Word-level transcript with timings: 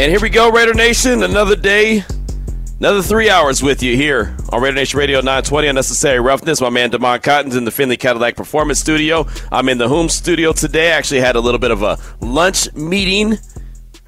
And 0.00 0.10
here 0.10 0.18
we 0.18 0.30
go, 0.30 0.50
Raider 0.50 0.72
Nation. 0.72 1.22
Another 1.24 1.54
day, 1.54 2.02
another 2.78 3.02
three 3.02 3.28
hours 3.28 3.62
with 3.62 3.82
you 3.82 3.96
here 3.96 4.34
on 4.50 4.62
Raider 4.62 4.76
Nation 4.76 4.98
Radio 4.98 5.18
920. 5.18 5.68
Unnecessary 5.68 6.18
Roughness. 6.20 6.62
My 6.62 6.70
man 6.70 6.90
Demond 6.90 7.22
Cotton's 7.22 7.54
in 7.54 7.66
the 7.66 7.70
Findlay 7.70 7.98
Cadillac 7.98 8.34
Performance 8.34 8.80
Studio. 8.80 9.26
I'm 9.52 9.68
in 9.68 9.76
the 9.76 9.90
home 9.90 10.08
studio 10.08 10.54
today. 10.54 10.90
I 10.90 10.96
actually 10.96 11.20
had 11.20 11.36
a 11.36 11.40
little 11.40 11.60
bit 11.60 11.70
of 11.70 11.82
a 11.82 11.98
lunch 12.22 12.72
meeting 12.72 13.36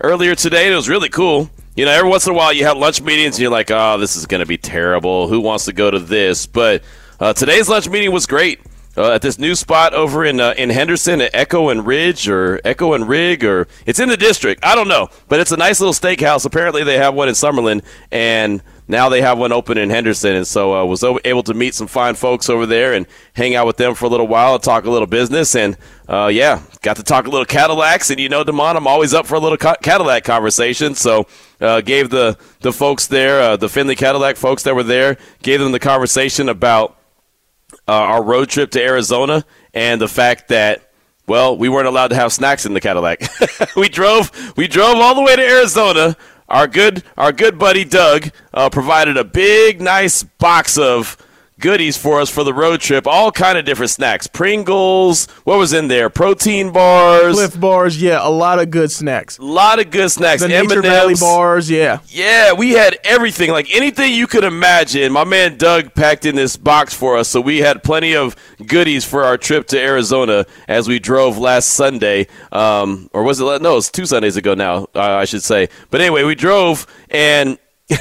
earlier 0.01 0.35
today. 0.35 0.73
It 0.73 0.75
was 0.75 0.89
really 0.89 1.11
cool. 1.11 1.51
You 1.77 1.85
know, 1.85 1.91
every 1.91 2.09
once 2.09 2.27
in 2.27 2.33
a 2.33 2.37
while 2.37 2.55
you 2.55 2.65
have 2.65 2.79
lunch 2.79 3.03
meetings 3.03 3.35
and 3.35 3.43
you're 3.43 3.51
like, 3.51 3.71
oh, 3.71 3.99
this 3.99 4.17
is 4.17 4.25
going 4.25 4.41
to 4.41 4.47
be 4.47 4.57
terrible. 4.57 5.29
Who 5.29 5.41
wants 5.41 5.67
to 5.67 5.75
go 5.75 5.91
to 5.91 5.99
this? 5.99 6.47
But 6.47 6.85
uh, 7.21 7.35
today's 7.35 7.69
lunch 7.69 7.87
meeting 7.91 8.13
was 8.13 8.25
great 8.25 8.61
uh, 8.97 9.13
at 9.13 9.23
this 9.23 9.39
new 9.39 9.55
spot 9.55 9.95
over 9.95 10.25
in 10.25 10.41
uh, 10.41 10.55
in 10.57 10.71
Henderson 10.71 11.21
at 11.21 11.35
Echo 11.35 11.69
and 11.69 11.87
Ridge 11.87 12.29
or 12.29 12.61
Echo 12.65 12.93
and 12.93 13.09
Rig 13.09 13.45
or 13.45 13.67
it's 13.87 13.99
in 13.99 14.09
the 14.09 14.17
district. 14.17 14.65
I 14.65 14.75
don't 14.75 14.89
know, 14.89 15.09
but 15.29 15.41
it's 15.41 15.53
a 15.53 15.57
nice 15.57 15.81
little 15.81 15.95
steakhouse. 15.95 16.45
Apparently, 16.45 16.85
they 16.85 16.99
have 16.99 17.15
one 17.15 17.29
in 17.29 17.35
Summerlin, 17.35 17.83
and 18.11 18.63
now 18.89 19.09
they 19.09 19.23
have 19.23 19.39
one 19.39 19.53
open 19.53 19.79
in 19.79 19.91
Henderson. 19.91 20.35
And 20.35 20.47
so 20.47 20.73
I 20.73 20.81
uh, 20.81 20.85
was 20.85 21.03
able 21.25 21.43
to 21.45 21.55
meet 21.55 21.75
some 21.75 21.87
fine 21.87 22.15
folks 22.15 22.51
over 22.51 22.67
there 22.67 22.93
and 22.93 23.07
hang 23.33 23.55
out 23.55 23.67
with 23.67 23.77
them 23.77 23.95
for 23.95 24.05
a 24.05 24.09
little 24.09 24.27
while 24.27 24.55
and 24.55 24.63
talk 24.63 24.85
a 24.85 24.91
little 24.91 25.07
business. 25.07 25.55
And 25.55 25.79
uh, 26.09 26.31
yeah, 26.33 26.63
got 26.83 26.97
to 26.97 27.03
talk 27.03 27.27
a 27.27 27.31
little 27.31 27.47
Cadillacs. 27.47 28.11
And 28.11 28.21
you 28.21 28.29
know, 28.29 28.45
Demond, 28.45 28.77
I'm 28.77 28.87
always 28.87 29.15
up 29.15 29.27
for 29.27 29.37
a 29.37 29.41
little 29.41 29.57
Cadillac 29.57 30.25
conversation. 30.25 30.95
So 30.95 31.27
uh, 31.61 31.81
gave 31.81 32.11
the 32.11 32.37
the 32.61 32.73
folks 32.73 33.07
there, 33.07 33.41
uh, 33.41 33.57
the 33.57 33.69
Findlay 33.69 33.95
Cadillac 33.95 34.37
folks 34.37 34.63
that 34.65 34.75
were 34.75 34.83
there, 34.83 35.17
gave 35.43 35.61
them 35.61 35.73
the 35.73 35.81
conversation 35.81 36.49
about 36.49 36.97
uh, 37.89 37.93
our 37.93 38.23
road 38.23 38.49
trip 38.49 38.71
to 38.73 38.83
Arizona 38.83 39.45
and 39.75 40.01
the 40.01 40.09
fact 40.09 40.49
that 40.49 40.89
well, 41.27 41.57
we 41.57 41.69
weren't 41.69 41.87
allowed 41.87 42.09
to 42.09 42.17
have 42.17 42.33
snacks 42.33 42.67
in 42.67 42.75
the 42.75 42.81
Cadillac. 42.81 43.23
we 43.77 43.89
drove 43.89 44.31
we 44.57 44.67
drove 44.67 44.97
all 44.97 45.15
the 45.15 45.23
way 45.23 45.37
to 45.37 45.43
Arizona. 45.43 46.17
Our 46.49 46.67
good 46.67 47.05
our 47.17 47.33
good 47.33 47.59
buddy 47.59 47.85
Doug 47.85 48.31
uh, 48.53 48.71
provided 48.71 49.17
a 49.17 49.25
big 49.25 49.81
nice 49.81 50.23
box 50.23 50.77
of 50.77 51.17
goodies 51.63 51.97
for 51.97 52.21
us 52.21 52.29
for 52.29 52.45
the 52.45 52.53
road 52.53 52.81
trip. 52.81 53.07
All 53.07 53.33
kind 53.33 53.57
of 53.57 53.65
different 53.65 53.91
snacks. 53.91 54.27
Pringles. 54.27 55.27
What 55.45 55.57
was 55.59 55.73
in 55.73 55.89
there? 55.89 56.11
Protein 56.11 56.73
bars. 56.73 57.35
Clif 57.35 57.59
bars. 57.59 58.03
Yeah, 58.03 58.19
a 58.21 58.29
lot 58.29 58.59
of 58.59 58.71
good 58.71 58.91
snacks. 58.91 59.39
A 59.39 59.43
lot 59.43 59.81
of 59.81 59.91
good 59.91 60.11
snacks. 60.11 60.43
The 60.43 60.49
Nature 60.49 60.83
Valley 60.83 61.15
bars. 61.15 61.71
Yeah. 61.71 62.01
Yeah, 62.09 62.53
we 62.53 62.73
had 62.73 62.99
everything. 63.05 63.51
Like 63.51 63.75
anything 63.75 64.13
you 64.13 64.27
could 64.27 64.45
imagine. 64.45 65.13
My 65.13 65.25
man 65.25 65.57
Doug 65.57 65.95
packed 65.95 66.27
in 66.27 66.35
this 66.35 66.57
box 66.57 66.93
for 66.93 67.17
us, 67.17 67.29
so 67.29 67.41
we 67.41 67.59
had 67.59 67.83
plenty 67.83 68.15
of 68.15 68.37
goodies 68.67 69.05
for 69.05 69.25
our 69.25 69.39
trip 69.39 69.69
to 69.69 69.81
Arizona 69.81 70.45
as 70.69 70.89
we 70.89 70.99
drove 70.99 71.39
last 71.39 71.69
Sunday. 71.69 72.27
Um, 72.51 73.09
or 73.13 73.23
was 73.23 73.41
it? 73.41 73.63
No, 73.63 73.79
it's 73.79 73.91
two 73.91 74.05
Sundays 74.05 74.37
ago 74.37 74.55
now. 74.55 74.89
Uh, 74.95 75.01
I 75.01 75.25
should 75.25 75.43
say. 75.43 75.69
But 75.91 76.01
anyway, 76.03 76.25
we 76.25 76.35
drove 76.35 76.87
and. 77.09 77.59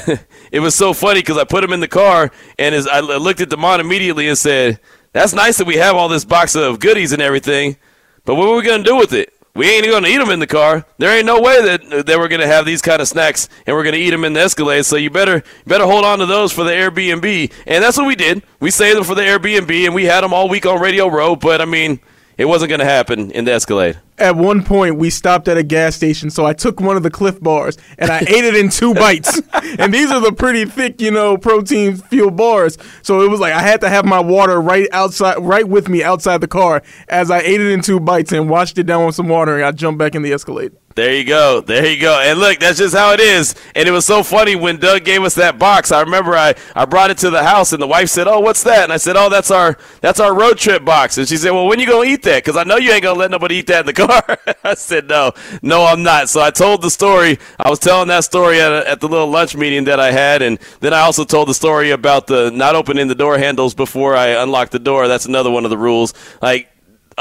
it 0.52 0.60
was 0.60 0.76
so 0.76 0.94
funny 0.94 1.22
because 1.22 1.38
I 1.38 1.44
put 1.44 1.64
him 1.64 1.74
in 1.74 1.80
the 1.80 1.88
car 1.88 2.32
and 2.60 2.76
as 2.76 2.88
I 2.88 3.00
looked 3.00 3.42
at 3.42 3.50
Demond 3.50 3.80
immediately 3.80 4.28
and 4.28 4.38
said, 4.38 4.80
"That's 5.14 5.34
nice 5.34 5.58
that 5.58 5.68
we 5.68 5.78
have 5.78 5.96
all 5.96 6.10
this 6.10 6.26
box 6.26 6.56
of 6.56 6.80
goodies 6.80 7.14
and 7.14 7.22
everything, 7.22 7.78
but 8.26 8.36
what 8.36 8.48
are 8.48 8.56
we 8.56 8.64
gonna 8.64 8.84
do 8.84 8.96
with 8.98 9.14
it? 9.14 9.34
We 9.54 9.70
ain't 9.70 9.86
gonna 9.86 10.08
eat 10.08 10.18
them 10.18 10.30
in 10.30 10.40
the 10.40 10.48
car. 10.48 10.86
There 10.98 11.16
ain't 11.16 11.26
no 11.26 11.42
way 11.42 11.62
that 11.62 12.06
that 12.06 12.18
we're 12.18 12.30
gonna 12.30 12.48
have 12.48 12.66
these 12.66 12.82
kind 12.82 13.02
of 13.02 13.08
snacks 13.08 13.50
and 13.66 13.76
we're 13.76 13.84
gonna 13.84 13.98
eat 13.98 14.12
them 14.12 14.24
in 14.24 14.34
the 14.34 14.40
Escalade. 14.40 14.84
So 14.84 14.96
you 14.96 15.10
better 15.10 15.44
better 15.68 15.86
hold 15.86 16.06
on 16.06 16.20
to 16.20 16.26
those 16.26 16.54
for 16.54 16.64
the 16.64 16.72
Airbnb. 16.72 17.52
And 17.68 17.84
that's 17.84 17.98
what 17.98 18.08
we 18.08 18.16
did. 18.16 18.44
We 18.62 18.72
saved 18.72 18.98
them 18.98 19.04
for 19.04 19.16
the 19.16 19.24
Airbnb 19.24 19.86
and 19.86 19.94
we 19.94 20.06
had 20.06 20.22
them 20.22 20.34
all 20.34 20.48
week 20.48 20.66
on 20.66 20.80
Radio 20.80 21.08
Row. 21.08 21.36
But 21.36 21.60
I 21.60 21.66
mean, 21.66 22.00
it 22.42 22.46
wasn't 22.46 22.70
gonna 22.70 22.86
happen 22.86 23.32
in 23.32 23.46
the 23.46 23.54
Escalade 23.54 23.98
at 24.22 24.36
one 24.36 24.64
point 24.64 24.98
we 24.98 25.10
stopped 25.10 25.48
at 25.48 25.58
a 25.58 25.64
gas 25.64 25.96
station, 25.96 26.30
so 26.30 26.46
I 26.46 26.54
took 26.54 26.80
one 26.80 26.96
of 26.96 27.04
the 27.04 27.10
Clif 27.10 27.42
bars 27.42 27.78
and 27.98 28.12
I 28.12 28.20
ate 28.22 28.46
it 28.46 28.56
in 28.56 28.70
two 28.70 28.94
bites. 28.94 29.42
And 29.80 29.94
these 29.94 30.12
are 30.12 30.20
the 30.22 30.32
pretty 30.32 30.66
thick, 30.66 31.02
you 31.02 31.12
know, 31.12 31.38
protein 31.38 31.98
fuel 31.98 32.32
bars. 32.32 32.78
So 33.02 33.22
it 33.22 33.30
was 33.30 33.40
like 33.40 33.54
I 33.54 33.62
had 33.62 33.82
to 33.82 33.90
have 33.90 34.06
my 34.06 34.20
water 34.20 34.62
right 34.62 34.88
outside, 34.92 35.40
right 35.40 35.68
with 35.68 35.90
me 35.90 36.04
outside 36.04 36.40
the 36.40 36.48
car 36.48 36.84
as 37.10 37.32
I 37.32 37.40
ate 37.40 37.60
it 37.60 37.72
in 37.72 37.82
two 37.82 38.00
bites 38.00 38.32
and 38.32 38.50
washed 38.50 38.78
it 38.78 38.84
down 38.84 39.06
with 39.06 39.16
some 39.16 39.28
water. 39.28 39.56
And 39.56 39.66
I 39.66 39.72
jumped 39.72 39.98
back 39.98 40.16
in 40.16 40.22
the 40.22 40.32
Escalade. 40.32 40.74
There 40.96 41.16
you 41.16 41.24
go. 41.24 41.62
There 41.62 41.86
you 41.90 42.00
go. 42.02 42.20
And 42.20 42.38
look, 42.40 42.60
that's 42.60 42.78
just 42.78 42.94
how 42.96 43.14
it 43.14 43.22
is. 43.22 43.56
And 43.76 43.88
it 43.88 43.92
was 43.92 44.06
so 44.06 44.24
funny 44.24 44.56
when 44.56 44.78
Doug 44.78 45.06
gave 45.06 45.24
us 45.24 45.36
that 45.36 45.58
box. 45.58 45.92
I 45.92 46.02
remember 46.02 46.36
I, 46.36 46.54
I 46.76 46.86
brought 46.86 47.12
it 47.12 47.18
to 47.20 47.30
the 47.30 47.44
house 47.44 47.72
and 47.72 47.82
the 47.82 47.88
wife 47.88 48.10
said, 48.10 48.28
"Oh, 48.28 48.42
what's 48.42 48.64
that?" 48.64 48.84
And 48.84 48.94
I 48.94 48.98
said, 48.98 49.16
"Oh, 49.16 49.30
that's 49.30 49.52
our 49.52 49.78
that's 50.02 50.20
our 50.20 50.36
road 50.36 50.58
trip 50.58 50.84
box." 50.84 51.18
And 51.18 51.28
she 51.28 51.38
said, 51.38 51.52
"Well, 51.52 51.68
when 51.68 51.80
you 51.80 51.88
going 51.88 52.10
to 52.10 52.14
eat 52.14 52.24
that? 52.24 52.44
Cuz 52.44 52.58
I 52.58 52.64
know 52.64 52.76
you 52.76 52.92
ain't 52.92 53.04
going 53.04 53.16
to 53.16 53.20
let 53.20 53.32
nobody 53.32 53.56
eat 53.56 53.68
that 53.68 53.82
in 53.82 53.86
the 53.86 53.94
car." 54.08 54.38
I 54.64 54.74
said, 54.74 55.08
"No. 55.08 55.32
No, 55.62 55.86
I'm 55.86 56.04
not." 56.04 56.30
So 56.30 56.42
I 56.42 56.52
told 56.52 56.82
the 56.82 56.92
story. 56.92 57.40
I 57.58 57.70
was 57.70 57.80
telling 57.80 58.10
that 58.10 58.26
story 58.26 58.60
at, 58.60 58.72
at 58.72 59.00
the 59.00 59.08
little 59.08 59.30
lunch 59.30 59.56
meeting 59.56 59.86
that 59.86 60.00
I 60.00 60.12
had 60.12 60.42
and 60.42 60.60
then 60.82 60.94
I 60.94 61.02
also 61.02 61.24
told 61.24 61.48
the 61.48 61.54
story 61.54 61.92
about 61.92 62.28
the 62.28 62.52
not 62.52 62.76
opening 62.76 63.08
the 63.08 63.16
door 63.16 63.38
handles 63.38 63.74
before 63.74 64.16
I 64.16 64.28
unlock 64.30 64.72
the 64.72 64.80
door. 64.80 65.08
That's 65.08 65.26
another 65.26 65.52
one 65.52 65.64
of 65.64 65.70
the 65.70 65.78
rules. 65.78 66.14
Like 66.42 66.71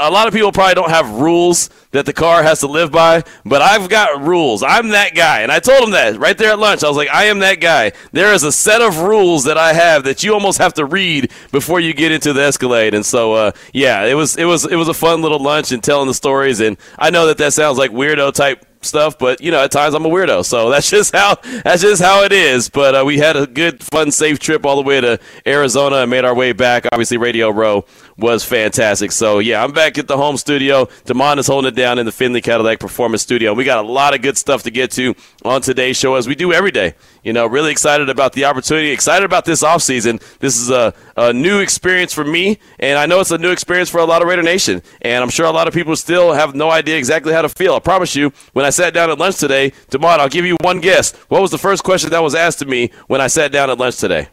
a 0.01 0.11
lot 0.11 0.27
of 0.27 0.33
people 0.33 0.51
probably 0.51 0.75
don't 0.75 0.89
have 0.89 1.09
rules 1.09 1.69
that 1.91 2.05
the 2.05 2.13
car 2.13 2.41
has 2.43 2.61
to 2.61 2.67
live 2.67 2.91
by, 2.91 3.23
but 3.45 3.61
I've 3.61 3.89
got 3.89 4.21
rules. 4.21 4.63
I'm 4.63 4.89
that 4.89 5.13
guy. 5.13 5.41
And 5.41 5.51
I 5.51 5.59
told 5.59 5.83
him 5.83 5.91
that 5.91 6.17
right 6.17 6.37
there 6.37 6.51
at 6.51 6.59
lunch. 6.59 6.83
I 6.83 6.87
was 6.87 6.97
like, 6.97 7.09
I 7.09 7.25
am 7.25 7.39
that 7.39 7.59
guy. 7.59 7.91
There 8.11 8.33
is 8.33 8.43
a 8.43 8.51
set 8.51 8.81
of 8.81 8.99
rules 8.99 9.43
that 9.43 9.57
I 9.57 9.73
have 9.73 10.03
that 10.05 10.23
you 10.23 10.33
almost 10.33 10.57
have 10.57 10.73
to 10.75 10.85
read 10.85 11.31
before 11.51 11.79
you 11.79 11.93
get 11.93 12.11
into 12.11 12.33
the 12.33 12.41
Escalade. 12.41 12.93
And 12.93 13.05
so, 13.05 13.33
uh, 13.33 13.51
yeah, 13.73 14.05
it 14.05 14.13
was, 14.13 14.37
it 14.37 14.45
was, 14.45 14.65
it 14.65 14.75
was 14.75 14.87
a 14.87 14.93
fun 14.93 15.21
little 15.21 15.39
lunch 15.39 15.71
and 15.71 15.83
telling 15.83 16.07
the 16.07 16.13
stories. 16.13 16.59
And 16.59 16.77
I 16.97 17.09
know 17.09 17.27
that 17.27 17.37
that 17.37 17.53
sounds 17.53 17.77
like 17.77 17.91
weirdo 17.91 18.33
type 18.33 18.65
stuff, 18.83 19.17
but 19.17 19.41
you 19.41 19.51
know, 19.51 19.63
at 19.63 19.71
times 19.71 19.93
I'm 19.93 20.05
a 20.05 20.09
weirdo, 20.09 20.43
so 20.45 20.69
that's 20.71 20.89
just 20.89 21.15
how 21.15 21.35
that's 21.63 21.81
just 21.81 22.01
how 22.01 22.23
it 22.23 22.31
is. 22.31 22.69
But 22.69 22.95
uh, 22.95 23.03
we 23.05 23.17
had 23.17 23.35
a 23.37 23.47
good, 23.47 23.83
fun, 23.83 24.11
safe 24.11 24.39
trip 24.39 24.65
all 24.65 24.75
the 24.75 24.81
way 24.81 25.01
to 25.01 25.19
Arizona 25.45 25.97
and 25.97 26.11
made 26.11 26.25
our 26.25 26.35
way 26.35 26.53
back. 26.53 26.85
Obviously, 26.91 27.17
Radio 27.17 27.49
Row 27.49 27.85
was 28.17 28.43
fantastic. 28.43 29.11
So 29.11 29.39
yeah, 29.39 29.63
I'm 29.63 29.71
back 29.71 29.97
at 29.97 30.07
the 30.07 30.17
home 30.17 30.37
studio. 30.37 30.85
Demond 31.05 31.37
is 31.37 31.47
holding 31.47 31.69
it 31.69 31.75
down 31.75 31.99
in 31.99 32.05
the 32.05 32.11
Findlay 32.11 32.41
Cadillac 32.41 32.79
Performance 32.79 33.21
Studio. 33.21 33.53
We 33.53 33.63
got 33.63 33.83
a 33.83 33.87
lot 33.87 34.13
of 34.13 34.21
good 34.21 34.37
stuff 34.37 34.63
to 34.63 34.71
get 34.71 34.91
to 34.91 35.15
on 35.43 35.61
today's 35.61 35.97
show, 35.97 36.15
as 36.15 36.27
we 36.27 36.35
do 36.35 36.53
every 36.53 36.71
day. 36.71 36.95
You 37.23 37.33
know, 37.33 37.45
really 37.45 37.71
excited 37.71 38.09
about 38.09 38.33
the 38.33 38.45
opportunity, 38.45 38.91
excited 38.91 39.25
about 39.25 39.45
this 39.45 39.63
offseason. 39.63 40.21
This 40.39 40.59
is 40.59 40.69
a, 40.69 40.93
a 41.15 41.33
new 41.33 41.59
experience 41.59 42.13
for 42.13 42.23
me, 42.23 42.59
and 42.79 42.97
I 42.97 43.05
know 43.05 43.19
it's 43.19 43.31
a 43.31 43.37
new 43.37 43.51
experience 43.51 43.89
for 43.89 43.99
a 43.99 44.05
lot 44.05 44.21
of 44.21 44.27
Raider 44.27 44.43
Nation. 44.43 44.81
And 45.01 45.23
I'm 45.23 45.29
sure 45.29 45.45
a 45.45 45.51
lot 45.51 45.67
of 45.67 45.73
people 45.73 45.95
still 45.95 46.33
have 46.33 46.55
no 46.55 46.69
idea 46.71 46.97
exactly 46.97 47.33
how 47.33 47.41
to 47.41 47.49
feel. 47.49 47.75
I 47.75 47.79
promise 47.79 48.15
you, 48.15 48.33
when 48.53 48.65
I 48.65 48.69
sat 48.69 48.93
down 48.93 49.09
at 49.09 49.17
lunch 49.17 49.37
today, 49.37 49.71
Demond, 49.89 50.19
I'll 50.19 50.29
give 50.29 50.45
you 50.45 50.57
one 50.61 50.79
guess. 50.79 51.13
What 51.27 51.41
was 51.41 51.51
the 51.51 51.57
first 51.57 51.83
question 51.83 52.09
that 52.11 52.23
was 52.23 52.35
asked 52.35 52.59
to 52.59 52.65
me 52.65 52.91
when 53.07 53.21
I 53.21 53.27
sat 53.27 53.51
down 53.51 53.69
at 53.69 53.77
lunch 53.77 53.97
today? 53.97 54.29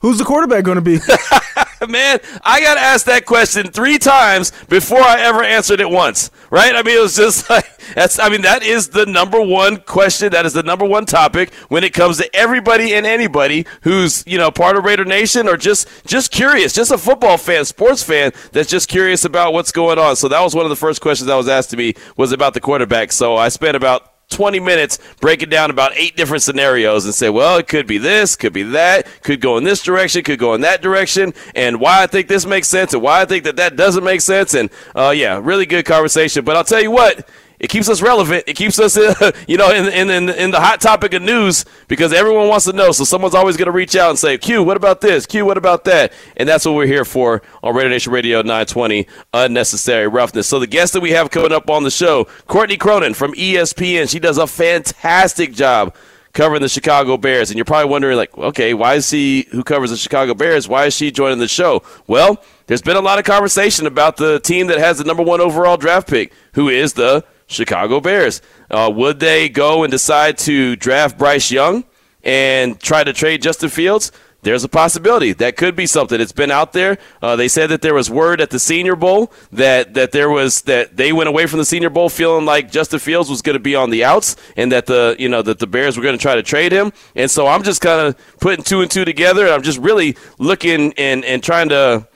Who's 0.00 0.18
the 0.18 0.24
quarterback 0.24 0.64
going 0.64 0.76
to 0.76 0.80
be? 0.82 0.98
Man, 1.88 2.20
I 2.44 2.60
got 2.60 2.78
asked 2.78 3.06
that 3.06 3.26
question 3.26 3.68
three 3.68 3.98
times 3.98 4.52
before 4.68 5.00
I 5.00 5.20
ever 5.20 5.42
answered 5.42 5.80
it 5.80 5.90
once. 5.90 6.30
Right? 6.50 6.74
I 6.74 6.82
mean, 6.82 6.98
it 6.98 7.00
was 7.00 7.16
just 7.16 7.48
like 7.50 7.66
that's. 7.94 8.18
I 8.18 8.28
mean, 8.28 8.42
that 8.42 8.62
is 8.62 8.88
the 8.88 9.06
number 9.06 9.40
one 9.40 9.78
question. 9.78 10.30
That 10.30 10.46
is 10.46 10.52
the 10.52 10.62
number 10.62 10.84
one 10.84 11.06
topic 11.06 11.52
when 11.68 11.82
it 11.82 11.92
comes 11.92 12.18
to 12.18 12.36
everybody 12.36 12.94
and 12.94 13.06
anybody 13.06 13.66
who's 13.82 14.22
you 14.26 14.38
know 14.38 14.50
part 14.50 14.76
of 14.76 14.84
Raider 14.84 15.04
Nation 15.04 15.48
or 15.48 15.56
just 15.56 15.88
just 16.06 16.30
curious, 16.30 16.72
just 16.72 16.90
a 16.90 16.98
football 16.98 17.36
fan, 17.36 17.64
sports 17.64 18.02
fan 18.02 18.32
that's 18.52 18.68
just 18.68 18.88
curious 18.88 19.24
about 19.24 19.52
what's 19.52 19.72
going 19.72 19.98
on. 19.98 20.14
So 20.16 20.28
that 20.28 20.40
was 20.40 20.54
one 20.54 20.64
of 20.64 20.70
the 20.70 20.76
first 20.76 21.00
questions 21.00 21.26
that 21.26 21.34
was 21.34 21.48
asked 21.48 21.70
to 21.70 21.76
me 21.76 21.94
was 22.16 22.32
about 22.32 22.54
the 22.54 22.60
quarterback. 22.60 23.12
So 23.12 23.36
I 23.36 23.48
spent 23.48 23.76
about 23.76 24.11
20 24.32 24.60
minutes 24.60 24.98
breaking 25.20 25.48
down 25.48 25.70
about 25.70 25.92
eight 25.94 26.16
different 26.16 26.42
scenarios 26.42 27.04
and 27.04 27.14
say, 27.14 27.30
well, 27.30 27.58
it 27.58 27.68
could 27.68 27.86
be 27.86 27.98
this, 27.98 28.36
could 28.36 28.52
be 28.52 28.62
that, 28.62 29.06
could 29.22 29.40
go 29.40 29.56
in 29.58 29.64
this 29.64 29.82
direction, 29.82 30.22
could 30.24 30.38
go 30.38 30.54
in 30.54 30.62
that 30.62 30.82
direction, 30.82 31.32
and 31.54 31.80
why 31.80 32.02
I 32.02 32.06
think 32.06 32.28
this 32.28 32.46
makes 32.46 32.68
sense 32.68 32.92
and 32.94 33.02
why 33.02 33.20
I 33.20 33.24
think 33.24 33.44
that 33.44 33.56
that 33.56 33.76
doesn't 33.76 34.04
make 34.04 34.20
sense. 34.20 34.54
And 34.54 34.70
uh, 34.94 35.12
yeah, 35.16 35.40
really 35.42 35.66
good 35.66 35.84
conversation. 35.84 36.44
But 36.44 36.56
I'll 36.56 36.64
tell 36.64 36.82
you 36.82 36.90
what, 36.90 37.28
it 37.62 37.70
keeps 37.70 37.88
us 37.88 38.02
relevant. 38.02 38.42
It 38.48 38.54
keeps 38.54 38.80
us, 38.80 38.96
uh, 38.96 39.30
you 39.48 39.56
know, 39.56 39.70
in, 39.70 39.86
in, 39.86 40.10
in, 40.10 40.28
in, 40.28 40.50
the 40.50 40.60
hot 40.60 40.80
topic 40.80 41.14
of 41.14 41.22
news 41.22 41.64
because 41.86 42.12
everyone 42.12 42.48
wants 42.48 42.64
to 42.64 42.72
know. 42.72 42.90
So 42.90 43.04
someone's 43.04 43.36
always 43.36 43.56
going 43.56 43.66
to 43.66 43.72
reach 43.72 43.94
out 43.94 44.10
and 44.10 44.18
say, 44.18 44.36
Q, 44.36 44.64
what 44.64 44.76
about 44.76 45.00
this? 45.00 45.26
Q, 45.26 45.46
what 45.46 45.56
about 45.56 45.84
that? 45.84 46.12
And 46.36 46.48
that's 46.48 46.66
what 46.66 46.74
we're 46.74 46.88
here 46.88 47.04
for 47.04 47.40
on 47.62 47.74
Raider 47.76 47.88
Nation 47.88 48.12
Radio 48.12 48.38
920, 48.38 49.06
Unnecessary 49.32 50.08
Roughness. 50.08 50.48
So 50.48 50.58
the 50.58 50.66
guest 50.66 50.92
that 50.94 51.00
we 51.00 51.12
have 51.12 51.30
coming 51.30 51.52
up 51.52 51.70
on 51.70 51.84
the 51.84 51.90
show, 51.90 52.24
Courtney 52.48 52.76
Cronin 52.76 53.14
from 53.14 53.32
ESPN. 53.34 54.10
She 54.10 54.18
does 54.18 54.38
a 54.38 54.48
fantastic 54.48 55.54
job 55.54 55.94
covering 56.32 56.62
the 56.62 56.68
Chicago 56.68 57.16
Bears. 57.16 57.50
And 57.50 57.56
you're 57.56 57.64
probably 57.64 57.90
wondering, 57.90 58.16
like, 58.16 58.36
okay, 58.36 58.74
why 58.74 58.94
is 58.94 59.08
she 59.08 59.46
who 59.52 59.62
covers 59.62 59.90
the 59.90 59.96
Chicago 59.96 60.34
Bears? 60.34 60.66
Why 60.66 60.86
is 60.86 60.94
she 60.94 61.12
joining 61.12 61.38
the 61.38 61.46
show? 61.46 61.84
Well, 62.08 62.42
there's 62.66 62.82
been 62.82 62.96
a 62.96 63.00
lot 63.00 63.20
of 63.20 63.24
conversation 63.24 63.86
about 63.86 64.16
the 64.16 64.40
team 64.40 64.66
that 64.66 64.78
has 64.78 64.98
the 64.98 65.04
number 65.04 65.22
one 65.22 65.40
overall 65.40 65.76
draft 65.76 66.08
pick, 66.08 66.32
who 66.54 66.68
is 66.68 66.94
the 66.94 67.24
Chicago 67.46 68.00
Bears. 68.00 68.42
Uh, 68.70 68.90
would 68.94 69.20
they 69.20 69.48
go 69.48 69.84
and 69.84 69.90
decide 69.90 70.38
to 70.38 70.76
draft 70.76 71.18
Bryce 71.18 71.50
Young 71.50 71.84
and 72.22 72.80
try 72.80 73.04
to 73.04 73.12
trade 73.12 73.42
Justin 73.42 73.68
Fields? 73.68 74.12
there's 74.42 74.64
a 74.64 74.68
possibility 74.68 75.32
that 75.34 75.56
could 75.56 75.76
be 75.76 75.86
something. 75.86 76.20
It's 76.20 76.32
been 76.32 76.50
out 76.50 76.72
there. 76.72 76.98
Uh, 77.22 77.36
they 77.36 77.48
said 77.48 77.68
that 77.68 77.80
there 77.80 77.94
was 77.94 78.10
word 78.10 78.40
at 78.40 78.50
the 78.50 78.58
Senior 78.58 78.96
Bowl 78.96 79.32
that 79.52 79.94
that 79.94 80.12
there 80.12 80.28
was 80.28 80.62
that 80.62 80.96
they 80.96 81.12
went 81.12 81.28
away 81.28 81.46
from 81.46 81.58
the 81.58 81.64
Senior 81.64 81.90
Bowl 81.90 82.08
feeling 82.08 82.44
like 82.44 82.70
Justin 82.70 82.98
Fields 82.98 83.30
was 83.30 83.40
going 83.40 83.54
to 83.54 83.60
be 83.60 83.76
on 83.76 83.90
the 83.90 84.04
outs 84.04 84.36
and 84.56 84.72
that 84.72 84.86
the 84.86 85.16
you 85.18 85.28
know 85.28 85.42
that 85.42 85.60
the 85.60 85.66
Bears 85.66 85.96
were 85.96 86.02
going 86.02 86.16
to 86.16 86.22
try 86.22 86.34
to 86.34 86.42
trade 86.42 86.72
him. 86.72 86.92
And 87.14 87.30
so 87.30 87.46
I'm 87.46 87.62
just 87.62 87.80
kind 87.80 88.00
of 88.00 88.38
putting 88.40 88.64
two 88.64 88.80
and 88.80 88.90
two 88.90 89.04
together. 89.04 89.48
I'm 89.48 89.62
just 89.62 89.78
really 89.78 90.16
looking 90.38 90.92
and 90.94 91.24
and 91.24 91.42
trying 91.42 91.68
to 91.68 92.08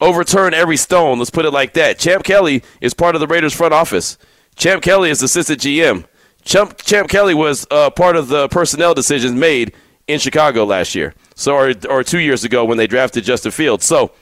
overturn 0.00 0.54
every 0.54 0.78
stone. 0.78 1.18
Let's 1.18 1.30
put 1.30 1.44
it 1.44 1.50
like 1.50 1.74
that. 1.74 1.98
Champ 1.98 2.24
Kelly 2.24 2.62
is 2.80 2.94
part 2.94 3.14
of 3.14 3.20
the 3.20 3.26
Raiders 3.26 3.52
front 3.54 3.74
office. 3.74 4.16
Champ 4.56 4.82
Kelly 4.82 5.10
is 5.10 5.22
assistant 5.22 5.60
GM. 5.60 6.04
Champ, 6.42 6.78
Champ 6.78 7.08
Kelly 7.08 7.34
was 7.34 7.66
uh, 7.70 7.90
part 7.90 8.16
of 8.16 8.28
the 8.28 8.48
personnel 8.48 8.94
decisions 8.94 9.34
made 9.34 9.74
in 10.06 10.18
Chicago 10.18 10.64
last 10.64 10.94
year. 10.94 11.14
So 11.34 11.54
or, 11.54 11.72
or 11.88 12.02
two 12.02 12.20
years 12.20 12.44
ago 12.44 12.64
when 12.64 12.78
they 12.78 12.86
drafted 12.86 13.24
Justin 13.24 13.52
Fields. 13.52 13.84
So 13.84 14.12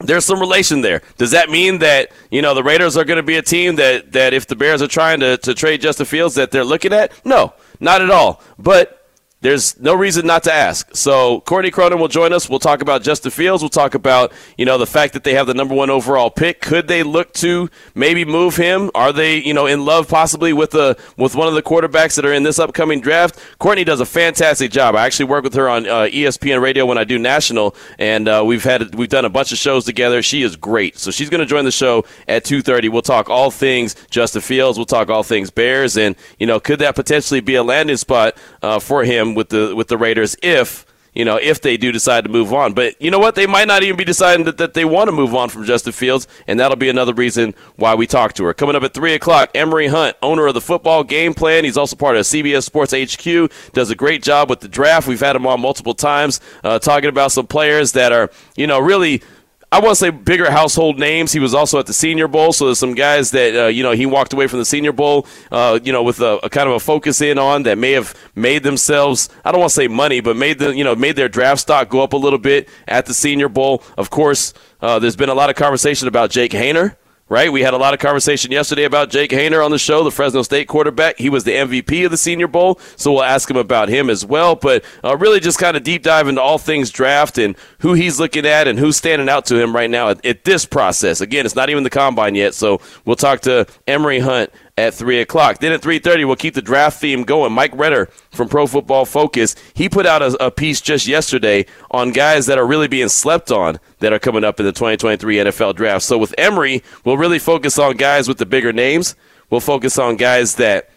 there's 0.00 0.24
some 0.24 0.40
relation 0.40 0.80
there. 0.80 1.02
Does 1.18 1.30
that 1.32 1.50
mean 1.50 1.78
that 1.78 2.10
you 2.30 2.42
know 2.42 2.54
the 2.54 2.62
Raiders 2.64 2.96
are 2.96 3.04
going 3.04 3.18
to 3.18 3.22
be 3.22 3.36
a 3.36 3.42
team 3.42 3.76
that 3.76 4.12
that 4.12 4.32
if 4.32 4.46
the 4.46 4.56
Bears 4.56 4.82
are 4.82 4.88
trying 4.88 5.20
to 5.20 5.36
to 5.38 5.54
trade 5.54 5.82
Justin 5.82 6.06
Fields 6.06 6.34
that 6.34 6.50
they're 6.50 6.64
looking 6.64 6.92
at? 6.92 7.12
No, 7.24 7.52
not 7.78 8.02
at 8.02 8.10
all. 8.10 8.42
But 8.58 8.99
there's 9.42 9.80
no 9.80 9.94
reason 9.94 10.26
not 10.26 10.42
to 10.44 10.52
ask. 10.52 10.94
So 10.94 11.40
Courtney 11.40 11.70
Cronin 11.70 11.98
will 11.98 12.08
join 12.08 12.32
us. 12.32 12.48
We'll 12.48 12.58
talk 12.58 12.82
about 12.82 13.02
Justin 13.02 13.30
Fields. 13.30 13.62
We'll 13.62 13.70
talk 13.70 13.94
about 13.94 14.32
you 14.58 14.66
know 14.66 14.76
the 14.76 14.86
fact 14.86 15.14
that 15.14 15.24
they 15.24 15.34
have 15.34 15.46
the 15.46 15.54
number 15.54 15.74
one 15.74 15.88
overall 15.88 16.30
pick. 16.30 16.60
Could 16.60 16.88
they 16.88 17.02
look 17.02 17.32
to 17.34 17.70
maybe 17.94 18.24
move 18.24 18.56
him? 18.56 18.90
Are 18.94 19.12
they 19.12 19.38
you 19.38 19.54
know 19.54 19.66
in 19.66 19.84
love 19.86 20.08
possibly 20.08 20.52
with 20.52 20.72
the 20.72 20.98
with 21.16 21.34
one 21.34 21.48
of 21.48 21.54
the 21.54 21.62
quarterbacks 21.62 22.16
that 22.16 22.26
are 22.26 22.32
in 22.32 22.42
this 22.42 22.58
upcoming 22.58 23.00
draft? 23.00 23.38
Courtney 23.58 23.84
does 23.84 24.00
a 24.00 24.06
fantastic 24.06 24.70
job. 24.70 24.94
I 24.94 25.06
actually 25.06 25.26
work 25.26 25.44
with 25.44 25.54
her 25.54 25.68
on 25.68 25.86
uh, 25.86 26.00
ESPN 26.02 26.60
Radio 26.60 26.84
when 26.84 26.98
I 26.98 27.04
do 27.04 27.18
national, 27.18 27.74
and 27.98 28.28
uh, 28.28 28.42
we've 28.46 28.64
had 28.64 28.94
we've 28.94 29.08
done 29.08 29.24
a 29.24 29.30
bunch 29.30 29.52
of 29.52 29.58
shows 29.58 29.86
together. 29.86 30.20
She 30.20 30.42
is 30.42 30.56
great. 30.56 30.98
So 30.98 31.10
she's 31.10 31.30
going 31.30 31.40
to 31.40 31.46
join 31.46 31.64
the 31.64 31.72
show 31.72 32.04
at 32.28 32.44
two 32.44 32.60
thirty. 32.60 32.90
We'll 32.90 33.00
talk 33.00 33.30
all 33.30 33.50
things 33.50 33.96
Justin 34.10 34.42
Fields. 34.42 34.78
We'll 34.78 34.84
talk 34.84 35.08
all 35.08 35.22
things 35.22 35.50
Bears, 35.50 35.96
and 35.96 36.14
you 36.38 36.46
know 36.46 36.60
could 36.60 36.80
that 36.80 36.94
potentially 36.94 37.40
be 37.40 37.54
a 37.54 37.62
landing 37.62 37.96
spot 37.96 38.36
uh, 38.60 38.78
for 38.78 39.02
him? 39.02 39.29
With 39.34 39.50
the 39.50 39.74
with 39.74 39.88
the 39.88 39.96
Raiders 39.96 40.36
if 40.42 40.86
you 41.14 41.24
know 41.24 41.36
if 41.36 41.60
they 41.60 41.76
do 41.76 41.92
decide 41.92 42.24
to 42.24 42.30
move 42.30 42.52
on. 42.52 42.72
But 42.72 43.00
you 43.00 43.10
know 43.10 43.18
what? 43.18 43.34
They 43.34 43.46
might 43.46 43.66
not 43.66 43.82
even 43.82 43.96
be 43.96 44.04
deciding 44.04 44.46
that, 44.46 44.58
that 44.58 44.74
they 44.74 44.84
want 44.84 45.08
to 45.08 45.12
move 45.12 45.34
on 45.34 45.48
from 45.48 45.64
Justin 45.64 45.92
Fields, 45.92 46.28
and 46.46 46.60
that'll 46.60 46.76
be 46.76 46.88
another 46.88 47.14
reason 47.14 47.54
why 47.76 47.94
we 47.94 48.06
talk 48.06 48.32
to 48.34 48.44
her. 48.44 48.54
Coming 48.54 48.76
up 48.76 48.82
at 48.82 48.94
three 48.94 49.14
o'clock, 49.14 49.50
Emory 49.54 49.88
Hunt, 49.88 50.16
owner 50.22 50.46
of 50.46 50.54
the 50.54 50.60
Football 50.60 51.04
Game 51.04 51.34
Plan. 51.34 51.64
He's 51.64 51.76
also 51.76 51.96
part 51.96 52.16
of 52.16 52.22
CBS 52.22 52.64
Sports 52.64 52.92
HQ. 52.92 53.50
Does 53.72 53.90
a 53.90 53.96
great 53.96 54.22
job 54.22 54.50
with 54.50 54.60
the 54.60 54.68
draft. 54.68 55.08
We've 55.08 55.20
had 55.20 55.36
him 55.36 55.46
on 55.46 55.60
multiple 55.60 55.94
times, 55.94 56.40
uh, 56.62 56.78
talking 56.78 57.08
about 57.08 57.32
some 57.32 57.46
players 57.46 57.92
that 57.92 58.12
are 58.12 58.30
you 58.56 58.66
know 58.66 58.78
really 58.78 59.22
I 59.72 59.78
want 59.78 59.90
to 59.90 59.96
say 59.96 60.10
bigger 60.10 60.50
household 60.50 60.98
names. 60.98 61.30
He 61.32 61.38
was 61.38 61.54
also 61.54 61.78
at 61.78 61.86
the 61.86 61.92
Senior 61.92 62.26
Bowl, 62.26 62.52
so 62.52 62.64
there's 62.64 62.80
some 62.80 62.94
guys 62.94 63.30
that 63.30 63.54
uh, 63.54 63.66
you 63.68 63.84
know 63.84 63.92
he 63.92 64.04
walked 64.04 64.32
away 64.32 64.48
from 64.48 64.58
the 64.58 64.64
Senior 64.64 64.90
Bowl, 64.90 65.28
uh, 65.52 65.78
you 65.84 65.92
know, 65.92 66.02
with 66.02 66.20
a, 66.20 66.40
a, 66.42 66.50
kind 66.50 66.68
of 66.68 66.74
a 66.74 66.80
focus 66.80 67.20
in 67.20 67.38
on 67.38 67.62
that 67.62 67.78
may 67.78 67.92
have 67.92 68.12
made 68.34 68.64
themselves. 68.64 69.28
I 69.44 69.52
don't 69.52 69.60
want 69.60 69.70
to 69.70 69.76
say 69.76 69.86
money, 69.86 70.20
but 70.20 70.36
made 70.36 70.58
the 70.58 70.74
you 70.74 70.82
know 70.82 70.96
made 70.96 71.14
their 71.14 71.28
draft 71.28 71.60
stock 71.60 71.88
go 71.88 72.02
up 72.02 72.14
a 72.14 72.16
little 72.16 72.38
bit 72.40 72.68
at 72.88 73.06
the 73.06 73.14
Senior 73.14 73.48
Bowl. 73.48 73.84
Of 73.96 74.10
course, 74.10 74.54
uh, 74.80 74.98
there's 74.98 75.14
been 75.14 75.28
a 75.28 75.34
lot 75.34 75.50
of 75.50 75.56
conversation 75.56 76.08
about 76.08 76.30
Jake 76.30 76.50
Haener 76.50 76.96
right? 77.30 77.50
We 77.50 77.62
had 77.62 77.72
a 77.72 77.78
lot 77.78 77.94
of 77.94 78.00
conversation 78.00 78.50
yesterday 78.50 78.84
about 78.84 79.08
Jake 79.08 79.30
Haener 79.30 79.64
on 79.64 79.70
the 79.70 79.78
show, 79.78 80.02
the 80.04 80.10
Fresno 80.10 80.42
State 80.42 80.68
quarterback. 80.68 81.16
He 81.16 81.30
was 81.30 81.44
the 81.44 81.52
MVP 81.52 82.04
of 82.04 82.10
the 82.10 82.16
Senior 82.16 82.48
Bowl, 82.48 82.78
so 82.96 83.12
we'll 83.12 83.22
ask 83.22 83.48
him 83.48 83.56
about 83.56 83.88
him 83.88 84.10
as 84.10 84.26
well. 84.26 84.56
But 84.56 84.84
uh, 85.02 85.16
really 85.16 85.40
just 85.40 85.58
kind 85.58 85.76
of 85.76 85.84
deep 85.84 86.02
dive 86.02 86.28
into 86.28 86.42
all 86.42 86.58
things 86.58 86.90
draft 86.90 87.38
and 87.38 87.56
who 87.78 87.94
he's 87.94 88.18
looking 88.18 88.44
at 88.44 88.66
and 88.68 88.78
who's 88.78 88.96
standing 88.96 89.28
out 89.28 89.46
to 89.46 89.58
him 89.58 89.74
right 89.74 89.88
now 89.88 90.10
at, 90.10 90.26
at 90.26 90.44
this 90.44 90.66
process. 90.66 91.20
Again, 91.20 91.46
it's 91.46 91.54
not 91.56 91.70
even 91.70 91.84
the 91.84 91.90
combine 91.90 92.34
yet, 92.34 92.52
so 92.52 92.80
we'll 93.04 93.16
talk 93.16 93.40
to 93.42 93.66
Emory 93.86 94.18
Hunt 94.18 94.50
at 94.80 94.94
3 94.94 95.20
o'clock. 95.20 95.58
Then 95.58 95.72
at 95.72 95.82
3.30, 95.82 96.26
we'll 96.26 96.36
keep 96.36 96.54
the 96.54 96.62
draft 96.62 97.00
theme 97.00 97.24
going. 97.24 97.52
Mike 97.52 97.72
Renner 97.74 98.06
from 98.30 98.48
Pro 98.48 98.66
Football 98.66 99.04
Focus, 99.04 99.54
he 99.74 99.88
put 99.88 100.06
out 100.06 100.22
a, 100.22 100.46
a, 100.46 100.50
piece 100.50 100.80
just 100.80 101.06
yesterday 101.06 101.66
on 101.90 102.10
guys 102.10 102.46
that 102.46 102.58
are 102.58 102.66
really 102.66 102.88
being 102.88 103.08
slept 103.08 103.50
on 103.50 103.78
that 103.98 104.12
are 104.12 104.18
coming 104.18 104.44
up 104.44 104.58
in 104.58 104.66
the 104.66 104.72
2023 104.72 105.36
NFL 105.36 105.76
Draft. 105.76 106.04
So 106.04 106.18
with 106.18 106.34
Emory, 106.38 106.82
we'll 107.04 107.16
really 107.16 107.38
focus 107.38 107.78
on 107.78 107.96
guys 107.96 108.28
with 108.28 108.38
the 108.38 108.46
bigger 108.46 108.72
names. 108.72 109.14
We'll 109.48 109.60
focus 109.60 109.98
on 109.98 110.16
guys 110.16 110.56
that 110.56 110.90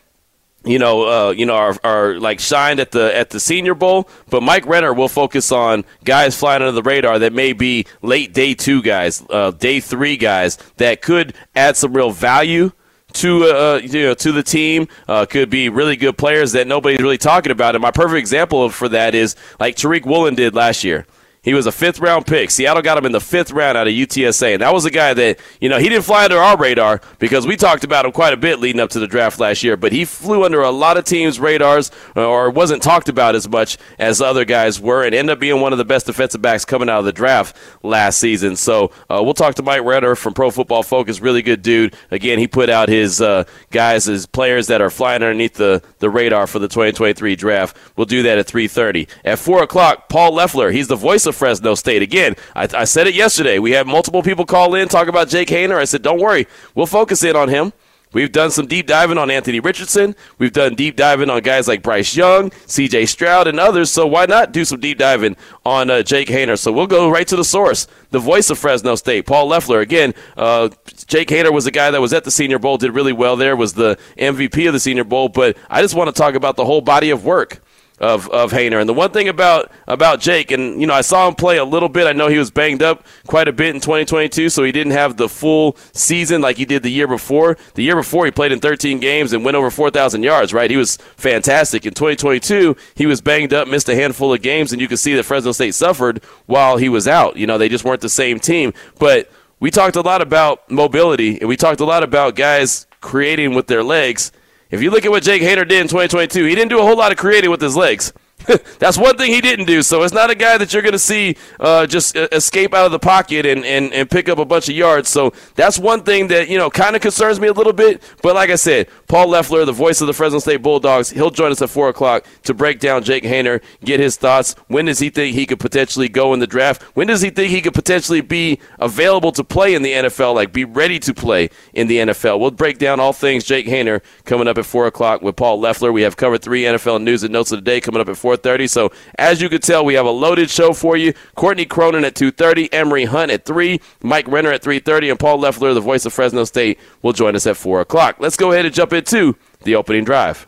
you 0.66 0.80
know, 0.80 1.28
uh, 1.28 1.32
you 1.32 1.46
know, 1.46 1.56
are, 1.56 1.76
are 1.84 2.20
like 2.20 2.40
shined 2.40 2.80
at 2.80 2.92
the 2.92 3.14
at 3.16 3.32
the 3.32 3.40
Senior 3.40 3.76
Bowl. 3.76 4.08
But 4.30 4.44
Mike 4.44 4.66
Renner 4.66 4.94
will 4.94 5.10
focus 5.10 5.52
on 5.52 5.84
guys 6.06 6.38
flying 6.38 6.62
under 6.62 6.72
the 6.72 6.82
radar 6.82 7.20
that 7.20 7.34
may 7.34 7.52
be 7.52 7.86
late 8.02 8.34
day 8.34 8.54
two 8.54 8.82
guys, 8.82 9.22
uh, 9.30 9.52
day 9.52 9.82
three 9.82 10.16
guys 10.16 10.58
that 10.78 11.02
could 11.02 11.34
add 11.54 11.76
some 11.76 11.94
real 11.94 12.12
value 12.12 12.72
to 13.14 13.44
uh, 13.46 13.82
you 13.84 14.04
know 14.04 14.14
to 14.14 14.32
the 14.32 14.44
team. 14.44 14.88
Uh, 15.08 15.26
could 15.26 15.50
be 15.50 15.70
really 15.70 15.96
good 15.96 16.18
players 16.18 16.52
that 16.54 16.68
nobody's 16.68 17.02
really 17.02 17.18
talking 17.18 17.52
about. 17.52 17.76
And 17.76 17.82
my 17.82 17.92
perfect 17.92 18.20
example 18.20 18.70
for 18.70 18.90
that 18.90 19.16
is 19.16 19.36
like 19.60 19.76
Tariq 19.76 20.06
Woolen 20.06 20.36
did 20.36 20.56
last 20.56 20.84
year. 20.84 21.06
He 21.44 21.54
was 21.54 21.66
a 21.66 21.74
fifth 21.74 22.00
round 22.00 22.26
pick. 22.26 22.50
Seattle 22.50 22.82
got 22.82 22.98
him 22.98 23.06
in 23.06 23.12
the 23.12 23.20
fifth 23.20 23.52
round 23.52 23.78
out 23.78 23.86
of 23.86 23.94
UTSA. 23.94 24.54
And 24.54 24.62
that 24.62 24.74
was 24.74 24.86
a 24.86 24.90
guy 24.90 25.14
that, 25.14 25.40
you 25.60 25.68
know, 25.68 25.78
he 25.78 25.90
didn't 25.90 26.06
fly 26.06 26.24
under 26.24 26.38
our 26.38 26.58
radar 26.58 27.02
because 27.20 27.46
we 27.46 27.58
talked 27.58 27.84
about 27.84 28.06
him 28.06 28.14
quite 28.14 28.34
a 28.34 28.38
bit 28.38 28.60
leading 28.60 28.80
up 28.80 28.92
to 28.92 29.00
the 29.00 29.08
draft 29.08 29.42
last 29.42 29.62
year. 29.62 29.76
But 29.76 29.92
he 29.92 30.06
flew 30.06 30.46
under 30.46 30.62
a 30.62 30.72
lot 30.72 30.96
of 30.96 31.04
teams' 31.04 31.42
radars 31.42 31.92
uh, 32.16 32.26
or 32.26 32.50
wasn't 32.50 32.82
talked 32.82 33.10
about 33.10 33.36
as 33.36 33.50
much 33.50 33.78
as 34.00 34.22
other 34.22 34.46
guys 34.46 34.80
were 34.80 35.04
and 35.04 35.14
ended 35.14 35.34
up 35.34 35.40
being 35.40 35.60
one 35.60 35.74
of 35.74 35.78
the 35.78 35.86
best 35.86 36.06
defensive 36.06 36.42
backs 36.42 36.64
coming 36.64 36.90
out 36.90 37.00
of 37.00 37.06
the 37.06 37.12
draft 37.12 37.58
last 37.84 38.20
season. 38.20 38.56
So 38.56 38.92
uh, 39.10 39.22
we'll 39.22 39.34
talk 39.34 39.56
to 39.56 39.64
Mike 39.64 39.84
Renner 39.84 40.16
from 40.16 40.34
Pro 40.34 40.50
Football 40.50 40.84
Focus. 40.84 41.20
Really 41.20 41.42
good 41.42 41.62
dude. 41.62 41.94
Again, 42.10 42.40
he 42.40 42.48
put 42.48 42.70
out 42.70 42.88
his 42.88 43.20
uh, 43.20 43.44
guys, 43.70 44.06
his 44.06 44.26
players 44.26 44.68
that 44.68 44.80
are 44.80 44.90
flying 44.90 45.22
underneath 45.22 45.56
the, 45.56 45.84
the 46.00 46.10
radar 46.10 46.48
for 46.48 46.60
the 46.60 46.70
2023 46.70 47.36
draft. 47.36 47.76
We'll 47.98 48.06
do 48.06 48.24
that 48.24 48.38
at 48.38 48.48
3.30. 48.48 49.10
At 49.26 49.40
4 49.40 49.64
o'clock, 49.64 50.08
Paul 50.08 50.36
Loeffler. 50.36 50.72
He's 50.72 50.88
the 50.88 50.96
voice 50.96 51.26
of 51.26 51.33
Fresno 51.34 51.76
State. 51.76 52.02
Again, 52.02 52.36
I, 52.56 52.68
I 52.74 52.84
said 52.86 53.08
it 53.08 53.16
yesterday. 53.16 53.60
We 53.60 53.72
had 53.72 53.88
multiple 53.88 54.24
people 54.24 54.46
call 54.46 54.76
in, 54.76 54.88
talk 54.88 55.08
about 55.08 55.28
Jake 55.28 55.50
Haener. 55.50 55.76
I 55.76 55.86
said, 55.86 56.02
don't 56.02 56.20
worry, 56.20 56.48
we'll 56.76 56.86
focus 56.86 57.24
in 57.24 57.36
on 57.36 57.50
him. 57.50 57.74
We've 58.14 58.32
done 58.32 58.52
some 58.52 58.68
deep 58.68 58.86
diving 58.86 59.18
on 59.18 59.32
Anthony 59.32 59.60
Richardson. 59.60 60.16
We've 60.38 60.54
done 60.54 60.76
deep 60.76 60.96
diving 60.96 61.32
on 61.32 61.42
guys 61.42 61.68
like 61.68 61.82
Bryce 61.82 62.16
Young, 62.16 62.52
C.J. 62.68 63.08
Stroud, 63.08 63.48
and 63.48 63.60
others. 63.60 63.92
So 63.92 64.06
why 64.06 64.28
not 64.28 64.52
do 64.52 64.64
some 64.64 64.80
deep 64.80 65.00
diving 65.00 65.36
on 65.66 65.90
uh, 65.90 66.04
Jake 66.04 66.28
Haener? 66.28 66.58
So 66.58 66.72
we'll 66.72 66.88
go 66.88 67.10
right 67.10 67.28
to 67.28 67.36
the 67.36 67.44
source, 67.44 67.88
the 68.12 68.20
voice 68.20 68.52
of 68.52 68.60
Fresno 68.60 68.96
State, 68.96 69.26
Paul 69.26 69.48
Loeffler. 69.48 69.80
Again, 69.80 70.14
uh, 70.38 70.70
Jake 71.08 71.30
Haener 71.30 71.52
was 71.52 71.66
a 71.66 71.72
guy 71.72 71.90
that 71.90 72.02
was 72.02 72.14
at 72.14 72.24
the 72.24 72.32
Senior 72.32 72.60
Bowl, 72.60 72.78
did 72.78 72.94
really 72.94 73.14
well 73.14 73.36
there, 73.36 73.56
was 73.56 73.74
the 73.74 73.98
MVP 74.18 74.68
of 74.68 74.74
the 74.74 74.80
Senior 74.80 75.04
Bowl. 75.04 75.28
But 75.28 75.58
I 75.68 75.82
just 75.82 75.96
want 75.96 76.14
to 76.14 76.20
talk 76.20 76.36
about 76.36 76.56
the 76.56 76.66
whole 76.66 76.82
body 76.82 77.10
of 77.10 77.26
work 77.26 77.63
of 78.00 78.30
of 78.30 78.52
Haener. 78.52 78.80
And 78.80 78.90
the 78.90 78.94
one 78.94 79.12
thing 79.12 79.28
about 79.28 79.72
about 79.88 80.20
Jake, 80.20 80.52
and 80.52 80.80
you 80.80 80.88
know, 80.88 80.94
I 80.94 81.02
saw 81.02 81.28
him 81.28 81.36
play 81.36 81.58
a 81.58 81.66
little 81.66 81.90
bit. 81.90 82.08
I 82.08 82.12
know 82.12 82.28
he 82.28 82.38
was 82.38 82.52
banged 82.52 82.82
up 82.82 83.06
quite 83.28 83.48
a 83.48 83.54
bit 83.54 83.74
in 83.76 83.82
2022, 83.82 84.50
so 84.50 84.64
he 84.64 84.72
didn't 84.72 84.94
have 84.94 85.18
the 85.18 85.30
full 85.30 85.78
season 85.94 86.42
like 86.42 86.58
he 86.58 86.66
did 86.66 86.84
the 86.84 86.92
year 86.92 87.08
before. 87.08 87.58
The 87.76 87.84
year 87.84 87.96
before, 87.96 88.26
he 88.26 88.32
played 88.32 88.52
in 88.52 88.60
13 88.60 89.00
games 89.00 89.34
and 89.34 89.46
went 89.46 89.56
over 89.56 89.70
4,000 89.70 90.24
yards. 90.24 90.54
Right, 90.54 90.70
he 90.70 90.78
was 90.78 90.98
fantastic. 91.16 91.86
In 91.86 91.94
2022, 91.94 92.76
he 92.96 93.06
was 93.06 93.22
banged 93.22 93.54
up, 93.54 93.68
missed 93.68 93.90
a 93.90 93.96
handful 93.96 94.34
of 94.34 94.42
games, 94.42 94.72
and 94.72 94.82
you 94.82 94.88
can 94.88 94.98
see 94.98 95.16
that 95.16 95.24
Fresno 95.24 95.52
State 95.52 95.76
suffered 95.76 96.24
while 96.46 96.78
he 96.78 96.90
was 96.90 97.08
out. 97.08 97.38
You 97.38 97.48
know, 97.48 97.58
they 97.58 97.70
just 97.70 97.86
weren't 97.86 98.02
the 98.02 98.10
same 98.10 98.40
team, 98.40 98.74
but. 99.00 99.30
We 99.60 99.72
talked 99.72 99.96
a 99.96 100.02
lot 100.02 100.22
about 100.22 100.70
mobility, 100.70 101.40
and 101.40 101.48
we 101.48 101.56
talked 101.56 101.80
a 101.80 101.86
lot 101.86 102.04
about 102.04 102.36
guys 102.36 102.86
creating 103.00 103.56
with 103.56 103.68
their 103.68 103.82
legs 103.82 104.34
if 104.74 104.82
you 104.82 104.90
look 104.90 105.06
at 105.06 105.12
what 105.12 105.22
Jake 105.22 105.44
Haener 105.44 105.68
did 105.68 105.82
in 105.82 105.88
2022, 105.88 106.46
he 106.46 106.56
didn't 106.56 106.70
do 106.70 106.80
a 106.80 106.82
whole 106.82 106.98
lot 106.98 107.12
of 107.12 107.18
creating 107.20 107.52
with 107.52 107.62
his 107.62 107.76
legs. 107.76 108.12
That's 108.80 108.98
one 108.98 109.18
thing 109.18 109.32
he 109.32 109.42
didn't 109.42 109.66
do. 109.66 109.82
So 109.82 110.04
it's 110.04 110.14
not 110.14 110.30
a 110.30 110.36
guy 110.36 110.58
that 110.58 110.74
you're 110.74 110.82
going 110.82 110.94
to 110.94 111.00
see 111.00 111.38
uh, 111.60 111.86
just 111.86 112.18
uh, 112.18 112.28
escape 112.32 112.74
out 112.74 112.86
of 112.86 112.92
the 112.92 113.00
pocket 113.00 113.46
and, 113.46 113.64
and, 113.66 113.94
and 113.94 114.10
pick 114.10 114.28
up 114.28 114.38
a 114.38 114.46
bunch 114.46 114.70
of 114.70 114.76
yards. 114.76 115.10
So 115.10 115.34
that's 115.56 115.80
one 115.80 116.04
thing 116.04 116.28
that, 116.28 116.50
you 116.50 116.58
know, 116.58 116.70
kind 116.70 116.96
of 116.96 117.02
concerns 117.02 117.40
me 117.40 117.48
a 117.48 117.54
little 117.54 117.74
bit. 117.74 118.04
But 118.22 118.36
like 118.36 118.50
I 118.50 118.56
said, 118.56 118.90
Paul 119.08 119.30
Loeffler, 119.30 119.66
the 119.66 119.72
voice 119.72 120.02
of 120.02 120.08
the 120.08 120.14
Fresno 120.14 120.40
State 120.40 120.62
Bulldogs, 120.62 121.10
he'll 121.10 121.30
join 121.30 121.52
us 121.52 121.62
at 121.62 121.70
4 121.70 121.90
o'clock 121.90 122.26
to 122.44 122.54
break 122.54 122.80
down 122.80 123.04
Jake 123.04 123.24
Haener, 123.24 123.62
get 123.84 124.00
his 124.00 124.18
thoughts. 124.18 124.56
When 124.68 124.86
does 124.86 125.00
he 125.00 125.10
think 125.10 125.36
he 125.36 125.46
could 125.46 125.60
potentially 125.60 126.10
go 126.10 126.34
in 126.34 126.40
the 126.40 126.48
draft? 126.48 126.84
When 126.96 127.08
does 127.08 127.22
he 127.22 127.30
think 127.30 127.52
he 127.52 127.62
could 127.62 127.74
potentially 127.74 128.22
be 128.22 128.60
available 128.80 129.32
to 129.34 129.44
play 129.44 129.74
in 129.74 129.84
the 129.84 129.92
NFL, 129.92 130.36
like 130.36 130.52
be 130.52 130.66
ready 130.66 131.00
to 131.00 131.14
play 131.14 131.50
in 131.74 131.88
the 131.88 131.98
NFL? 131.98 132.40
We'll 132.40 132.52
break 132.52 132.78
down 132.78 133.00
all 133.00 133.14
things 133.14 133.46
Jake 133.46 133.68
Haener 133.68 134.02
coming 134.26 134.48
up 134.48 134.58
at 134.58 134.66
4 134.66 134.88
o'clock 134.88 135.22
with 135.22 135.36
Paul 135.38 135.62
Loeffler. 135.62 135.92
We 135.92 136.02
have 136.02 136.18
covered 136.18 136.42
three 136.42 136.64
NFL 136.64 137.02
news 137.02 137.24
and 137.24 137.32
notes 137.32 137.52
of 137.52 137.60
the 137.60 137.64
day 137.64 137.80
coming 137.80 138.02
up 138.02 138.10
at 138.10 138.18
4.30. 138.24 138.70
So 138.70 138.92
as 139.20 139.42
you 139.42 139.50
can 139.50 139.62
tell, 139.62 139.84
we 139.84 139.94
have 139.96 140.06
a 140.06 140.12
loaded 140.12 140.50
show 140.50 140.74
for 140.74 140.96
you. 140.96 141.14
Courtney 141.36 141.66
Cronin 141.66 142.06
at 142.06 142.16
2.30, 142.16 142.70
Emory 142.72 143.06
Hunt 143.06 143.32
at 143.32 143.46
3, 143.46 143.80
Mike 144.02 144.28
Renner 144.28 144.52
at 144.52 144.64
3.30, 144.64 145.12
and 145.12 145.20
Paul 145.20 145.40
Loeffler, 145.40 145.74
the 145.74 145.82
voice 145.82 146.06
of 146.06 146.14
Fresno 146.14 146.46
State, 146.46 146.80
will 147.02 147.14
join 147.14 147.36
us 147.36 147.46
at 147.46 147.58
4 147.58 147.82
o'clock. 147.82 148.16
Let's 148.20 148.38
go 148.38 148.52
ahead 148.52 148.66
and 148.66 148.74
jump 148.74 148.94
into 148.94 149.38
the 149.64 149.76
opening 149.76 150.06
drive. 150.06 150.48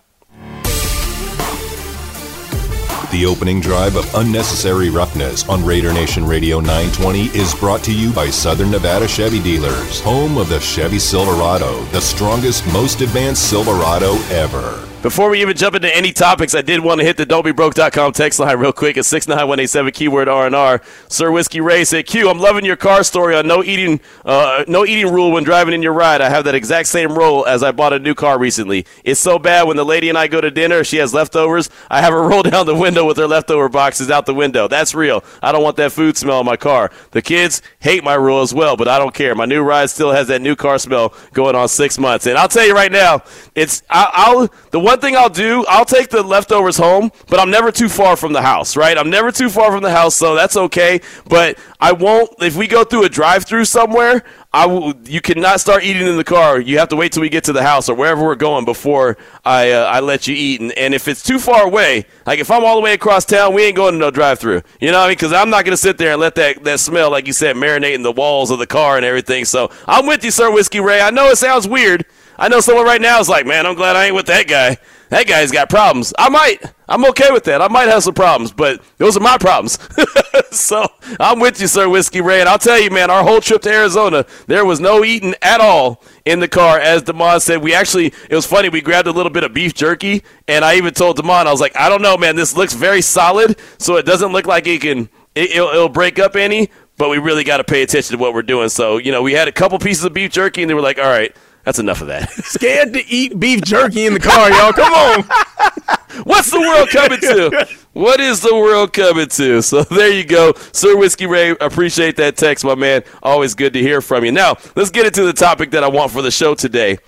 The 3.12 3.26
opening 3.28 3.62
drive 3.62 3.96
of 3.96 4.14
Unnecessary 4.16 4.90
Roughness 4.90 5.48
on 5.48 5.64
Raider 5.64 5.94
Nation 5.94 6.26
Radio 6.26 6.60
920 6.60 7.28
is 7.28 7.54
brought 7.56 7.82
to 7.84 7.94
you 7.94 8.12
by 8.12 8.30
Southern 8.30 8.72
Nevada 8.72 9.08
Chevy 9.08 9.42
Dealers, 9.42 10.02
home 10.02 10.38
of 10.38 10.50
the 10.50 10.60
Chevy 10.60 11.00
Silverado, 11.00 11.82
the 11.86 12.02
strongest, 12.02 12.66
most 12.74 13.00
advanced 13.02 13.50
Silverado 13.50 14.16
ever. 14.32 14.86
Before 15.06 15.30
we 15.30 15.40
even 15.40 15.56
jump 15.56 15.76
into 15.76 15.96
any 15.96 16.12
topics, 16.12 16.56
I 16.56 16.64
did 16.64 16.80
want 16.80 17.00
to 17.00 17.06
hit 17.06 17.16
the 17.16 17.28
don'tbebroke.com 17.28 18.14
text 18.14 18.40
line 18.40 18.58
real 18.58 18.74
quick 18.74 18.98
at 18.98 19.06
69187 19.06 19.92
keyword 19.92 20.28
R&R. 20.28 20.82
Sir 21.10 21.30
Whiskey 21.30 21.62
Ray 21.62 21.84
said, 21.84 22.08
Q, 22.08 22.28
I'm 22.28 22.40
loving 22.40 22.66
your 22.66 22.76
car 22.76 23.04
story 23.04 23.36
on 23.36 23.46
no 23.46 23.64
eating 23.64 24.00
uh, 24.26 24.66
no 24.68 24.84
eating 24.84 25.14
rule 25.14 25.32
when 25.32 25.44
driving 25.44 25.76
in 25.76 25.84
your 25.84 25.94
ride. 25.94 26.22
I 26.22 26.30
have 26.30 26.46
that 26.46 26.56
exact 26.56 26.88
same 26.88 27.16
rule 27.16 27.46
as 27.46 27.62
I 27.62 27.72
bought 27.72 27.94
a 27.94 28.00
new 28.00 28.16
car 28.16 28.40
recently. 28.40 28.88
It's 29.04 29.20
so 29.20 29.38
bad 29.38 29.68
when 29.68 29.78
the 29.78 29.86
lady 29.86 30.10
and 30.10 30.18
I 30.18 30.26
go 30.26 30.42
to 30.42 30.50
dinner, 30.50 30.84
she 30.84 30.98
has 30.98 31.14
leftovers, 31.14 31.70
I 31.88 32.02
have 32.02 32.12
her 32.12 32.24
roll 32.28 32.42
down 32.42 32.66
the 32.66 32.74
window 32.74 33.06
with 33.06 33.18
her 33.18 33.28
leftover 33.28 33.70
boxes 33.70 34.10
out 34.10 34.26
the 34.26 34.34
window. 34.34 34.68
That's 34.68 34.96
real. 34.96 35.24
I 35.40 35.52
don't 35.52 35.62
want 35.62 35.78
that 35.78 35.92
food 35.92 36.18
smell 36.18 36.40
in 36.40 36.48
my 36.48 36.58
car. 36.58 36.90
The 37.12 37.22
kids 37.22 37.62
hate 37.78 38.04
my 38.04 38.16
rule 38.16 38.42
as 38.42 38.56
well, 38.56 38.76
but 38.76 38.88
I 38.88 38.98
don't 38.98 39.14
care. 39.14 39.36
My 39.36 39.46
new 39.46 39.62
ride 39.62 39.92
still 39.92 40.14
has 40.14 40.30
that 40.30 40.42
new 40.42 40.56
car 40.56 40.80
smell 40.80 41.14
going 41.34 41.56
on 41.56 41.68
six 41.68 42.00
months. 42.00 42.26
And 42.26 42.40
I'll 42.40 42.48
tell 42.48 42.66
you 42.66 42.74
right 42.74 42.92
now, 42.92 43.22
it's 43.54 43.84
I, 43.88 44.10
I'll 44.12 44.50
the 44.72 44.80
one 44.80 44.95
thing 45.02 45.16
I'll 45.16 45.30
do, 45.30 45.66
I'll 45.68 45.86
take 45.86 46.10
the 46.10 46.24
leftovers 46.24 46.78
home, 46.78 47.12
but 47.28 47.40
I'm 47.40 47.50
never 47.50 47.72
too 47.72 47.90
far 47.90 48.16
from 48.16 48.34
the 48.34 48.42
house, 48.42 48.76
right? 48.76 48.98
I'm 48.98 49.10
never 49.10 49.32
too 49.32 49.50
far 49.50 49.72
from 49.72 49.84
the 49.84 49.92
house, 49.92 50.16
so 50.16 50.36
that's 50.36 50.58
okay. 50.58 51.02
But 51.28 51.58
I 51.80 51.92
won't 51.92 52.32
if 52.42 52.56
we 52.56 52.68
go 52.68 52.84
through 52.84 53.06
a 53.06 53.10
drive-through 53.10 53.66
somewhere. 53.66 54.24
I 54.54 54.68
will, 54.68 54.94
you 55.04 55.20
cannot 55.20 55.60
start 55.60 55.84
eating 55.84 56.08
in 56.08 56.16
the 56.16 56.24
car. 56.24 56.62
You 56.62 56.80
have 56.80 56.88
to 56.88 56.96
wait 56.96 57.12
till 57.12 57.22
we 57.22 57.28
get 57.28 57.44
to 57.44 57.52
the 57.52 57.62
house 57.62 57.90
or 57.90 57.96
wherever 57.96 58.24
we're 58.24 58.36
going 58.36 58.64
before 58.64 59.18
I 59.44 59.72
uh, 59.72 59.84
I 59.84 60.00
let 60.00 60.28
you 60.28 60.36
eat. 60.36 60.62
And, 60.62 60.72
and 60.74 60.94
if 60.94 61.10
it's 61.10 61.22
too 61.22 61.40
far 61.40 61.66
away, 61.66 62.06
like 62.26 62.40
if 62.40 62.50
I'm 62.50 62.64
all 62.64 62.78
the 62.78 62.82
way 62.82 62.94
across 62.94 63.26
town, 63.26 63.54
we 63.54 63.64
ain't 63.64 63.76
going 63.76 63.96
to 63.96 64.00
no 64.00 64.12
drive-through. 64.12 64.62
You 64.80 64.92
know 64.92 65.00
what 65.00 65.04
I 65.04 65.08
mean? 65.08 65.18
Because 65.18 65.34
I'm 65.34 65.50
not 65.50 65.66
going 65.66 65.74
to 65.74 65.78
sit 65.78 65.98
there 65.98 66.14
and 66.14 66.22
let 66.22 66.36
that, 66.36 66.64
that 66.64 66.80
smell, 66.80 67.12
like 67.12 67.28
you 67.28 67.34
said, 67.34 67.58
marinate 67.58 67.96
in 67.96 68.02
the 68.02 68.14
walls 68.14 68.50
of 68.50 68.60
the 68.60 68.68
car 68.68 68.96
and 68.96 69.06
everything. 69.06 69.44
So 69.44 69.72
I'm 69.88 70.08
with 70.08 70.24
you, 70.24 70.32
Sir 70.32 70.50
Whiskey 70.50 70.80
Ray. 70.80 71.02
I 71.02 71.10
know 71.10 71.28
it 71.28 71.38
sounds 71.38 71.68
weird. 71.68 72.06
I 72.38 72.50
know 72.50 72.60
someone 72.60 72.86
right 72.86 73.02
now 73.02 73.20
is 73.20 73.30
like, 73.30 73.46
man, 73.46 73.66
I'm 73.66 73.76
glad 73.76 73.96
I 73.96 74.06
ain't 74.06 74.16
with 74.16 74.28
that 74.28 74.48
guy 74.48 74.78
that 75.10 75.28
guy's 75.28 75.52
got 75.52 75.70
problems. 75.70 76.14
I 76.18 76.30
might. 76.30 76.62
I'm 76.88 77.06
okay 77.06 77.32
with 77.32 77.46
that. 77.46 77.62
I 77.62 77.68
might 77.68 77.88
have 77.88 78.04
some 78.04 78.14
problems, 78.14 78.52
but 78.52 78.82
those 78.98 79.18
are 79.18 79.22
my 79.22 79.38
problems. 79.38 79.80
so 80.52 80.88
I'm 81.20 81.40
with 81.40 81.60
you, 81.60 81.68
Sir 81.68 81.90
Whiskey 81.90 82.22
Ray. 82.22 82.42
And 82.42 82.50
I'll 82.50 82.60
tell 82.60 82.80
you, 82.80 82.90
man, 82.90 83.10
our 83.10 83.24
whole 83.24 83.42
trip 83.42 83.62
to 83.64 83.72
Arizona, 83.72 84.26
there 84.48 84.66
was 84.66 84.80
no 84.80 85.04
eating 85.04 85.34
at 85.42 85.62
all 85.62 86.04
in 86.26 86.40
the 86.40 86.48
car. 86.48 86.80
As 86.80 87.02
Damon 87.04 87.40
said, 87.40 87.62
we 87.64 87.74
actually, 87.74 88.08
it 88.30 88.36
was 88.36 88.46
funny, 88.46 88.70
we 88.70 88.82
grabbed 88.82 89.08
a 89.08 89.12
little 89.12 89.32
bit 89.32 89.44
of 89.44 89.54
beef 89.54 89.74
jerky, 89.74 90.24
and 90.48 90.64
I 90.64 90.76
even 90.76 90.94
told 90.94 91.18
Damon, 91.18 91.48
I 91.48 91.52
was 91.52 91.62
like, 91.62 91.76
I 91.76 91.90
don't 91.90 92.02
know, 92.02 92.18
man, 92.18 92.36
this 92.36 92.56
looks 92.56 92.74
very 92.74 93.02
solid, 93.02 93.60
so 93.78 93.98
it 93.98 94.06
doesn't 94.06 94.32
look 94.32 94.46
like 94.46 94.68
it 94.68 94.82
can, 94.82 95.10
it, 95.34 95.60
will 95.60 95.70
it'll 95.70 95.90
break 95.90 96.20
up 96.20 96.36
any, 96.36 96.70
but 96.98 97.10
we 97.10 97.18
really 97.18 97.44
got 97.44 97.58
to 97.58 97.64
pay 97.64 97.82
attention 97.82 98.16
to 98.16 98.22
what 98.22 98.34
we're 98.34 98.44
doing. 98.44 98.70
So, 98.70 98.98
you 98.98 99.12
know, 99.12 99.22
we 99.22 99.34
had 99.34 99.48
a 99.48 99.52
couple 99.52 99.80
pieces 99.80 100.04
of 100.04 100.14
beef 100.14 100.32
jerky, 100.32 100.62
and 100.62 100.70
they 100.70 100.76
were 100.76 100.82
like, 100.82 101.00
all 101.00 101.06
right, 101.06 101.36
that's 101.66 101.80
enough 101.80 102.02
of 102.02 102.08
that. 102.08 102.30
Scared 102.46 102.94
to 102.94 103.06
eat 103.08 103.40
beef 103.40 103.62
jerky 103.62 104.06
in 104.06 104.14
the 104.14 104.20
car, 104.20 104.52
y'all. 104.52 104.72
Come 104.72 104.94
on. 104.94 105.24
What's 106.24 106.52
the 106.52 106.60
world 106.60 106.90
coming 106.90 107.20
to? 107.20 107.68
What 107.94 108.20
is 108.20 108.40
the 108.42 108.54
world 108.56 108.94
coming 108.94 109.28
to? 109.28 109.62
So 109.62 109.84
there 109.84 110.14
you 110.14 110.24
go. 110.24 110.54
Sir 110.72 110.96
Whiskey 110.96 111.26
Ray, 111.26 111.56
appreciate 111.60 112.18
that 112.18 112.38
text, 112.38 112.64
my 112.64 112.76
man. 112.76 113.04
Always 113.24 113.56
good 113.56 113.74
to 113.74 113.82
hear 113.82 114.00
from 114.00 114.24
you. 114.24 114.32
Now, 114.32 114.58
let's 114.76 114.92
get 114.92 115.06
into 115.06 115.24
the 115.24 115.34
topic 115.34 115.72
that 115.72 115.84
I 115.84 115.88
want 115.88 116.12
for 116.12 116.22
the 116.22 116.32
show 116.32 116.56
today. 116.56 117.00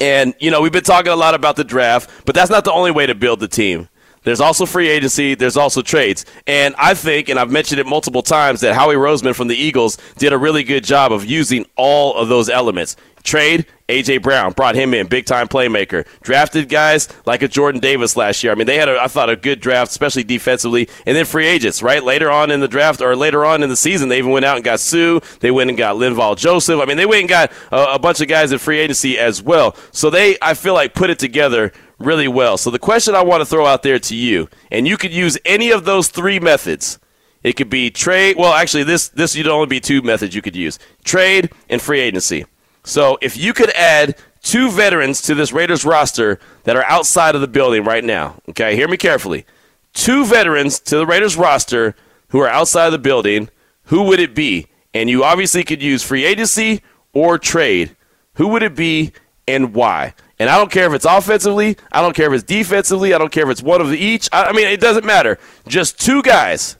And, 0.00 0.34
you 0.38 0.50
know, 0.50 0.60
we've 0.60 0.72
been 0.72 0.84
talking 0.84 1.12
a 1.12 1.16
lot 1.16 1.34
about 1.34 1.56
the 1.56 1.64
draft, 1.64 2.10
but 2.26 2.34
that's 2.34 2.50
not 2.50 2.64
the 2.64 2.72
only 2.72 2.90
way 2.90 3.06
to 3.06 3.14
build 3.14 3.40
the 3.40 3.48
team. 3.48 3.88
There's 4.28 4.42
also 4.42 4.66
free 4.66 4.90
agency. 4.90 5.34
There's 5.34 5.56
also 5.56 5.80
trades. 5.80 6.26
And 6.46 6.74
I 6.76 6.92
think, 6.92 7.30
and 7.30 7.38
I've 7.38 7.50
mentioned 7.50 7.80
it 7.80 7.86
multiple 7.86 8.20
times, 8.22 8.60
that 8.60 8.74
Howie 8.74 8.94
Roseman 8.94 9.34
from 9.34 9.48
the 9.48 9.56
Eagles 9.56 9.96
did 10.18 10.34
a 10.34 10.38
really 10.38 10.64
good 10.64 10.84
job 10.84 11.12
of 11.12 11.24
using 11.24 11.64
all 11.76 12.14
of 12.14 12.28
those 12.28 12.50
elements. 12.50 12.94
Trade, 13.22 13.64
A.J. 13.88 14.18
Brown, 14.18 14.52
brought 14.52 14.74
him 14.74 14.92
in, 14.92 15.06
big 15.06 15.24
time 15.24 15.48
playmaker. 15.48 16.06
Drafted 16.20 16.68
guys 16.68 17.08
like 17.24 17.40
a 17.40 17.48
Jordan 17.48 17.80
Davis 17.80 18.18
last 18.18 18.44
year. 18.44 18.52
I 18.52 18.54
mean, 18.54 18.66
they 18.66 18.76
had, 18.76 18.90
a, 18.90 19.00
I 19.00 19.08
thought, 19.08 19.30
a 19.30 19.36
good 19.36 19.60
draft, 19.60 19.90
especially 19.92 20.24
defensively. 20.24 20.90
And 21.06 21.16
then 21.16 21.24
free 21.24 21.46
agents, 21.46 21.82
right? 21.82 22.04
Later 22.04 22.30
on 22.30 22.50
in 22.50 22.60
the 22.60 22.68
draft 22.68 23.00
or 23.00 23.16
later 23.16 23.46
on 23.46 23.62
in 23.62 23.70
the 23.70 23.76
season, 23.76 24.10
they 24.10 24.18
even 24.18 24.30
went 24.30 24.44
out 24.44 24.56
and 24.56 24.64
got 24.64 24.80
Suh. 24.80 25.20
They 25.40 25.50
went 25.50 25.70
and 25.70 25.78
got 25.78 25.96
Linval 25.96 26.36
Joseph. 26.36 26.80
I 26.80 26.84
mean, 26.84 26.98
they 26.98 27.06
went 27.06 27.20
and 27.20 27.28
got 27.30 27.50
a, 27.72 27.94
a 27.94 27.98
bunch 27.98 28.20
of 28.20 28.28
guys 28.28 28.52
in 28.52 28.58
free 28.58 28.78
agency 28.78 29.18
as 29.18 29.42
well. 29.42 29.74
So 29.90 30.10
they, 30.10 30.36
I 30.42 30.52
feel 30.52 30.74
like, 30.74 30.92
put 30.92 31.08
it 31.08 31.18
together 31.18 31.72
really 31.98 32.28
well. 32.28 32.56
So 32.56 32.70
the 32.70 32.78
question 32.78 33.14
I 33.14 33.22
want 33.22 33.40
to 33.40 33.46
throw 33.46 33.66
out 33.66 33.82
there 33.82 33.98
to 33.98 34.14
you, 34.14 34.48
and 34.70 34.86
you 34.86 34.96
could 34.96 35.12
use 35.12 35.38
any 35.44 35.70
of 35.70 35.84
those 35.84 36.08
three 36.08 36.38
methods. 36.38 36.98
It 37.42 37.54
could 37.54 37.70
be 37.70 37.90
trade. 37.90 38.36
Well, 38.36 38.52
actually, 38.52 38.84
this 38.84 39.08
this 39.08 39.36
you'd 39.36 39.46
only 39.46 39.66
be 39.66 39.80
two 39.80 40.02
methods 40.02 40.34
you 40.34 40.42
could 40.42 40.56
use: 40.56 40.78
trade 41.04 41.50
and 41.68 41.80
free 41.80 42.00
agency. 42.00 42.44
So 42.84 43.18
if 43.20 43.36
you 43.36 43.52
could 43.52 43.70
add 43.70 44.16
two 44.42 44.70
veterans 44.70 45.20
to 45.22 45.34
this 45.34 45.52
Raiders 45.52 45.84
roster 45.84 46.38
that 46.64 46.76
are 46.76 46.84
outside 46.84 47.34
of 47.34 47.40
the 47.40 47.48
building 47.48 47.84
right 47.84 48.04
now, 48.04 48.36
okay, 48.48 48.74
hear 48.76 48.88
me 48.88 48.96
carefully. 48.96 49.44
Two 49.92 50.24
veterans 50.24 50.80
to 50.80 50.96
the 50.96 51.06
Raiders 51.06 51.36
roster 51.36 51.94
who 52.28 52.40
are 52.40 52.48
outside 52.48 52.86
of 52.86 52.92
the 52.92 52.98
building, 52.98 53.50
who 53.84 54.04
would 54.04 54.20
it 54.20 54.34
be? 54.34 54.66
And 54.94 55.10
you 55.10 55.24
obviously 55.24 55.64
could 55.64 55.82
use 55.82 56.02
free 56.02 56.24
agency 56.24 56.82
or 57.12 57.38
trade. 57.38 57.96
Who 58.34 58.48
would 58.48 58.62
it 58.62 58.74
be 58.74 59.12
and 59.46 59.74
why? 59.74 60.14
And 60.38 60.48
I 60.48 60.56
don't 60.56 60.70
care 60.70 60.86
if 60.86 60.92
it's 60.92 61.04
offensively, 61.04 61.76
I 61.90 62.00
don't 62.00 62.14
care 62.14 62.32
if 62.32 62.32
it's 62.32 62.44
defensively, 62.44 63.12
I 63.12 63.18
don't 63.18 63.32
care 63.32 63.44
if 63.44 63.50
it's 63.50 63.62
one 63.62 63.80
of 63.80 63.92
each. 63.92 64.28
I, 64.32 64.52
mean, 64.52 64.68
it 64.68 64.80
doesn't 64.80 65.04
matter. 65.04 65.38
Just 65.66 66.00
two 66.00 66.22
guys 66.22 66.76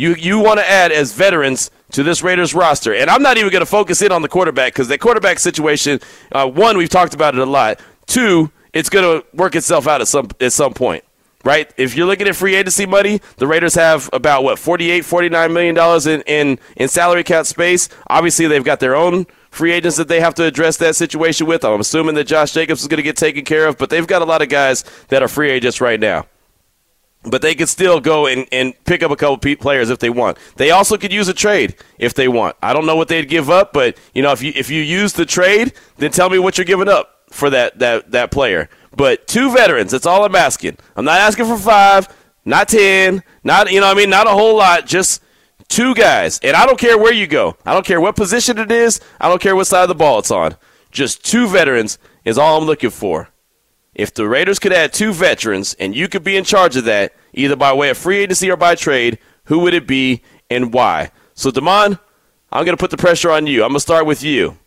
you 0.00 0.14
you 0.14 0.38
want 0.38 0.58
to 0.58 0.68
add 0.68 0.92
as 0.92 1.12
veterans 1.12 1.70
to 1.92 2.02
this 2.02 2.22
Raiders 2.22 2.54
roster. 2.54 2.94
And 2.94 3.10
I'm 3.10 3.22
not 3.22 3.36
even 3.36 3.50
going 3.50 3.60
to 3.60 3.66
focus 3.66 4.02
in 4.02 4.12
on 4.12 4.22
the 4.22 4.28
quarterback 4.28 4.72
because 4.72 4.88
the 4.88 4.98
quarterback 4.98 5.38
situation, 5.38 6.00
uh, 6.32 6.48
one, 6.48 6.76
we've 6.76 6.88
talked 6.88 7.14
about 7.14 7.34
it 7.34 7.40
a 7.40 7.46
lot. 7.46 7.80
Two, 8.06 8.50
it's 8.72 8.88
going 8.88 9.20
to 9.20 9.26
work 9.36 9.54
itself 9.54 9.86
out 9.86 10.00
at 10.00 10.08
some 10.08 10.28
at 10.40 10.52
some 10.52 10.72
point. 10.72 11.04
Right? 11.42 11.72
If 11.78 11.96
you're 11.96 12.06
looking 12.06 12.28
at 12.28 12.36
free 12.36 12.54
agency 12.54 12.84
money, 12.84 13.20
the 13.38 13.46
Raiders 13.46 13.74
have 13.74 14.10
about 14.12 14.44
what 14.44 14.58
48, 14.58 15.06
49 15.06 15.52
million 15.52 15.74
dollars 15.74 16.06
in, 16.06 16.22
in 16.22 16.58
in 16.76 16.88
salary 16.88 17.24
cap 17.24 17.46
space. 17.46 17.88
Obviously, 18.08 18.46
they've 18.46 18.64
got 18.64 18.80
their 18.80 18.94
own 18.94 19.26
free 19.50 19.72
agents 19.72 19.96
that 19.96 20.08
they 20.08 20.20
have 20.20 20.34
to 20.36 20.44
address 20.44 20.76
that 20.78 20.96
situation 20.96 21.46
with. 21.46 21.64
I'm 21.64 21.80
assuming 21.80 22.14
that 22.14 22.24
Josh 22.24 22.52
Jacobs 22.52 22.82
is 22.82 22.88
going 22.88 22.98
to 22.98 23.02
get 23.02 23.16
taken 23.16 23.44
care 23.44 23.66
of, 23.66 23.78
but 23.78 23.90
they've 23.90 24.06
got 24.06 24.22
a 24.22 24.24
lot 24.24 24.42
of 24.42 24.48
guys 24.48 24.84
that 25.08 25.22
are 25.22 25.28
free 25.28 25.50
agents 25.50 25.80
right 25.80 26.00
now 26.00 26.26
but 27.24 27.42
they 27.42 27.54
could 27.54 27.68
still 27.68 28.00
go 28.00 28.26
and, 28.26 28.46
and 28.50 28.72
pick 28.84 29.02
up 29.02 29.10
a 29.10 29.16
couple 29.16 29.36
players 29.56 29.90
if 29.90 29.98
they 29.98 30.10
want. 30.10 30.38
They 30.56 30.70
also 30.70 30.96
could 30.96 31.12
use 31.12 31.28
a 31.28 31.34
trade 31.34 31.76
if 31.98 32.14
they 32.14 32.28
want. 32.28 32.56
I 32.62 32.72
don't 32.72 32.86
know 32.86 32.96
what 32.96 33.08
they'd 33.08 33.28
give 33.28 33.50
up, 33.50 33.72
but 33.72 33.96
you 34.14 34.22
know 34.22 34.32
if 34.32 34.42
you 34.42 34.52
if 34.54 34.70
you 34.70 34.82
use 34.82 35.12
the 35.12 35.26
trade, 35.26 35.72
then 35.98 36.10
tell 36.10 36.30
me 36.30 36.38
what 36.38 36.56
you're 36.56 36.64
giving 36.64 36.88
up 36.88 37.20
for 37.30 37.50
that 37.50 37.78
that 37.78 38.10
that 38.12 38.30
player. 38.30 38.68
But 38.96 39.26
two 39.26 39.52
veterans, 39.52 39.92
that's 39.92 40.06
all 40.06 40.24
I'm 40.24 40.34
asking. 40.34 40.78
I'm 40.96 41.04
not 41.04 41.20
asking 41.20 41.46
for 41.46 41.58
five, 41.58 42.08
not 42.44 42.68
ten, 42.68 43.22
not 43.44 43.70
you 43.70 43.80
know 43.80 43.90
I 43.90 43.94
mean 43.94 44.10
not 44.10 44.26
a 44.26 44.30
whole 44.30 44.56
lot, 44.56 44.86
just 44.86 45.22
two 45.70 45.94
guys. 45.94 46.38
And 46.42 46.54
I 46.54 46.66
don't 46.66 46.78
care 46.78 46.98
where 46.98 47.14
you 47.14 47.26
go. 47.26 47.56
I 47.64 47.72
don't 47.72 47.86
care 47.86 48.00
what 48.00 48.16
position 48.16 48.58
it 48.58 48.70
is. 48.70 49.00
I 49.18 49.28
don't 49.28 49.40
care 49.40 49.56
what 49.56 49.66
side 49.66 49.84
of 49.84 49.88
the 49.88 49.94
ball 49.94 50.18
it's 50.18 50.30
on. 50.30 50.56
Just 50.90 51.24
two 51.24 51.48
veterans 51.48 51.98
is 52.24 52.36
all 52.36 52.58
I'm 52.58 52.66
looking 52.66 52.90
for. 52.90 53.30
If 53.94 54.12
the 54.12 54.28
Raiders 54.28 54.58
could 54.58 54.72
add 54.72 54.92
two 54.92 55.12
veterans 55.12 55.74
and 55.74 55.96
you 55.96 56.08
could 56.08 56.22
be 56.22 56.36
in 56.36 56.44
charge 56.44 56.76
of 56.76 56.84
that, 56.84 57.14
either 57.32 57.56
by 57.56 57.72
way 57.72 57.90
of 57.90 57.98
free 57.98 58.18
agency 58.18 58.50
or 58.50 58.56
by 58.56 58.74
trade, 58.74 59.18
who 59.44 59.60
would 59.60 59.74
it 59.74 59.86
be 59.86 60.22
and 60.50 60.72
why? 60.72 61.10
So, 61.34 61.50
Damon, 61.50 61.98
I'm 62.52 62.64
going 62.64 62.76
to 62.76 62.80
put 62.80 62.90
the 62.90 62.96
pressure 62.96 63.30
on 63.30 63.46
you. 63.46 63.62
I'm 63.62 63.70
going 63.70 63.76
to 63.76 63.80
start 63.80 64.06
with 64.06 64.22
you. 64.22 64.58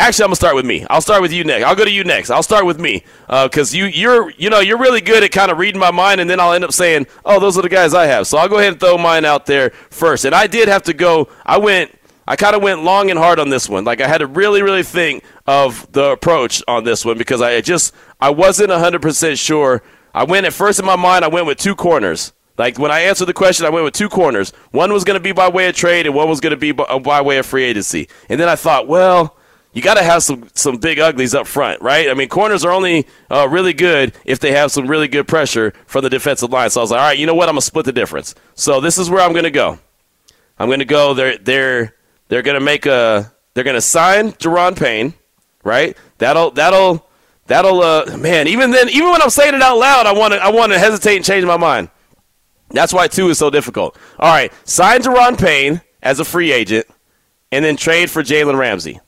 Actually, 0.00 0.24
I'm 0.24 0.28
gonna 0.28 0.36
start 0.36 0.54
with 0.54 0.64
me. 0.64 0.86
I'll 0.88 1.02
start 1.02 1.20
with 1.20 1.30
you 1.30 1.44
next. 1.44 1.66
I'll 1.66 1.76
go 1.76 1.84
to 1.84 1.90
you 1.90 2.04
next. 2.04 2.30
I'll 2.30 2.42
start 2.42 2.64
with 2.64 2.80
me 2.80 3.04
because 3.28 3.74
uh, 3.74 3.76
you 3.76 3.84
you're 3.84 4.30
you 4.30 4.48
know 4.48 4.60
you're 4.60 4.78
really 4.78 5.02
good 5.02 5.22
at 5.22 5.30
kind 5.30 5.50
of 5.50 5.58
reading 5.58 5.78
my 5.78 5.90
mind, 5.90 6.22
and 6.22 6.30
then 6.30 6.40
I'll 6.40 6.54
end 6.54 6.64
up 6.64 6.72
saying, 6.72 7.06
oh, 7.22 7.38
those 7.38 7.58
are 7.58 7.62
the 7.62 7.68
guys 7.68 7.92
I 7.92 8.06
have. 8.06 8.26
So 8.26 8.38
I'll 8.38 8.48
go 8.48 8.56
ahead 8.58 8.72
and 8.72 8.80
throw 8.80 8.96
mine 8.96 9.26
out 9.26 9.44
there 9.44 9.70
first. 9.90 10.24
And 10.24 10.34
I 10.34 10.46
did 10.46 10.68
have 10.68 10.84
to 10.84 10.94
go. 10.94 11.28
I 11.44 11.58
went. 11.58 11.94
I 12.26 12.36
kind 12.36 12.56
of 12.56 12.62
went 12.62 12.82
long 12.82 13.10
and 13.10 13.18
hard 13.18 13.38
on 13.38 13.50
this 13.50 13.68
one. 13.68 13.84
Like 13.84 14.00
I 14.00 14.08
had 14.08 14.18
to 14.18 14.26
really, 14.26 14.62
really 14.62 14.84
think 14.84 15.22
of 15.46 15.90
the 15.92 16.12
approach 16.12 16.62
on 16.66 16.84
this 16.84 17.04
one 17.04 17.18
because 17.18 17.42
I 17.42 17.60
just 17.60 17.92
I 18.22 18.30
wasn't 18.30 18.70
100% 18.70 19.38
sure. 19.38 19.82
I 20.14 20.24
went 20.24 20.46
at 20.46 20.54
first 20.54 20.78
in 20.78 20.86
my 20.86 20.96
mind. 20.96 21.26
I 21.26 21.28
went 21.28 21.44
with 21.44 21.58
two 21.58 21.74
corners. 21.74 22.32
Like 22.56 22.78
when 22.78 22.90
I 22.90 23.00
answered 23.00 23.26
the 23.26 23.34
question, 23.34 23.66
I 23.66 23.70
went 23.70 23.84
with 23.84 23.94
two 23.94 24.08
corners. 24.08 24.54
One 24.70 24.94
was 24.94 25.04
going 25.04 25.18
to 25.18 25.22
be 25.22 25.32
by 25.32 25.50
way 25.50 25.68
of 25.68 25.74
trade, 25.74 26.06
and 26.06 26.14
one 26.14 26.28
was 26.30 26.40
going 26.40 26.52
to 26.52 26.56
be 26.56 26.72
by, 26.72 26.98
by 27.00 27.20
way 27.20 27.36
of 27.36 27.44
free 27.44 27.64
agency. 27.64 28.08
And 28.30 28.40
then 28.40 28.48
I 28.48 28.56
thought, 28.56 28.88
well 28.88 29.36
you 29.72 29.82
got 29.82 29.94
to 29.94 30.02
have 30.02 30.22
some 30.22 30.48
some 30.54 30.78
big 30.78 30.98
uglies 30.98 31.34
up 31.34 31.46
front, 31.46 31.80
right? 31.80 32.08
I 32.10 32.14
mean, 32.14 32.28
corners 32.28 32.64
are 32.64 32.72
only 32.72 33.06
uh, 33.30 33.48
really 33.48 33.72
good 33.72 34.12
if 34.24 34.40
they 34.40 34.52
have 34.52 34.72
some 34.72 34.86
really 34.86 35.06
good 35.06 35.28
pressure 35.28 35.72
from 35.86 36.02
the 36.02 36.10
defensive 36.10 36.50
line. 36.50 36.70
So 36.70 36.80
I 36.80 36.82
was 36.82 36.90
like, 36.90 37.00
all 37.00 37.06
right, 37.06 37.18
you 37.18 37.26
know 37.26 37.34
what? 37.34 37.48
I'm 37.48 37.54
gonna 37.54 37.62
split 37.62 37.86
the 37.86 37.92
difference. 37.92 38.34
So 38.54 38.80
this 38.80 38.98
is 38.98 39.08
where 39.08 39.20
I'm 39.20 39.32
gonna 39.32 39.50
go. 39.50 39.78
I'm 40.58 40.68
gonna 40.68 40.84
go. 40.84 41.14
They're 41.14 41.38
they're 41.38 41.94
they're 42.28 42.42
gonna 42.42 42.60
make 42.60 42.86
a 42.86 43.32
they're 43.54 43.64
gonna 43.64 43.80
sign 43.80 44.32
Daron 44.32 44.76
Payne, 44.76 45.14
right? 45.62 45.96
That'll 46.18 46.50
that'll 46.50 47.08
that'll 47.46 47.80
uh 47.80 48.16
man. 48.16 48.48
Even 48.48 48.72
then, 48.72 48.88
even 48.88 49.10
when 49.10 49.22
I'm 49.22 49.30
saying 49.30 49.54
it 49.54 49.62
out 49.62 49.78
loud, 49.78 50.06
I 50.06 50.12
want 50.12 50.34
to 50.34 50.40
I 50.40 50.50
want 50.50 50.72
to 50.72 50.78
hesitate 50.78 51.16
and 51.16 51.24
change 51.24 51.44
my 51.44 51.56
mind. 51.56 51.90
That's 52.70 52.92
why 52.92 53.06
two 53.08 53.28
is 53.28 53.38
so 53.38 53.50
difficult. 53.50 53.96
All 54.18 54.32
right, 54.32 54.52
sign 54.64 55.02
Daron 55.02 55.38
Payne 55.38 55.80
as 56.02 56.18
a 56.18 56.24
free 56.24 56.50
agent, 56.50 56.86
and 57.52 57.64
then 57.64 57.76
trade 57.76 58.10
for 58.10 58.22
Jalen 58.22 58.58
Ramsey. 58.58 59.00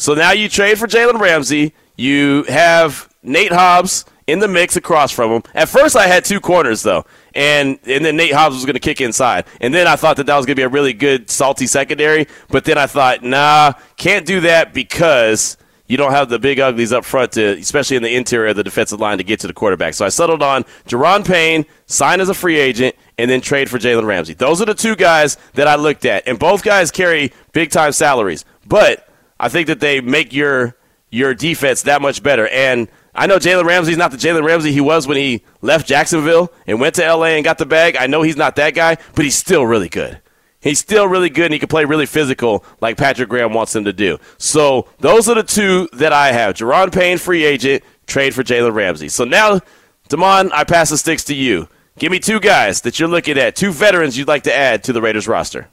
So 0.00 0.14
now 0.14 0.32
you 0.32 0.48
trade 0.48 0.78
for 0.78 0.86
Jalen 0.86 1.20
Ramsey. 1.20 1.74
You 1.94 2.44
have 2.44 3.12
Nate 3.22 3.52
Hobbs 3.52 4.06
in 4.26 4.38
the 4.38 4.48
mix 4.48 4.74
across 4.74 5.12
from 5.12 5.30
him. 5.30 5.42
At 5.54 5.68
first, 5.68 5.94
I 5.94 6.06
had 6.06 6.24
two 6.24 6.40
corners 6.40 6.82
though, 6.82 7.04
and 7.34 7.78
and 7.84 8.02
then 8.02 8.16
Nate 8.16 8.32
Hobbs 8.32 8.54
was 8.54 8.64
going 8.64 8.74
to 8.74 8.80
kick 8.80 9.02
inside, 9.02 9.44
and 9.60 9.74
then 9.74 9.86
I 9.86 9.96
thought 9.96 10.16
that 10.16 10.24
that 10.24 10.36
was 10.38 10.46
going 10.46 10.56
to 10.56 10.60
be 10.60 10.64
a 10.64 10.70
really 10.70 10.94
good 10.94 11.28
salty 11.28 11.66
secondary. 11.66 12.28
But 12.48 12.64
then 12.64 12.78
I 12.78 12.86
thought, 12.86 13.22
nah, 13.22 13.74
can't 13.98 14.24
do 14.24 14.40
that 14.40 14.72
because 14.72 15.58
you 15.86 15.98
don't 15.98 16.12
have 16.12 16.30
the 16.30 16.38
big 16.38 16.60
uglies 16.60 16.94
up 16.94 17.04
front 17.04 17.32
to, 17.32 17.58
especially 17.58 17.98
in 17.98 18.02
the 18.02 18.16
interior 18.16 18.48
of 18.48 18.56
the 18.56 18.64
defensive 18.64 19.00
line, 19.00 19.18
to 19.18 19.24
get 19.24 19.40
to 19.40 19.48
the 19.48 19.52
quarterback. 19.52 19.92
So 19.92 20.06
I 20.06 20.08
settled 20.08 20.42
on 20.42 20.64
Daron 20.88 21.26
Payne, 21.26 21.66
sign 21.84 22.22
as 22.22 22.30
a 22.30 22.34
free 22.34 22.58
agent, 22.58 22.96
and 23.18 23.30
then 23.30 23.42
trade 23.42 23.68
for 23.68 23.78
Jalen 23.78 24.06
Ramsey. 24.06 24.32
Those 24.32 24.62
are 24.62 24.66
the 24.66 24.72
two 24.72 24.96
guys 24.96 25.36
that 25.54 25.68
I 25.68 25.74
looked 25.74 26.06
at, 26.06 26.26
and 26.26 26.38
both 26.38 26.62
guys 26.62 26.90
carry 26.90 27.34
big 27.52 27.70
time 27.70 27.92
salaries, 27.92 28.46
but 28.66 29.06
I 29.40 29.48
think 29.48 29.68
that 29.68 29.80
they 29.80 30.00
make 30.00 30.32
your 30.32 30.76
your 31.10 31.34
defense 31.34 31.82
that 31.82 32.00
much 32.02 32.22
better. 32.22 32.46
And 32.48 32.88
I 33.14 33.26
know 33.26 33.38
Jalen 33.38 33.64
Ramsey's 33.64 33.96
not 33.96 34.12
the 34.12 34.16
Jalen 34.16 34.44
Ramsey 34.44 34.70
he 34.70 34.80
was 34.80 35.08
when 35.08 35.16
he 35.16 35.42
left 35.60 35.88
Jacksonville 35.88 36.52
and 36.66 36.78
went 36.78 36.94
to 36.96 37.14
LA 37.14 37.26
and 37.26 37.44
got 37.44 37.58
the 37.58 37.66
bag. 37.66 37.96
I 37.96 38.06
know 38.06 38.22
he's 38.22 38.36
not 38.36 38.54
that 38.56 38.74
guy, 38.74 38.96
but 39.14 39.24
he's 39.24 39.34
still 39.34 39.66
really 39.66 39.88
good. 39.88 40.20
He's 40.60 40.78
still 40.78 41.08
really 41.08 41.30
good 41.30 41.46
and 41.46 41.54
he 41.54 41.58
can 41.58 41.68
play 41.68 41.86
really 41.86 42.06
physical 42.06 42.64
like 42.80 42.98
Patrick 42.98 43.30
Graham 43.30 43.54
wants 43.54 43.74
him 43.74 43.84
to 43.84 43.92
do. 43.92 44.18
So 44.36 44.88
those 44.98 45.28
are 45.28 45.34
the 45.34 45.42
two 45.42 45.88
that 45.94 46.12
I 46.12 46.32
have. 46.32 46.54
Daron 46.54 46.92
Payne, 46.92 47.18
free 47.18 47.44
agent, 47.44 47.82
trade 48.06 48.34
for 48.34 48.44
Jalen 48.44 48.74
Ramsey. 48.74 49.08
So 49.08 49.24
now, 49.24 49.60
Damon, 50.08 50.52
I 50.52 50.64
pass 50.64 50.90
the 50.90 50.98
sticks 50.98 51.24
to 51.24 51.34
you. 51.34 51.68
Give 51.98 52.12
me 52.12 52.18
two 52.18 52.40
guys 52.40 52.82
that 52.82 53.00
you're 53.00 53.08
looking 53.08 53.38
at, 53.38 53.56
two 53.56 53.72
veterans 53.72 54.16
you'd 54.16 54.28
like 54.28 54.44
to 54.44 54.54
add 54.54 54.84
to 54.84 54.92
the 54.92 55.00
Raiders 55.00 55.26
roster. 55.26 55.68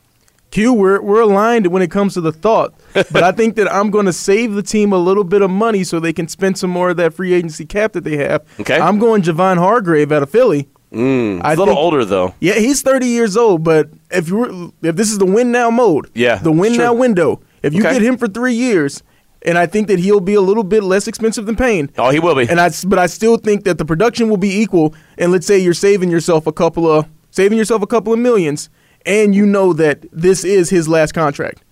Q, 0.51 0.73
we're, 0.73 1.01
we're 1.01 1.21
aligned 1.21 1.67
when 1.67 1.81
it 1.81 1.91
comes 1.91 2.13
to 2.13 2.21
the 2.21 2.31
thought, 2.31 2.73
but 2.93 3.23
I 3.23 3.31
think 3.31 3.55
that 3.55 3.71
I'm 3.71 3.91
going 3.91 4.05
to 4.05 4.13
save 4.13 4.53
the 4.53 4.63
team 4.63 4.93
a 4.93 4.97
little 4.97 5.23
bit 5.23 5.41
of 5.41 5.49
money 5.49 5.83
so 5.83 5.99
they 5.99 6.13
can 6.13 6.27
spend 6.27 6.57
some 6.57 6.69
more 6.69 6.91
of 6.91 6.97
that 6.97 7.13
free 7.13 7.33
agency 7.33 7.65
cap 7.65 7.93
that 7.93 8.03
they 8.03 8.17
have. 8.17 8.45
Okay. 8.59 8.79
I'm 8.79 8.99
going 8.99 9.21
Javon 9.21 9.57
Hargrave 9.57 10.11
out 10.11 10.23
of 10.23 10.29
Philly. 10.29 10.69
Mm, 10.91 11.41
a 11.43 11.49
little 11.49 11.65
think, 11.65 11.77
older 11.77 12.05
though. 12.05 12.33
Yeah, 12.39 12.53
he's 12.53 12.81
30 12.81 13.07
years 13.07 13.35
old, 13.35 13.63
but 13.63 13.89
if 14.09 14.29
you 14.29 14.73
if 14.81 14.95
this 14.95 15.11
is 15.11 15.17
the 15.17 15.25
win 15.25 15.51
now 15.51 15.69
mode, 15.69 16.09
yeah, 16.13 16.37
the 16.37 16.51
win 16.51 16.77
now 16.77 16.93
window. 16.93 17.41
If 17.61 17.73
you 17.73 17.81
okay. 17.81 17.93
get 17.93 18.01
him 18.01 18.17
for 18.17 18.29
three 18.29 18.53
years, 18.53 19.03
and 19.41 19.57
I 19.57 19.65
think 19.65 19.89
that 19.89 19.99
he'll 19.99 20.21
be 20.21 20.35
a 20.35 20.41
little 20.41 20.63
bit 20.63 20.83
less 20.83 21.07
expensive 21.07 21.45
than 21.45 21.57
Payne. 21.57 21.91
Oh, 21.97 22.09
he 22.09 22.19
will 22.19 22.35
be. 22.35 22.47
And 22.49 22.59
I, 22.59 22.71
but 22.85 22.99
I 22.99 23.07
still 23.07 23.37
think 23.37 23.65
that 23.65 23.77
the 23.77 23.85
production 23.85 24.29
will 24.29 24.37
be 24.37 24.61
equal. 24.61 24.95
And 25.17 25.31
let's 25.31 25.45
say 25.45 25.57
you're 25.57 25.73
saving 25.73 26.09
yourself 26.09 26.47
a 26.47 26.53
couple 26.53 26.89
of 26.89 27.05
saving 27.31 27.57
yourself 27.57 27.81
a 27.81 27.87
couple 27.87 28.13
of 28.13 28.19
millions 28.19 28.69
and 29.07 29.33
you 29.33 29.45
know 29.45 29.73
that 29.73 30.05
this 30.11 30.43
is 30.43 30.69
his 30.69 30.87
last 30.87 31.13
contract. 31.13 31.63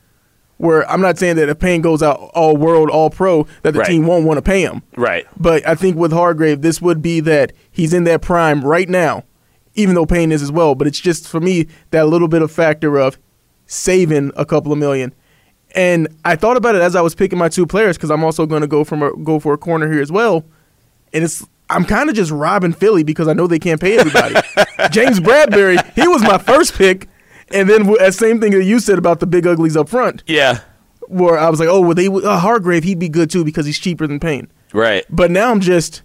Where 0.58 0.89
I'm 0.89 1.01
not 1.01 1.18
saying 1.18 1.36
that 1.36 1.50
if 1.50 1.60
Payne 1.60 1.82
goes 1.82 2.01
out 2.01 2.32
all 2.34 2.56
world, 2.56 2.89
all 2.89 3.10
pro, 3.10 3.44
that 3.63 3.74
the 3.74 3.80
right. 3.80 3.88
team 3.88 4.08
won't 4.08 4.25
want 4.25 4.38
to 4.38 4.42
pay 4.42 4.62
him. 4.62 4.84
Right. 4.96 5.27
But 5.38 5.68
I 5.68 5.75
think 5.75 5.98
with 5.98 6.13
Hargrave, 6.13 6.62
this 6.62 6.82
would 6.82 7.01
be 7.01 7.20
that 7.20 7.51
he's 7.70 7.94
in 7.94 8.06
that 8.06 8.22
prime 8.22 8.63
right 8.63 8.88
now, 8.88 9.25
even 9.74 9.96
though 9.96 10.06
Payne 10.06 10.32
is 10.32 10.42
as 10.42 10.54
well. 10.54 10.74
But 10.74 10.88
it's 10.88 11.01
just 11.01 11.27
for 11.27 11.42
me 11.42 11.68
that 11.92 12.08
little 12.08 12.29
bit 12.29 12.42
of 12.42 12.53
factor 12.53 12.98
of 12.98 13.20
saving 13.66 14.31
a 14.38 14.46
couple 14.46 14.72
of 14.72 14.77
million. 14.77 15.14
And 15.75 16.07
I 16.24 16.38
thought 16.38 16.55
about 16.55 16.75
it 16.75 16.81
as 16.81 16.96
I 16.96 17.01
was 17.01 17.16
picking 17.16 17.38
my 17.38 17.50
two 17.50 17.66
players 17.66 17.98
because 17.98 18.09
I'm 18.09 18.24
also 18.24 18.46
going 18.46 18.62
to 18.62 18.68
go 18.68 18.86
from 18.86 19.03
a, 19.03 19.14
go 19.18 19.40
for 19.40 19.53
a 19.53 19.57
corner 19.57 19.92
here 19.92 20.01
as 20.01 20.12
well. 20.12 20.46
And 21.12 21.25
it's 21.25 21.46
I'm 21.70 21.83
kind 21.83 22.09
of 22.09 22.16
just 22.16 22.31
robbing 22.31 22.72
Philly 22.72 23.03
because 23.03 23.27
I 23.27 23.33
know 23.33 23.48
they 23.48 23.59
can't 23.59 23.81
pay 23.81 23.98
everybody. 23.98 24.36
James 24.92 25.20
Bradberry, 25.20 25.83
he 25.96 26.07
was 26.07 26.22
my 26.22 26.38
first 26.38 26.75
pick, 26.75 27.09
and 27.53 27.70
then 27.70 27.86
that 27.94 28.14
same 28.14 28.40
thing 28.40 28.51
that 28.51 28.64
you 28.64 28.79
said 28.79 28.98
about 28.98 29.20
the 29.20 29.27
big 29.27 29.46
uglies 29.46 29.77
up 29.77 29.90
front. 29.90 30.24
Yeah. 30.27 30.62
Where 31.08 31.38
I 31.38 31.50
was 31.50 31.60
like, 31.60 31.70
oh, 31.70 31.81
well, 31.81 31.94
they 31.94 32.08
uh, 32.08 32.40
Hargrave, 32.40 32.84
he'd 32.84 33.00
be 33.00 33.10
good 33.10 33.29
too 33.29 33.46
because 33.46 33.66
he's 33.66 33.77
cheaper 33.77 34.08
than 34.08 34.20
Payne. 34.20 34.51
Right. 34.74 35.05
But 35.10 35.31
now 35.31 35.51
I'm 35.51 35.62
just, 35.62 36.01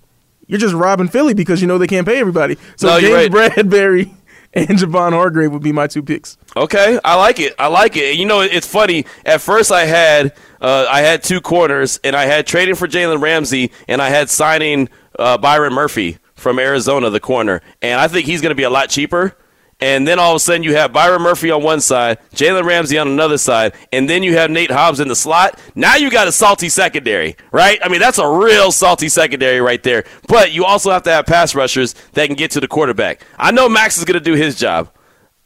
you're 0.46 0.58
just 0.58 0.74
robbing 0.74 1.08
Philly 1.08 1.34
because 1.34 1.60
you 1.60 1.66
know 1.66 1.78
they 1.78 1.86
can't 1.86 2.06
pay 2.06 2.18
everybody. 2.18 2.58
So 2.76 2.88
no, 2.88 3.00
James 3.00 3.32
right. 3.32 3.52
Bradberry 3.52 4.14
and 4.52 4.68
Javon 4.68 5.12
Hargrave 5.12 5.52
would 5.52 5.62
be 5.62 5.72
my 5.72 5.86
two 5.86 6.02
picks. 6.02 6.36
Okay, 6.56 6.98
I 7.04 7.14
like 7.16 7.40
it. 7.40 7.54
I 7.58 7.68
like 7.68 7.96
it. 7.96 8.16
You 8.16 8.26
know, 8.26 8.40
it's 8.40 8.66
funny. 8.66 9.06
At 9.24 9.40
first, 9.40 9.72
I 9.72 9.86
had 9.86 10.34
uh, 10.60 10.86
I 10.90 11.00
had 11.00 11.22
two 11.22 11.40
corners, 11.40 11.98
and 12.04 12.14
I 12.14 12.26
had 12.26 12.46
trading 12.46 12.74
for 12.74 12.86
Jalen 12.86 13.22
Ramsey, 13.22 13.70
and 13.88 14.02
I 14.02 14.08
had 14.08 14.28
signing 14.28 14.88
uh, 15.18 15.38
Byron 15.38 15.72
Murphy 15.72 16.18
from 16.34 16.58
Arizona, 16.58 17.10
the 17.10 17.20
corner, 17.20 17.62
and 17.80 18.00
I 18.00 18.08
think 18.08 18.26
he's 18.26 18.40
going 18.40 18.50
to 18.50 18.56
be 18.56 18.62
a 18.64 18.70
lot 18.70 18.90
cheaper 18.90 19.36
and 19.80 20.06
then 20.06 20.18
all 20.18 20.32
of 20.32 20.36
a 20.36 20.40
sudden 20.40 20.62
you 20.62 20.74
have 20.76 20.92
Byron 20.92 21.22
Murphy 21.22 21.50
on 21.50 21.62
one 21.62 21.80
side, 21.80 22.18
Jalen 22.34 22.64
Ramsey 22.64 22.98
on 22.98 23.08
another 23.08 23.38
side, 23.38 23.74
and 23.92 24.08
then 24.08 24.22
you 24.22 24.36
have 24.36 24.50
Nate 24.50 24.70
Hobbs 24.70 25.00
in 25.00 25.08
the 25.08 25.16
slot. 25.16 25.58
Now 25.74 25.96
you 25.96 26.10
got 26.10 26.28
a 26.28 26.32
salty 26.32 26.68
secondary, 26.68 27.36
right? 27.52 27.78
I 27.82 27.88
mean, 27.88 28.00
that's 28.00 28.18
a 28.18 28.28
real 28.28 28.72
salty 28.72 29.08
secondary 29.08 29.60
right 29.60 29.82
there. 29.82 30.04
But 30.28 30.52
you 30.52 30.64
also 30.64 30.90
have 30.90 31.02
to 31.04 31.10
have 31.10 31.26
pass 31.26 31.54
rushers 31.54 31.94
that 32.12 32.26
can 32.26 32.36
get 32.36 32.50
to 32.52 32.60
the 32.60 32.68
quarterback. 32.68 33.24
I 33.38 33.50
know 33.50 33.68
Maxx 33.68 33.98
is 33.98 34.04
going 34.04 34.18
to 34.18 34.24
do 34.24 34.34
his 34.34 34.56
job. 34.58 34.90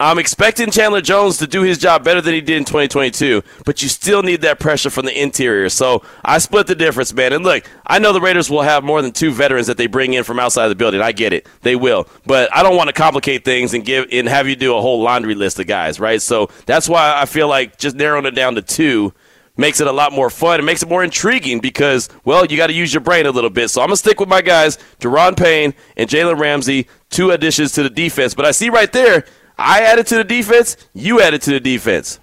I'm 0.01 0.19
expecting 0.19 0.73
Chandler 0.73 1.01
Jones 1.01 1.39
to 1.39 1.47
do 1.47 1.63
his 1.63 1.79
job 1.79 2.03
better 2.03 2.21
than 2.21 2.35
he 2.35 2.41
did 2.41 2.57
in 2.57 2.65
2022, 2.65 3.43
but 3.65 3.81
you 3.81 3.89
still 3.89 4.25
need 4.25 4.41
that 4.41 4.59
pressure 4.59 4.91
from 4.91 5.07
the 5.07 5.23
interior. 5.23 5.69
So 5.69 6.03
I 6.25 6.39
split 6.39 6.67
the 6.67 6.75
difference, 6.75 7.15
man. 7.15 7.33
And 7.33 7.45
look, 7.45 7.71
I 7.87 8.01
know 8.01 8.13
the 8.13 8.21
Raiders 8.21 8.51
will 8.51 8.63
have 8.63 8.83
more 8.83 9.01
than 9.03 9.13
two 9.13 9.31
veterans 9.31 9.69
that 9.69 9.77
they 9.77 9.87
bring 9.87 10.15
in 10.15 10.25
from 10.25 10.41
outside 10.41 10.67
the 10.67 10.75
building. 10.75 11.01
I 11.01 11.13
get 11.13 11.33
it, 11.33 11.47
they 11.63 11.77
will, 11.77 12.09
but 12.27 12.53
I 12.53 12.65
don't 12.65 12.77
want 12.77 12.89
to 12.89 12.93
complicate 12.93 13.45
things 13.45 13.73
and 13.73 13.85
give 13.85 14.07
and 14.11 14.29
have 14.29 14.49
you 14.49 14.57
do 14.57 14.77
a 14.77 14.81
whole 14.81 15.01
laundry 15.01 15.37
list 15.37 15.61
of 15.61 15.69
guys, 15.69 16.01
right? 16.01 16.21
So 16.21 16.51
that's 16.67 16.89
why 16.89 17.15
I 17.17 17.27
feel 17.27 17.47
like 17.47 17.79
just 17.79 17.95
narrowing 17.95 18.27
it 18.27 18.35
down 18.35 18.57
to 18.57 18.63
two 18.63 19.15
makes 19.57 19.81
it 19.81 19.87
a 19.87 19.93
lot 19.93 20.13
more 20.13 20.29
fun. 20.29 20.59
It 20.59 20.65
makes 20.65 20.83
it 20.83 20.89
more 20.89 21.05
intriguing 21.05 21.61
because, 21.61 22.09
well, 22.25 22.45
you 22.45 22.57
got 22.57 22.67
to 22.67 22.73
use 22.73 22.93
your 22.93 23.01
brain 23.01 23.27
a 23.27 23.31
little 23.31 23.49
bit. 23.49 23.69
So 23.69 23.81
I'm 23.81 23.87
going 23.87 23.93
to 23.95 23.99
stick 23.99 24.19
with 24.19 24.29
my 24.29 24.43
guys, 24.43 24.77
Daron 24.99 25.37
Payne 25.37 25.73
and 25.97 26.11
Jalen 26.11 26.41
Ramsey, 26.41 26.89
two 27.11 27.31
additions 27.31 27.71
to 27.73 27.85
the 27.85 27.91
defense. 27.91 28.35
But 28.35 28.47
I 28.47 28.51
see 28.51 28.69
right 28.69 28.93
there, 28.93 29.25
I 29.59 29.83
added 29.83 30.07
to 30.09 30.17
the 30.17 30.25
defense, 30.25 30.77
you 30.93 31.21
added 31.21 31.43
to 31.43 31.51
the 31.51 31.61
defense. 31.61 32.19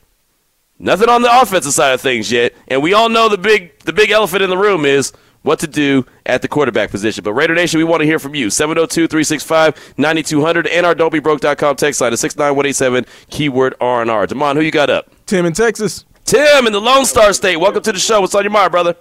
Nothing 0.79 1.09
on 1.09 1.21
the 1.21 1.41
offensive 1.41 1.73
side 1.73 1.93
of 1.93 2.01
things 2.01 2.31
yet, 2.31 2.53
and 2.67 2.81
we 2.81 2.93
all 2.93 3.09
know 3.09 3.29
the 3.29 3.37
big 3.37 3.77
the 3.79 3.93
big 3.93 4.09
elephant 4.09 4.41
in 4.41 4.49
the 4.49 4.57
room 4.57 4.83
is 4.83 5.13
what 5.43 5.59
to 5.59 5.67
do 5.67 6.05
at 6.25 6.41
the 6.41 6.47
quarterback 6.47 6.89
position. 6.91 7.23
But 7.23 7.33
Raider 7.33 7.53
Nation, 7.55 7.77
we 7.77 7.83
want 7.83 8.01
to 8.01 8.05
hear 8.05 8.19
from 8.19 8.35
you. 8.35 8.47
702-365-9200 8.47 10.67
and 10.71 10.85
our 10.85 10.93
don'tbebroke.com 10.95 11.75
text 11.77 12.01
line 12.01 12.13
is 12.13 12.19
69187 12.19 13.05
keyword 13.29 13.75
R&R. 13.81 14.27
Damon, 14.27 14.55
who 14.55 14.61
you 14.61 14.71
got 14.71 14.89
up? 14.89 15.11
Tim 15.25 15.45
in 15.45 15.53
Texas. 15.53 16.05
Tim 16.25 16.67
in 16.67 16.73
the 16.73 16.81
Lone 16.81 17.05
Star 17.05 17.33
State. 17.33 17.57
Welcome 17.57 17.81
to 17.83 17.91
the 17.91 17.99
show. 17.99 18.21
What's 18.21 18.35
on 18.35 18.43
your 18.43 18.51
mind, 18.51 18.71
brother? 18.71 18.95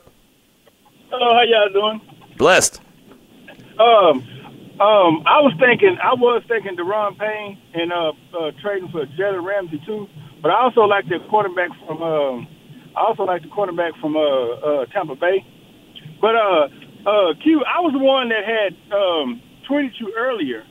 Hello, 1.10 1.34
how 1.34 1.42
y'all 1.42 1.68
doing? 1.72 2.00
Blessed. 2.38 2.80
Um, 3.78 4.26
um, 4.80 5.22
I 5.28 5.44
was 5.44 5.52
thinking, 5.60 5.98
I 6.02 6.14
was 6.14 6.42
thinking 6.48 6.76
Daron 6.76 7.18
Payne 7.18 7.60
and 7.74 7.92
uh, 7.92 8.12
uh, 8.32 8.50
trading 8.62 8.88
for 8.90 9.04
Jalen 9.04 9.44
Ramsey 9.44 9.80
too, 9.84 10.08
but 10.40 10.50
I 10.50 10.62
also 10.62 10.82
like 10.82 11.04
the 11.04 11.18
quarterback 11.28 11.68
from. 11.86 12.02
Uh, 12.02 12.46
I 12.96 13.06
also 13.06 13.22
like 13.22 13.42
the 13.42 13.48
quarterback 13.48 13.92
from 14.00 14.16
uh, 14.16 14.20
uh, 14.20 14.86
Tampa 14.86 15.14
Bay. 15.14 15.44
But 16.20 16.34
uh, 16.34 16.68
uh, 17.06 17.34
Q, 17.42 17.62
I 17.64 17.80
was 17.80 17.92
the 17.92 18.02
one 18.02 18.30
that 18.30 18.44
had 18.44 18.72
um, 18.92 19.40
tweeted 19.68 19.92
you 20.00 20.12
earlier 20.16 20.64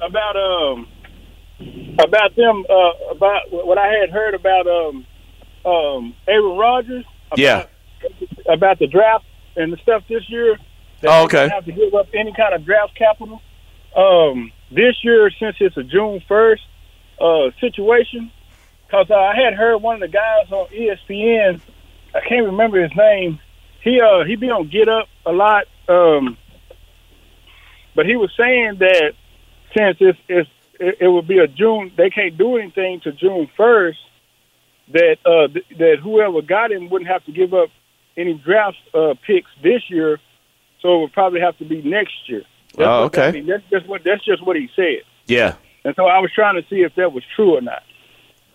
about 0.00 0.36
um, 0.36 0.88
about 1.98 2.34
them 2.36 2.64
uh, 2.70 3.12
about 3.12 3.50
what 3.50 3.78
I 3.78 3.88
had 4.00 4.10
heard 4.10 4.34
about 4.34 4.66
um, 4.66 5.06
um, 5.64 6.14
Aaron 6.26 6.56
Rodgers. 6.56 7.04
About, 7.26 7.38
yeah. 7.38 7.66
about 8.48 8.78
the 8.78 8.86
draft 8.86 9.24
and 9.56 9.72
the 9.72 9.76
stuff 9.82 10.02
this 10.08 10.22
year. 10.28 10.56
Oh, 11.04 11.24
okay. 11.24 11.48
Have 11.48 11.64
to 11.64 11.72
give 11.72 11.94
up 11.94 12.08
any 12.12 12.32
kind 12.32 12.54
of 12.54 12.64
draft 12.64 12.94
capital. 12.96 13.40
Um, 13.96 14.52
this 14.70 14.96
year, 15.02 15.30
since 15.38 15.56
it's 15.60 15.76
a 15.76 15.82
June 15.82 16.22
first 16.28 16.62
uh, 17.20 17.50
situation, 17.60 18.30
because 18.86 19.10
I 19.10 19.34
had 19.36 19.54
heard 19.54 19.78
one 19.78 19.96
of 19.96 20.00
the 20.00 20.08
guys 20.08 20.50
on 20.50 20.66
ESPN. 20.68 21.60
I 22.14 22.20
can't 22.26 22.46
remember 22.46 22.82
his 22.82 22.96
name. 22.96 23.38
He 23.82 24.00
uh 24.00 24.24
he 24.24 24.36
be 24.36 24.50
on 24.50 24.68
Get 24.68 24.88
Up 24.88 25.08
a 25.26 25.32
lot. 25.32 25.64
Um, 25.88 26.36
but 27.94 28.06
he 28.06 28.16
was 28.16 28.30
saying 28.36 28.76
that 28.78 29.12
since 29.76 29.96
it's, 30.00 30.18
it's 30.28 30.48
it, 30.80 30.96
it 31.00 31.08
would 31.08 31.28
be 31.28 31.38
a 31.38 31.46
June, 31.46 31.92
they 31.96 32.10
can't 32.10 32.36
do 32.38 32.56
anything 32.56 33.00
to 33.00 33.12
June 33.12 33.48
first. 33.56 33.98
That 34.92 35.18
uh 35.24 35.52
th- 35.52 35.66
that 35.78 35.96
whoever 36.02 36.40
got 36.40 36.72
him 36.72 36.88
wouldn't 36.88 37.10
have 37.10 37.24
to 37.26 37.32
give 37.32 37.52
up 37.52 37.68
any 38.16 38.34
draft 38.34 38.78
uh, 38.94 39.14
picks 39.26 39.50
this 39.62 39.82
year, 39.88 40.18
so 40.80 40.96
it 40.98 41.00
would 41.02 41.12
probably 41.12 41.40
have 41.40 41.56
to 41.58 41.64
be 41.64 41.82
next 41.82 42.14
year. 42.28 42.42
That's 42.76 42.86
Oh, 42.88 43.04
okay. 43.04 43.32
mean. 43.32 43.46
That's 43.46 43.64
just 43.70 43.86
what 43.88 44.02
that's 44.04 44.24
just 44.24 44.44
what 44.44 44.56
he 44.56 44.68
said. 44.76 45.02
Yeah. 45.26 45.54
And 45.84 45.94
so 45.96 46.06
I 46.06 46.18
was 46.20 46.30
trying 46.34 46.60
to 46.60 46.68
see 46.68 46.82
if 46.82 46.94
that 46.96 47.12
was 47.12 47.22
true 47.36 47.56
or 47.56 47.60
not. 47.60 47.82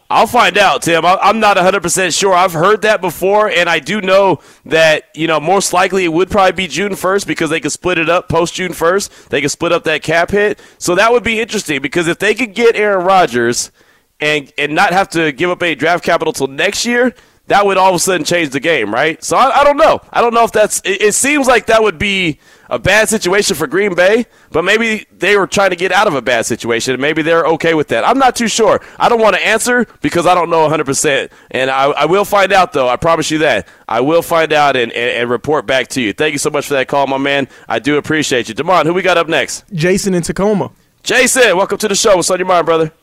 I'll 0.10 0.28
find 0.28 0.58
out, 0.60 0.84
Tim. 0.84 1.04
I- 1.06 1.18
I'm 1.24 1.40
not 1.40 1.58
100% 1.58 2.14
sure. 2.18 2.34
I've 2.36 2.54
heard 2.54 2.84
that 2.84 3.02
before, 3.02 3.50
and 3.50 3.68
I 3.68 3.80
do 3.80 4.00
know 4.00 4.42
that, 4.66 5.06
you 5.16 5.26
know, 5.26 5.40
most 5.40 5.74
likely 5.74 6.04
it 6.06 6.14
would 6.14 6.30
probably 6.30 6.52
be 6.52 6.68
June 6.68 6.92
1st 6.96 7.26
because 7.26 7.50
they 7.50 7.60
could 7.60 7.72
split 7.72 7.98
it 7.98 8.10
up 8.10 8.30
post 8.30 8.54
June 8.54 8.74
1st. 8.74 9.30
They 9.30 9.42
could 9.42 9.50
split 9.50 9.72
up 9.72 9.86
that 9.86 10.04
cap 10.04 10.30
hit. 10.30 10.62
So 10.78 10.94
that 10.96 11.12
would 11.12 11.24
be 11.24 11.40
interesting 11.42 11.82
because 11.82 12.08
if 12.08 12.20
they 12.20 12.36
could 12.36 12.54
get 12.54 12.76
Aaron 12.76 13.04
Rodgers 13.06 13.72
and, 14.20 14.52
and 14.58 14.76
not 14.76 14.94
have 14.94 15.10
to 15.12 15.32
give 15.32 15.50
up 15.50 15.64
any 15.64 15.74
draft 15.74 16.04
capital 16.04 16.32
till 16.32 16.48
next 16.48 16.86
year, 16.86 17.16
that 17.47 17.65
would 17.65 17.77
all 17.77 17.89
of 17.89 17.95
a 17.95 17.99
sudden 17.99 18.23
change 18.23 18.49
the 18.51 18.60
game, 18.62 18.93
right? 18.93 19.21
So 19.21 19.36
I, 19.36 19.62
I 19.62 19.63
don't 19.65 19.75
know. 19.75 19.99
I 20.12 20.21
don't 20.21 20.34
know 20.34 20.45
if 20.45 20.53
that's. 20.53 20.79
It, 20.86 21.01
it 21.01 21.13
seems 21.13 21.45
like 21.45 21.65
that 21.65 21.84
would 21.84 21.97
be 21.97 22.39
a 22.69 22.79
bad 22.79 23.10
situation 23.10 23.56
for 23.58 23.67
Green 23.67 23.93
Bay, 23.95 24.25
but 24.49 24.63
maybe 24.63 25.06
they 25.12 25.36
were 25.36 25.45
trying 25.45 25.71
to 25.71 25.75
get 25.75 25.91
out 25.91 26.08
of 26.08 26.15
a 26.15 26.21
bad 26.21 26.45
situation, 26.45 26.93
and 26.93 27.01
maybe 27.01 27.21
they're 27.21 27.45
okay 27.45 27.73
with 27.73 27.89
that. 27.89 28.08
I'm 28.08 28.17
not 28.17 28.38
too 28.38 28.47
sure. 28.47 28.82
I 28.97 29.10
don't 29.10 29.19
want 29.19 29.36
to 29.36 29.45
answer 29.45 29.86
because 30.01 30.25
I 30.25 30.34
don't 30.34 30.49
know 30.49 30.67
100%. 30.69 31.32
And 31.51 31.69
I, 31.69 31.86
I 31.91 32.06
will 32.06 32.25
find 32.25 32.53
out, 32.53 32.71
though. 32.71 32.88
I 32.88 32.95
promise 32.95 33.29
you 33.29 33.39
that. 33.39 33.67
I 33.89 33.99
will 33.99 34.21
find 34.21 34.53
out 34.53 34.77
and, 34.77 34.91
and, 34.93 35.12
and 35.12 35.29
report 35.29 35.65
back 35.65 35.89
to 35.89 36.01
you. 36.01 36.13
Thank 36.13 36.32
you 36.32 36.39
so 36.39 36.49
much 36.49 36.67
for 36.67 36.75
that 36.75 36.88
call, 36.88 37.08
my 37.08 37.17
man. 37.17 37.49
I 37.67 37.79
do 37.79 37.97
appreciate 37.97 38.47
you. 38.47 38.56
Damon, 38.56 38.86
who 38.86 38.93
we 38.93 39.01
got 39.01 39.17
up 39.17 39.27
next? 39.27 39.65
Jason 39.73 40.13
in 40.13 40.23
Tacoma. 40.23 40.71
Jason, 41.03 41.58
welcome 41.58 41.77
to 41.77 41.89
the 41.89 41.95
show. 41.95 42.15
What's 42.15 42.32
on 42.32 42.39
your 42.39 42.47
mind, 42.47 42.65
brother? 42.65 42.93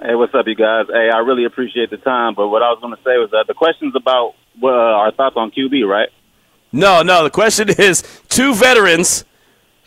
Hey, 0.00 0.14
what's 0.14 0.32
up, 0.32 0.46
you 0.46 0.54
guys? 0.54 0.86
Hey, 0.88 1.10
I 1.12 1.18
really 1.18 1.44
appreciate 1.44 1.90
the 1.90 1.96
time, 1.96 2.34
but 2.34 2.48
what 2.48 2.62
I 2.62 2.70
was 2.70 2.78
going 2.80 2.94
to 2.94 3.02
say 3.02 3.18
was 3.18 3.30
that 3.32 3.46
the 3.48 3.54
question's 3.54 3.96
about 3.96 4.34
uh, 4.62 4.66
our 4.68 5.10
thoughts 5.10 5.36
on 5.36 5.50
QB, 5.50 5.88
right? 5.88 6.08
No, 6.70 7.02
no. 7.02 7.24
The 7.24 7.30
question 7.30 7.68
is 7.78 8.04
two 8.28 8.54
veterans 8.54 9.24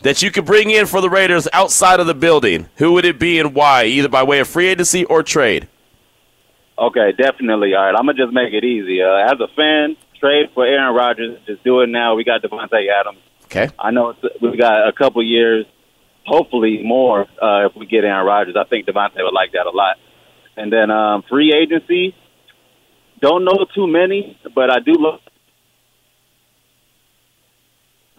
that 0.02 0.22
you 0.22 0.30
could 0.30 0.46
bring 0.46 0.70
in 0.70 0.86
for 0.86 1.00
the 1.00 1.10
Raiders 1.10 1.48
outside 1.54 2.02
of 2.02 2.08
the 2.08 2.14
building. 2.14 2.68
Who 2.76 2.92
would 2.94 3.06
it 3.06 3.20
be 3.20 3.40
and 3.40 3.56
why? 3.56 3.86
Either 3.86 4.10
by 4.10 4.24
way 4.24 4.40
of 4.40 4.50
free 4.50 4.68
agency 4.68 5.06
or 5.06 5.24
trade. 5.24 5.70
Okay, 6.78 7.12
definitely. 7.12 7.74
All 7.76 7.84
right, 7.84 7.96
I'm 7.96 8.06
gonna 8.06 8.18
just 8.18 8.34
make 8.34 8.54
it 8.54 8.64
easy. 8.64 9.04
Uh, 9.04 9.32
as 9.32 9.40
a 9.40 9.48
fan, 9.56 9.96
trade 10.20 10.50
for 10.54 10.66
Aaron 10.66 10.96
Rodgers. 10.96 11.38
Just 11.46 11.64
do 11.64 11.82
it 11.82 11.88
now. 11.88 12.16
We 12.16 12.24
got 12.24 12.42
Davante 12.42 12.88
Adams. 12.90 13.20
Okay. 13.46 13.70
I 13.78 13.92
know 13.92 14.10
it's, 14.10 14.42
we've 14.42 14.58
got 14.58 14.88
a 14.88 14.92
couple 14.92 15.22
years, 15.22 15.68
hopefully 16.26 16.82
more, 16.84 17.22
uh, 17.42 17.68
if 17.68 17.76
we 17.76 17.86
get 17.86 18.04
Aaron 18.04 18.26
Rodgers. 18.26 18.56
I 18.60 18.64
think 18.66 18.86
Davante 18.86 19.18
would 19.18 19.34
like 19.34 19.54
that 19.54 19.66
a 19.66 19.72
lot. 19.72 19.98
And 20.58 20.72
then 20.72 20.92
um, 20.92 21.24
free 21.30 21.54
agency. 21.54 22.16
Don't 23.22 23.46
know 23.46 23.66
too 23.76 23.88
many, 23.88 24.38
but 24.56 24.72
I 24.72 24.80
do 24.80 24.94
look. 24.94 25.22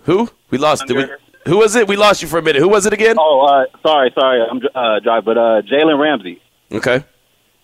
Who? 0.05 0.29
We 0.51 0.59
lost. 0.59 0.87
Did 0.87 0.97
we, 0.97 1.07
who 1.47 1.59
was 1.59 1.75
it? 1.75 1.89
We 1.89 1.97
lost 1.97 2.23
you 2.23 2.29
for 2.29 2.39
a 2.39 2.43
minute. 2.43 2.61
Who 2.61 2.69
was 2.69 2.87
it 2.87 2.93
again? 2.93 3.17
Oh, 3.19 3.41
uh, 3.41 3.79
sorry, 3.87 4.13
sorry, 4.15 4.41
I'm 4.49 4.59
uh, 4.75 5.01
dry, 5.01 5.21
but 5.21 5.37
uh, 5.37 5.63
Jalen 5.63 5.99
Ramsey. 5.99 6.41
Okay. 6.71 7.05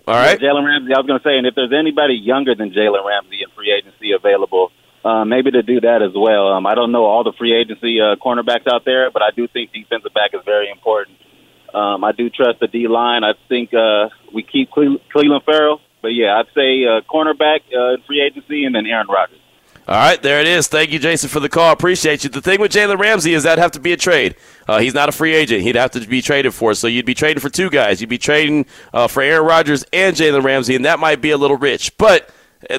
All 0.06 0.14
right. 0.14 0.38
Jalen 0.38 0.64
Ramsey. 0.64 0.94
I 0.94 0.98
was 0.98 1.06
going 1.06 1.20
to 1.20 1.24
say, 1.24 1.36
and 1.36 1.46
if 1.46 1.54
there's 1.54 1.72
anybody 1.72 2.14
younger 2.14 2.54
than 2.54 2.70
Jalen 2.70 3.04
Ramsey 3.04 3.42
in 3.42 3.50
free 3.54 3.70
agency 3.70 4.12
available, 4.12 4.72
uh, 5.04 5.24
maybe 5.24 5.50
to 5.52 5.62
do 5.62 5.80
that 5.80 6.02
as 6.02 6.12
well. 6.14 6.48
Um, 6.48 6.66
I 6.66 6.74
don't 6.74 6.92
know 6.92 7.04
all 7.04 7.24
the 7.24 7.32
free 7.38 7.54
agency 7.54 8.00
uh, 8.00 8.16
cornerbacks 8.16 8.66
out 8.70 8.84
there, 8.84 9.10
but 9.10 9.22
I 9.22 9.30
do 9.30 9.46
think 9.48 9.72
defensive 9.72 10.12
back 10.14 10.30
is 10.34 10.40
very 10.44 10.70
important. 10.70 11.16
Um, 11.72 12.02
I 12.02 12.12
do 12.12 12.30
trust 12.30 12.60
the 12.60 12.66
D 12.66 12.88
line. 12.88 13.24
I 13.24 13.34
think 13.48 13.74
uh, 13.74 14.08
we 14.32 14.42
keep 14.42 14.70
Cle- 14.70 15.00
Cleveland 15.12 15.44
Ferrell, 15.44 15.80
but 16.02 16.08
yeah, 16.08 16.38
I'd 16.38 16.52
say 16.54 16.84
uh, 16.84 17.00
cornerback 17.02 17.60
uh, 17.74 17.94
in 17.94 18.02
free 18.06 18.22
agency, 18.22 18.64
and 18.64 18.74
then 18.74 18.86
Aaron 18.86 19.06
Rodgers. 19.08 19.38
All 19.86 19.94
right, 19.94 20.20
there 20.20 20.38
it 20.38 20.46
is. 20.46 20.66
Thank 20.68 20.90
you, 20.90 20.98
Jason, 20.98 21.30
for 21.30 21.40
the 21.40 21.48
call. 21.48 21.72
Appreciate 21.72 22.22
you. 22.22 22.28
The 22.28 22.42
thing 22.42 22.60
with 22.60 22.72
Jalen 22.72 22.98
Ramsey 22.98 23.32
is 23.32 23.44
that'd 23.44 23.58
have 23.58 23.70
to 23.72 23.80
be 23.80 23.94
a 23.94 23.96
trade. 23.96 24.34
Uh, 24.66 24.80
he's 24.80 24.92
not 24.92 25.08
a 25.08 25.12
free 25.12 25.34
agent. 25.34 25.62
He'd 25.62 25.76
have 25.76 25.92
to 25.92 26.06
be 26.06 26.20
traded 26.20 26.52
for. 26.52 26.74
So 26.74 26.88
you'd 26.88 27.06
be 27.06 27.14
trading 27.14 27.40
for 27.40 27.48
two 27.48 27.70
guys. 27.70 27.98
You'd 28.02 28.10
be 28.10 28.18
trading 28.18 28.66
uh, 28.92 29.06
for 29.06 29.22
Aaron 29.22 29.46
Rodgers 29.46 29.86
and 29.90 30.14
Jalen 30.14 30.44
Ramsey, 30.44 30.74
and 30.76 30.84
that 30.84 30.98
might 30.98 31.22
be 31.22 31.30
a 31.30 31.38
little 31.38 31.56
rich. 31.56 31.96
But 31.96 32.28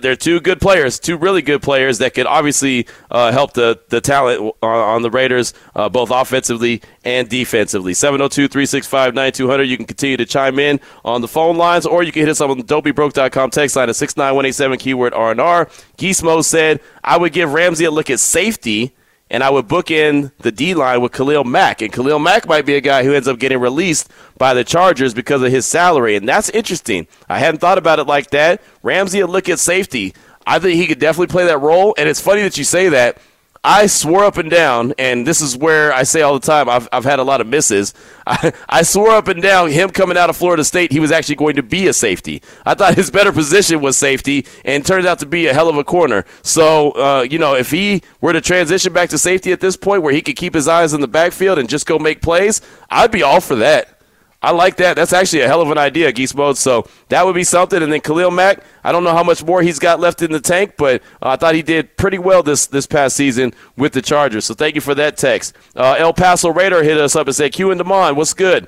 they're 0.02 0.16
two 0.16 0.40
good 0.40 0.60
players, 0.60 1.00
two 1.00 1.18
really 1.18 1.42
good 1.42 1.62
players 1.62 2.00
that 2.00 2.14
could 2.14 2.26
obviously 2.26 2.88
uh, 3.10 3.32
help 3.32 3.54
the, 3.54 3.80
the 3.90 4.02
talent 4.02 4.42
on, 4.62 4.80
on 4.96 5.02
the 5.02 5.10
Raiders, 5.10 5.54
uh, 5.76 5.88
both 5.90 6.12
offensively 6.12 6.82
and 7.04 7.30
defensively. 7.30 7.94
702 7.94 8.48
365 8.48 9.14
9200. 9.14 9.64
You 9.64 9.78
can 9.78 9.86
continue 9.86 10.18
to 10.18 10.26
chime 10.26 10.60
in 10.60 10.80
on 11.06 11.22
the 11.22 11.28
phone 11.28 11.58
lines, 11.58 11.86
or 11.86 12.04
you 12.04 12.12
can 12.12 12.22
hit 12.22 12.30
us 12.30 12.42
up 12.42 12.50
on 12.50 12.58
the 12.58 12.64
don'tbebroke.com 12.64 13.50
text 13.52 13.76
line 13.76 13.90
at 13.90 13.96
69187 13.96 14.78
keyword 14.80 15.14
R&R. 15.14 15.66
Geesmo 15.98 16.44
said, 16.44 16.82
I 17.04 17.18
would 17.18 17.34
give 17.34 17.54
Ramsey 17.54 17.86
a 17.86 17.92
look 17.92 18.10
at 18.10 18.20
safety 18.20 18.94
and 19.30 19.44
I 19.44 19.50
would 19.50 19.68
book 19.68 19.92
in 19.92 20.32
the 20.40 20.52
D 20.52 20.74
line 20.74 21.02
with 21.02 21.12
Khalil 21.12 21.44
Mack. 21.44 21.82
And 21.82 21.94
Khalil 21.94 22.20
Mack 22.20 22.48
might 22.48 22.66
be 22.66 22.76
a 22.76 22.82
guy 22.82 23.04
who 23.04 23.14
ends 23.14 23.28
up 23.28 23.40
getting 23.40 23.60
released 23.60 24.10
by 24.38 24.54
the 24.54 24.64
Chargers 24.64 25.14
because 25.14 25.42
of 25.44 25.52
his 25.52 25.66
salary. 25.66 26.16
And 26.16 26.28
that's 26.28 26.50
interesting. 26.50 27.08
I 27.28 27.40
hadn't 27.40 27.60
thought 27.60 27.78
about 27.78 28.00
it 28.00 28.08
like 28.08 28.32
that. 28.32 28.62
Ramsey, 28.82 29.20
a 29.20 29.28
look 29.28 29.50
at 29.50 29.60
safety. 29.60 30.14
I 30.48 30.58
think 30.58 30.80
he 30.80 30.88
could 30.88 31.00
definitely 31.00 31.32
play 31.32 31.46
that 31.46 31.60
role. 31.60 31.94
And 31.98 32.10
it's 32.10 32.22
funny 32.22 32.42
that 32.42 32.58
you 32.58 32.64
say 32.64 32.90
that. 32.90 33.20
I 33.64 33.88
swore 33.88 34.24
up 34.24 34.38
and 34.38 34.50
down, 34.50 34.94
and 34.98 35.28
this 35.28 35.42
is 35.42 35.58
where 35.58 35.92
I 35.92 36.04
say 36.04 36.22
all 36.22 36.34
the 36.34 36.46
time 36.46 36.70
I've, 36.70 36.88
I've 36.94 37.04
had 37.04 37.20
a 37.20 37.24
lot 37.24 37.42
of 37.42 37.48
misses. 37.48 37.94
I, 38.28 38.54
I 38.70 38.84
swore 38.84 39.12
up 39.12 39.28
and 39.28 39.42
down 39.42 39.70
him 39.70 39.90
coming 39.90 40.18
out 40.18 40.30
of 40.30 40.38
Florida 40.38 40.64
State, 40.64 40.92
he 40.92 41.00
was 41.00 41.12
actually 41.12 41.36
going 41.36 41.56
to 41.58 41.64
be 41.64 41.88
a 41.88 41.94
safety. 41.94 42.42
I 42.66 42.74
thought 42.74 42.96
his 42.96 43.12
better 43.12 43.34
position 43.34 43.82
was 43.82 43.98
safety, 43.98 44.46
and 44.64 44.86
turns 44.86 45.06
out 45.06 45.20
to 45.20 45.26
be 45.26 45.48
a 45.48 45.54
hell 45.54 45.68
of 45.68 45.76
a 45.76 45.84
corner. 45.84 46.26
So, 46.42 46.92
uh, 46.92 47.28
you 47.30 47.38
know, 47.38 47.56
if 47.56 47.72
he 47.72 48.02
were 48.22 48.34
to 48.34 48.42
transition 48.42 48.94
back 48.94 49.10
to 49.10 49.18
safety 49.18 49.52
at 49.52 49.60
this 49.60 49.76
point 49.76 50.04
where 50.04 50.14
he 50.14 50.22
could 50.22 50.38
keep 50.38 50.54
his 50.54 50.68
eyes 50.68 50.94
in 50.94 51.02
the 51.02 51.08
backfield 51.08 51.60
and 51.60 51.68
just 51.68 51.86
go 51.86 52.00
make 52.00 52.22
plays, 52.22 52.62
I'd 52.90 53.12
be 53.12 53.24
all 53.24 53.42
for 53.42 53.56
that. 53.56 53.99
I 54.42 54.52
like 54.52 54.78
that. 54.78 54.96
That's 54.96 55.12
actually 55.12 55.42
a 55.42 55.48
hell 55.48 55.62
of 55.62 55.70
an 55.70 55.78
idea, 55.78 56.12
Geese 56.14 56.34
Mode. 56.34 56.58
So 56.58 56.88
that 57.10 57.26
would 57.26 57.36
be 57.36 57.44
something. 57.44 57.84
And 57.84 57.92
then 57.92 58.00
Khalil 58.00 58.32
Mack, 58.32 58.64
I 58.84 58.94
don't 58.94 59.04
know 59.04 59.14
how 59.14 59.24
much 59.24 59.44
more 59.44 59.62
he's 59.62 59.80
got 59.80 60.00
left 60.00 60.22
in 60.22 60.32
the 60.32 60.40
tank, 60.40 60.76
but 60.78 61.02
uh, 61.22 61.30
I 61.30 61.36
thought 61.36 61.56
he 61.56 61.62
did 61.62 61.98
pretty 61.98 62.20
well 62.20 62.42
this 62.42 62.68
this 62.68 62.88
past 62.88 63.18
season 63.18 63.54
with 63.76 63.92
the 63.92 64.02
Chargers. 64.02 64.46
So 64.46 64.54
thank 64.54 64.76
you 64.76 64.82
for 64.82 64.96
that 64.96 65.18
text. 65.18 65.56
Uh, 65.76 65.96
El 65.98 66.14
Paso 66.14 66.50
Raider 66.50 66.84
hit 66.84 66.98
us 66.98 67.18
up 67.18 67.28
and 67.28 67.36
said, 67.36 67.52
Q 67.52 67.72
and 67.72 67.82
Demond, 67.82 68.16
what's 68.16 68.34
good? 68.34 68.68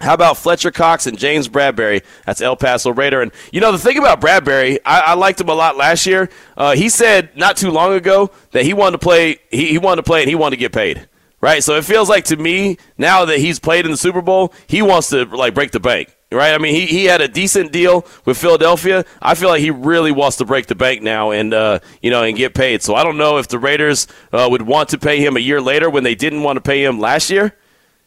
How 0.00 0.14
about 0.14 0.36
Fletcher 0.36 0.70
Cox 0.70 1.06
and 1.06 1.18
James 1.18 1.48
Bradberry? 1.48 2.04
That's 2.24 2.40
El 2.40 2.56
Paso 2.56 2.90
Raider. 2.92 3.20
And, 3.20 3.32
you 3.52 3.60
know, 3.60 3.72
the 3.72 3.78
thing 3.78 3.98
about 3.98 4.20
Bradberry, 4.20 4.78
I, 4.86 5.00
I 5.00 5.14
liked 5.14 5.40
him 5.40 5.48
a 5.48 5.54
lot 5.54 5.76
last 5.76 6.06
year. 6.06 6.30
Uh, 6.56 6.76
he 6.76 6.88
said 6.88 7.36
not 7.36 7.56
too 7.56 7.70
long 7.72 7.92
ago 7.94 8.30
that 8.52 8.64
he 8.64 8.74
wanted 8.74 8.92
to 8.92 8.98
play, 8.98 9.38
he, 9.50 9.66
he 9.66 9.78
wanted 9.78 10.02
to 10.02 10.02
play 10.04 10.20
and 10.20 10.28
he 10.28 10.36
wanted 10.36 10.56
to 10.56 10.60
get 10.60 10.72
paid. 10.72 11.08
Right? 11.40 11.62
So 11.62 11.76
it 11.76 11.84
feels 11.84 12.08
like 12.08 12.24
to 12.24 12.36
me, 12.36 12.78
now 12.96 13.24
that 13.24 13.38
he's 13.38 13.60
played 13.60 13.84
in 13.84 13.92
the 13.92 13.96
Super 13.96 14.22
Bowl, 14.22 14.52
he 14.66 14.82
wants 14.82 15.10
to, 15.10 15.24
like, 15.24 15.54
break 15.54 15.70
the 15.70 15.80
bank. 15.80 16.16
Right? 16.30 16.52
I 16.52 16.58
mean, 16.58 16.74
he, 16.74 16.86
he 16.86 17.04
had 17.04 17.20
a 17.20 17.28
decent 17.28 17.72
deal 17.72 18.04
with 18.26 18.36
Philadelphia. 18.36 19.04
I 19.22 19.34
feel 19.34 19.48
like 19.48 19.60
he 19.60 19.70
really 19.70 20.12
wants 20.12 20.36
to 20.38 20.44
break 20.44 20.66
the 20.66 20.74
bank 20.74 21.00
now 21.00 21.30
and, 21.30 21.54
uh, 21.54 21.78
you 22.02 22.10
know, 22.10 22.22
and 22.22 22.36
get 22.36 22.54
paid. 22.54 22.82
So 22.82 22.94
I 22.94 23.02
don't 23.02 23.16
know 23.16 23.38
if 23.38 23.48
the 23.48 23.58
Raiders 23.58 24.08
uh, 24.32 24.46
would 24.50 24.62
want 24.62 24.90
to 24.90 24.98
pay 24.98 25.24
him 25.24 25.36
a 25.36 25.40
year 25.40 25.60
later 25.60 25.88
when 25.88 26.04
they 26.04 26.14
didn't 26.14 26.42
want 26.42 26.56
to 26.56 26.60
pay 26.60 26.84
him 26.84 27.00
last 27.00 27.30
year. 27.30 27.56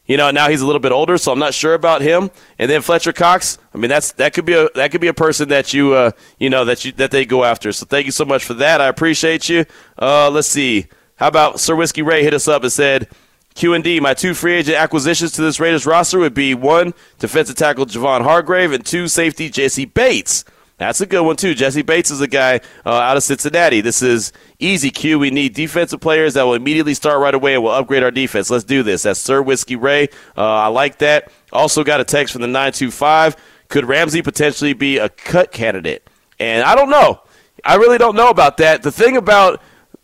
You 0.04 0.16
know, 0.16 0.30
now 0.30 0.48
he's 0.48 0.60
a 0.60 0.66
little 0.66 0.80
bit 0.80 0.92
older, 0.92 1.16
so 1.16 1.32
I'm 1.32 1.38
not 1.38 1.54
sure 1.54 1.74
about 1.74 2.02
him. 2.02 2.30
And 2.58 2.70
then 2.70 2.82
Fletcher 2.82 3.12
Cox, 3.12 3.58
I 3.72 3.78
mean, 3.78 3.88
that's 3.88 4.12
that 4.12 4.34
could 4.34 4.44
be 4.44 4.52
a 4.52 4.68
that 4.74 4.90
could 4.90 5.00
be 5.00 5.06
a 5.06 5.14
person 5.14 5.48
that 5.50 5.72
you 5.72 5.94
uh, 5.94 6.10
you 6.38 6.50
know 6.50 6.64
that 6.64 6.84
you 6.84 6.92
that 6.92 7.12
they 7.12 7.24
go 7.24 7.44
after. 7.44 7.72
So 7.72 7.86
thank 7.86 8.06
you 8.06 8.12
so 8.12 8.24
much 8.24 8.44
for 8.44 8.54
that. 8.54 8.80
I 8.80 8.88
appreciate 8.88 9.48
you. 9.48 9.64
Uh, 9.96 10.28
let's 10.28 10.48
see. 10.48 10.88
How 11.16 11.28
about 11.28 11.60
Sir 11.60 11.76
Whiskey 11.76 12.02
Ray 12.02 12.24
hit 12.24 12.34
us 12.34 12.48
up 12.48 12.64
and 12.64 12.72
said, 12.72 13.08
Q 13.54 13.74
and 13.74 13.84
D, 13.84 14.00
my 14.00 14.14
two 14.14 14.34
free 14.34 14.54
agent 14.54 14.76
acquisitions 14.76 15.32
to 15.32 15.42
this 15.42 15.60
Raiders 15.60 15.86
roster 15.86 16.18
would 16.18 16.34
be 16.34 16.54
one 16.54 16.94
defensive 17.18 17.56
tackle 17.56 17.86
Javon 17.86 18.22
Hargrave 18.22 18.72
and 18.72 18.84
two 18.84 19.08
safety 19.08 19.48
Jessie 19.48 19.84
Bates. 19.84 20.44
That's 20.78 21.00
a 21.00 21.06
good 21.06 21.22
one 21.22 21.36
too. 21.36 21.54
Jessie 21.54 21.82
Bates 21.82 22.10
is 22.10 22.20
a 22.20 22.26
guy 22.26 22.60
uh, 22.84 22.90
out 22.90 23.16
of 23.16 23.22
Cincinnati. 23.22 23.80
This 23.80 24.02
is 24.02 24.32
easy 24.58 24.90
Q. 24.90 25.18
We 25.18 25.30
need 25.30 25.54
defensive 25.54 26.00
players 26.00 26.34
that 26.34 26.42
will 26.42 26.54
immediately 26.54 26.94
start 26.94 27.20
right 27.20 27.34
away 27.34 27.54
and 27.54 27.62
will 27.62 27.70
upgrade 27.70 28.02
our 28.02 28.10
defense. 28.10 28.50
Let's 28.50 28.64
do 28.64 28.82
this. 28.82 29.02
That's 29.02 29.20
Sir 29.20 29.42
Whiskey 29.42 29.76
Ray. 29.76 30.08
Uh, 30.36 30.44
I 30.44 30.66
like 30.68 30.98
that. 30.98 31.30
Also 31.52 31.84
got 31.84 32.00
a 32.00 32.04
text 32.04 32.32
from 32.32 32.42
the 32.42 32.48
925. 32.48 33.36
Could 33.68 33.84
Ramsey 33.84 34.22
potentially 34.22 34.72
be 34.72 34.98
a 34.98 35.08
cut 35.08 35.52
candidate? 35.52 36.08
And 36.40 36.64
I 36.64 36.74
don't 36.74 36.90
know. 36.90 37.22
I 37.64 37.76
really 37.76 37.98
don't 37.98 38.16
know 38.16 38.30
about 38.30 38.56
that. 38.56 38.82
The 38.82 38.90
thing 38.90 39.16
about 39.16 39.62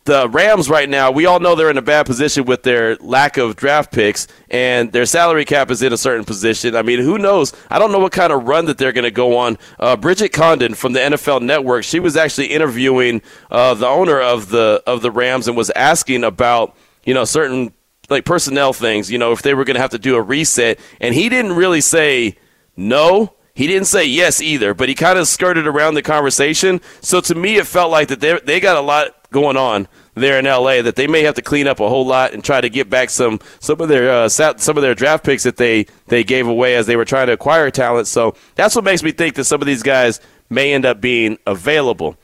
the 0.09 0.27
Rams 0.27 0.71
right 0.71 0.89
now, 0.89 1.11
we 1.11 1.27
all 1.27 1.39
know 1.39 1.55
they're 1.55 1.69
in 1.69 1.77
a 1.77 1.83
bad 1.83 2.07
position 2.07 2.47
with 2.47 2.63
their 2.63 2.97
lack 2.97 3.37
of 3.37 3.57
draft 3.57 3.93
picks, 3.93 4.27
and 4.49 4.91
their 4.91 5.05
salary 5.05 5.45
cap 5.45 5.71
is 5.71 5.83
in 5.83 5.93
a 5.93 5.99
certain 5.99 6.25
position. 6.25 6.75
I 6.75 6.81
mean, 6.81 7.01
who 7.01 7.19
knows? 7.19 7.53
I 7.71 7.79
don't 7.79 7.93
know 7.93 7.99
what 7.99 8.13
kind 8.13 8.33
of 8.33 8.49
run 8.49 8.65
that 8.65 8.79
they're 8.79 8.93
going 8.93 9.05
to 9.05 9.11
go 9.11 9.37
on. 9.37 9.59
Uh, 9.79 9.97
Bridget 9.97 10.31
Condon 10.31 10.73
from 10.73 10.95
the 10.95 11.01
NFL 11.01 11.43
Network, 11.43 11.85
she 11.85 12.01
was 12.01 12.17
actually 12.17 12.47
interviewing 12.47 13.21
uh, 13.51 13.75
the 13.75 13.87
owner 13.87 14.19
of 14.19 14.49
the 14.49 14.83
of 14.87 15.03
the 15.03 15.11
Rams 15.11 15.47
and 15.47 15.59
was 15.59 15.69
asking 15.71 16.25
about 16.25 16.75
you 17.05 17.13
know 17.13 17.27
certain 17.27 17.75
like 18.09 18.25
personnel 18.25 18.73
things. 18.73 19.11
You 19.11 19.19
know, 19.19 19.33
if 19.33 19.43
they 19.43 19.53
were 19.53 19.65
going 19.65 19.77
to 19.77 19.83
have 19.83 19.91
to 19.91 19.99
do 19.99 20.17
a 20.17 20.23
reset, 20.23 20.81
and 21.03 21.15
he 21.15 21.29
didn't 21.29 21.53
really 21.53 21.83
say 21.83 22.39
no. 22.77 23.35
He 23.53 23.67
didn't 23.67 23.89
say 23.89 24.07
yes 24.07 24.41
either, 24.41 24.73
but 24.73 24.89
he 24.89 24.95
kind 24.95 25.19
of 25.19 25.29
skirted 25.29 25.67
around 25.67 25.95
the 25.95 26.03
conversation. 26.03 26.81
So 27.03 27.21
to 27.21 27.35
me, 27.35 27.57
it 27.57 27.67
felt 27.67 27.91
like 27.91 28.09
that 28.09 28.21
they 28.21 28.41
they 28.43 28.59
got 28.59 28.79
a 28.79 28.81
lot 28.81 29.18
going 29.31 29.57
on 29.57 29.89
there 30.15 30.39
in 30.39 30.45
LA 30.45 30.83
that 30.83 30.97
they 30.97 31.07
may 31.07 31.23
have 31.23 31.35
to 31.35 31.43
clean 31.43 31.67
up 31.67 31.81
a 31.81 31.89
whole 31.89 32.07
lot 32.07 32.33
and 32.33 32.43
try 32.43 32.61
to 32.61 32.69
get 32.69 32.89
back 32.89 33.11
some 33.11 33.41
some 33.61 33.81
of 33.81 33.89
their 33.89 34.11
uh, 34.11 34.29
some 34.29 34.77
of 34.77 34.83
their 34.83 34.95
draft 34.95 35.25
picks 35.25 35.43
that 35.43 35.57
they 35.57 35.87
they 36.07 36.25
gave 36.25 36.47
away 36.47 36.77
as 36.77 36.87
they 36.87 36.97
were 36.97 37.05
trying 37.05 37.27
to 37.27 37.33
acquire 37.33 37.71
talent. 37.71 38.07
So 38.07 38.35
that's 38.55 38.75
what 38.75 38.85
makes 38.85 39.03
me 39.03 39.13
think 39.13 39.35
that 39.35 39.45
some 39.45 39.61
of 39.61 39.67
these 39.67 39.83
guys 39.83 40.21
may 40.51 40.73
end 40.73 40.85
up 40.87 41.01
being 41.01 41.39
available. 41.47 42.17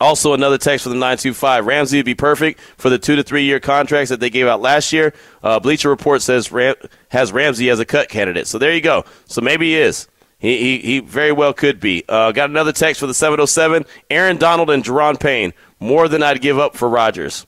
Also, 0.00 0.32
another 0.32 0.58
text 0.58 0.84
for 0.84 0.90
the 0.90 0.94
925. 0.94 1.66
Ramsey 1.66 1.98
would 1.98 2.06
be 2.06 2.14
perfect 2.14 2.60
for 2.76 2.88
the 2.88 2.98
two 2.98 3.16
to 3.16 3.22
three 3.24 3.42
year 3.42 3.58
contracts 3.58 4.10
that 4.10 4.20
they 4.20 4.30
gave 4.30 4.46
out 4.46 4.60
last 4.60 4.92
year. 4.92 5.12
Uh, 5.42 5.58
Bleacher 5.58 5.88
Report 5.88 6.22
says 6.22 6.52
Ram- 6.52 6.76
has 7.08 7.32
Ramsey 7.32 7.68
as 7.68 7.80
a 7.80 7.84
cut 7.84 8.08
candidate. 8.08 8.46
So 8.46 8.58
there 8.58 8.72
you 8.72 8.80
go. 8.80 9.04
So 9.26 9.40
maybe 9.40 9.70
he 9.70 9.76
is. 9.76 10.06
He, 10.38 10.58
he, 10.58 10.78
he 10.78 11.00
very 11.00 11.32
well 11.32 11.52
could 11.52 11.80
be. 11.80 12.04
Uh, 12.08 12.30
got 12.32 12.48
another 12.48 12.72
text 12.72 13.00
for 13.00 13.06
the 13.06 13.14
707. 13.14 13.84
Aaron 14.08 14.36
Donald 14.36 14.70
and 14.70 14.84
Daron 14.84 15.18
Payne 15.18 15.52
more 15.80 16.08
than 16.08 16.22
I'd 16.22 16.40
give 16.40 16.58
up 16.58 16.76
for 16.76 16.88
Rodgers. 16.88 17.46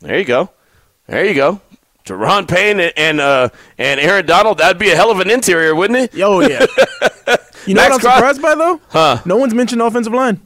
There 0.00 0.18
you 0.18 0.24
go. 0.24 0.50
There 1.06 1.24
you 1.24 1.34
go. 1.34 1.60
Daron 2.04 2.48
Payne 2.48 2.80
and 2.80 2.92
and, 2.96 3.20
uh, 3.20 3.50
and 3.76 4.00
Aaron 4.00 4.24
Donald, 4.26 4.58
that'd 4.58 4.78
be 4.78 4.90
a 4.90 4.96
hell 4.96 5.10
of 5.10 5.20
an 5.20 5.30
interior, 5.30 5.74
wouldn't 5.74 5.98
it? 5.98 6.20
Oh 6.22 6.40
yeah. 6.40 6.64
you 7.66 7.74
know 7.74 7.82
Max 7.82 7.92
what 7.92 8.06
I'm 8.06 8.16
surprised 8.16 8.42
by 8.42 8.54
though? 8.54 8.80
Huh. 8.88 9.20
No 9.26 9.36
one's 9.36 9.54
mentioned 9.54 9.82
offensive 9.82 10.14
line. 10.14 10.40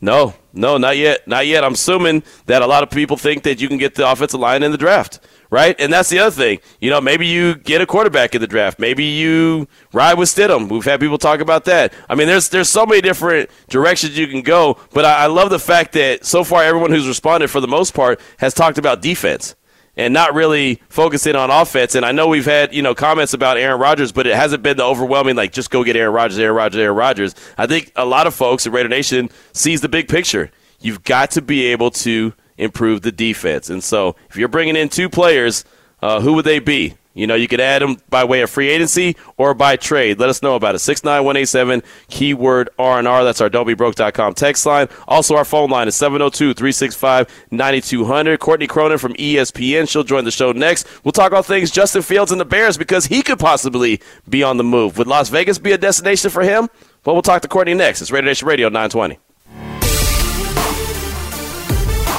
No, 0.00 0.34
no, 0.58 0.76
not 0.76 0.96
yet. 0.96 1.26
Not 1.28 1.46
yet. 1.46 1.64
I'm 1.64 1.74
assuming 1.74 2.24
that 2.46 2.62
a 2.62 2.66
lot 2.66 2.82
of 2.82 2.90
people 2.90 3.16
think 3.16 3.44
that 3.44 3.60
you 3.60 3.68
can 3.68 3.78
get 3.78 3.94
the 3.94 4.10
offensive 4.10 4.40
line 4.40 4.64
in 4.64 4.72
the 4.72 4.76
draft, 4.76 5.20
right? 5.50 5.76
And 5.78 5.92
that's 5.92 6.08
the 6.08 6.18
other 6.18 6.32
thing. 6.32 6.58
You 6.80 6.90
know, 6.90 7.00
maybe 7.00 7.28
you 7.28 7.54
get 7.54 7.80
a 7.80 7.86
quarterback 7.86 8.34
in 8.34 8.40
the 8.40 8.48
draft. 8.48 8.80
Maybe 8.80 9.04
you 9.04 9.68
ride 9.92 10.18
with 10.18 10.28
Stidham. 10.28 10.68
We've 10.68 10.84
had 10.84 10.98
people 10.98 11.16
talk 11.16 11.38
about 11.38 11.64
that. 11.66 11.92
I 12.08 12.16
mean, 12.16 12.26
there's 12.26 12.48
there's 12.48 12.68
so 12.68 12.84
many 12.84 13.00
different 13.00 13.50
directions 13.68 14.18
you 14.18 14.26
can 14.26 14.42
go. 14.42 14.78
But 14.92 15.04
I, 15.04 15.24
I 15.24 15.26
love 15.26 15.50
the 15.50 15.60
fact 15.60 15.92
that 15.92 16.24
so 16.24 16.42
far 16.42 16.64
everyone 16.64 16.90
who's 16.90 17.06
responded, 17.06 17.48
for 17.48 17.60
the 17.60 17.68
most 17.68 17.94
part, 17.94 18.20
has 18.38 18.52
talked 18.52 18.78
about 18.78 19.00
defense 19.00 19.54
and 19.98 20.14
not 20.14 20.32
really 20.32 20.80
focusing 20.88 21.34
on 21.34 21.50
offense. 21.50 21.96
And 21.96 22.06
I 22.06 22.12
know 22.12 22.28
we've 22.28 22.44
had, 22.44 22.72
you 22.72 22.80
know, 22.82 22.94
comments 22.94 23.34
about 23.34 23.58
Aaron 23.58 23.80
Rodgers, 23.80 24.12
but 24.12 24.28
it 24.28 24.36
hasn't 24.36 24.62
been 24.62 24.76
the 24.76 24.84
overwhelming, 24.84 25.34
like, 25.34 25.52
just 25.52 25.70
go 25.70 25.82
get 25.82 25.96
Aaron 25.96 26.14
Rodgers, 26.14 26.38
Aaron 26.38 26.54
Rodgers, 26.54 26.80
Aaron 26.80 26.96
Rodgers. 26.96 27.34
I 27.58 27.66
think 27.66 27.92
a 27.96 28.06
lot 28.06 28.28
of 28.28 28.34
folks 28.34 28.66
at 28.66 28.72
Raider 28.72 28.88
Nation 28.88 29.28
sees 29.52 29.80
the 29.80 29.88
big 29.88 30.08
picture. 30.08 30.52
You've 30.80 31.02
got 31.02 31.32
to 31.32 31.42
be 31.42 31.66
able 31.66 31.90
to 31.90 32.32
improve 32.56 33.02
the 33.02 33.12
defense. 33.12 33.68
And 33.68 33.82
so 33.82 34.14
if 34.30 34.36
you're 34.36 34.48
bringing 34.48 34.76
in 34.76 34.88
two 34.88 35.08
players, 35.08 35.64
uh, 36.00 36.20
who 36.20 36.34
would 36.34 36.44
they 36.44 36.60
be? 36.60 36.94
You 37.18 37.26
know, 37.26 37.34
you 37.34 37.48
could 37.48 37.60
add 37.60 37.82
them 37.82 37.96
by 38.08 38.22
way 38.22 38.42
of 38.42 38.50
free 38.50 38.68
agency 38.68 39.16
or 39.36 39.52
by 39.52 39.74
trade. 39.74 40.20
Let 40.20 40.28
us 40.28 40.40
know 40.40 40.54
about 40.54 40.76
it. 40.76 40.78
69187, 40.78 41.82
keyword 42.08 42.70
R&R. 42.78 43.24
That's 43.24 43.40
our 43.40 43.50
don'tbebroke.com 43.50 44.34
text 44.34 44.64
line. 44.64 44.86
Also, 45.08 45.34
our 45.34 45.44
phone 45.44 45.68
line 45.68 45.88
is 45.88 45.96
702-365-9200. 45.96 48.38
Courtney 48.38 48.68
Cronin 48.68 48.98
from 48.98 49.14
ESPN. 49.14 49.88
She'll 49.88 50.04
join 50.04 50.24
the 50.24 50.30
show 50.30 50.52
next. 50.52 50.86
We'll 51.02 51.10
talk 51.10 51.32
all 51.32 51.42
things 51.42 51.72
Justin 51.72 52.02
Fields 52.02 52.30
and 52.30 52.40
the 52.40 52.44
Bears 52.44 52.78
because 52.78 53.06
he 53.06 53.22
could 53.22 53.40
possibly 53.40 54.00
be 54.28 54.44
on 54.44 54.56
the 54.56 54.64
move. 54.64 54.96
Would 54.96 55.08
Las 55.08 55.28
Vegas 55.28 55.58
be 55.58 55.72
a 55.72 55.78
destination 55.78 56.30
for 56.30 56.42
him? 56.42 56.68
Well, 57.04 57.16
we'll 57.16 57.22
talk 57.22 57.42
to 57.42 57.48
Courtney 57.48 57.74
next. 57.74 58.00
It's 58.00 58.12
Radio 58.12 58.30
Nation 58.30 58.46
Radio 58.46 58.68
920. 58.68 59.18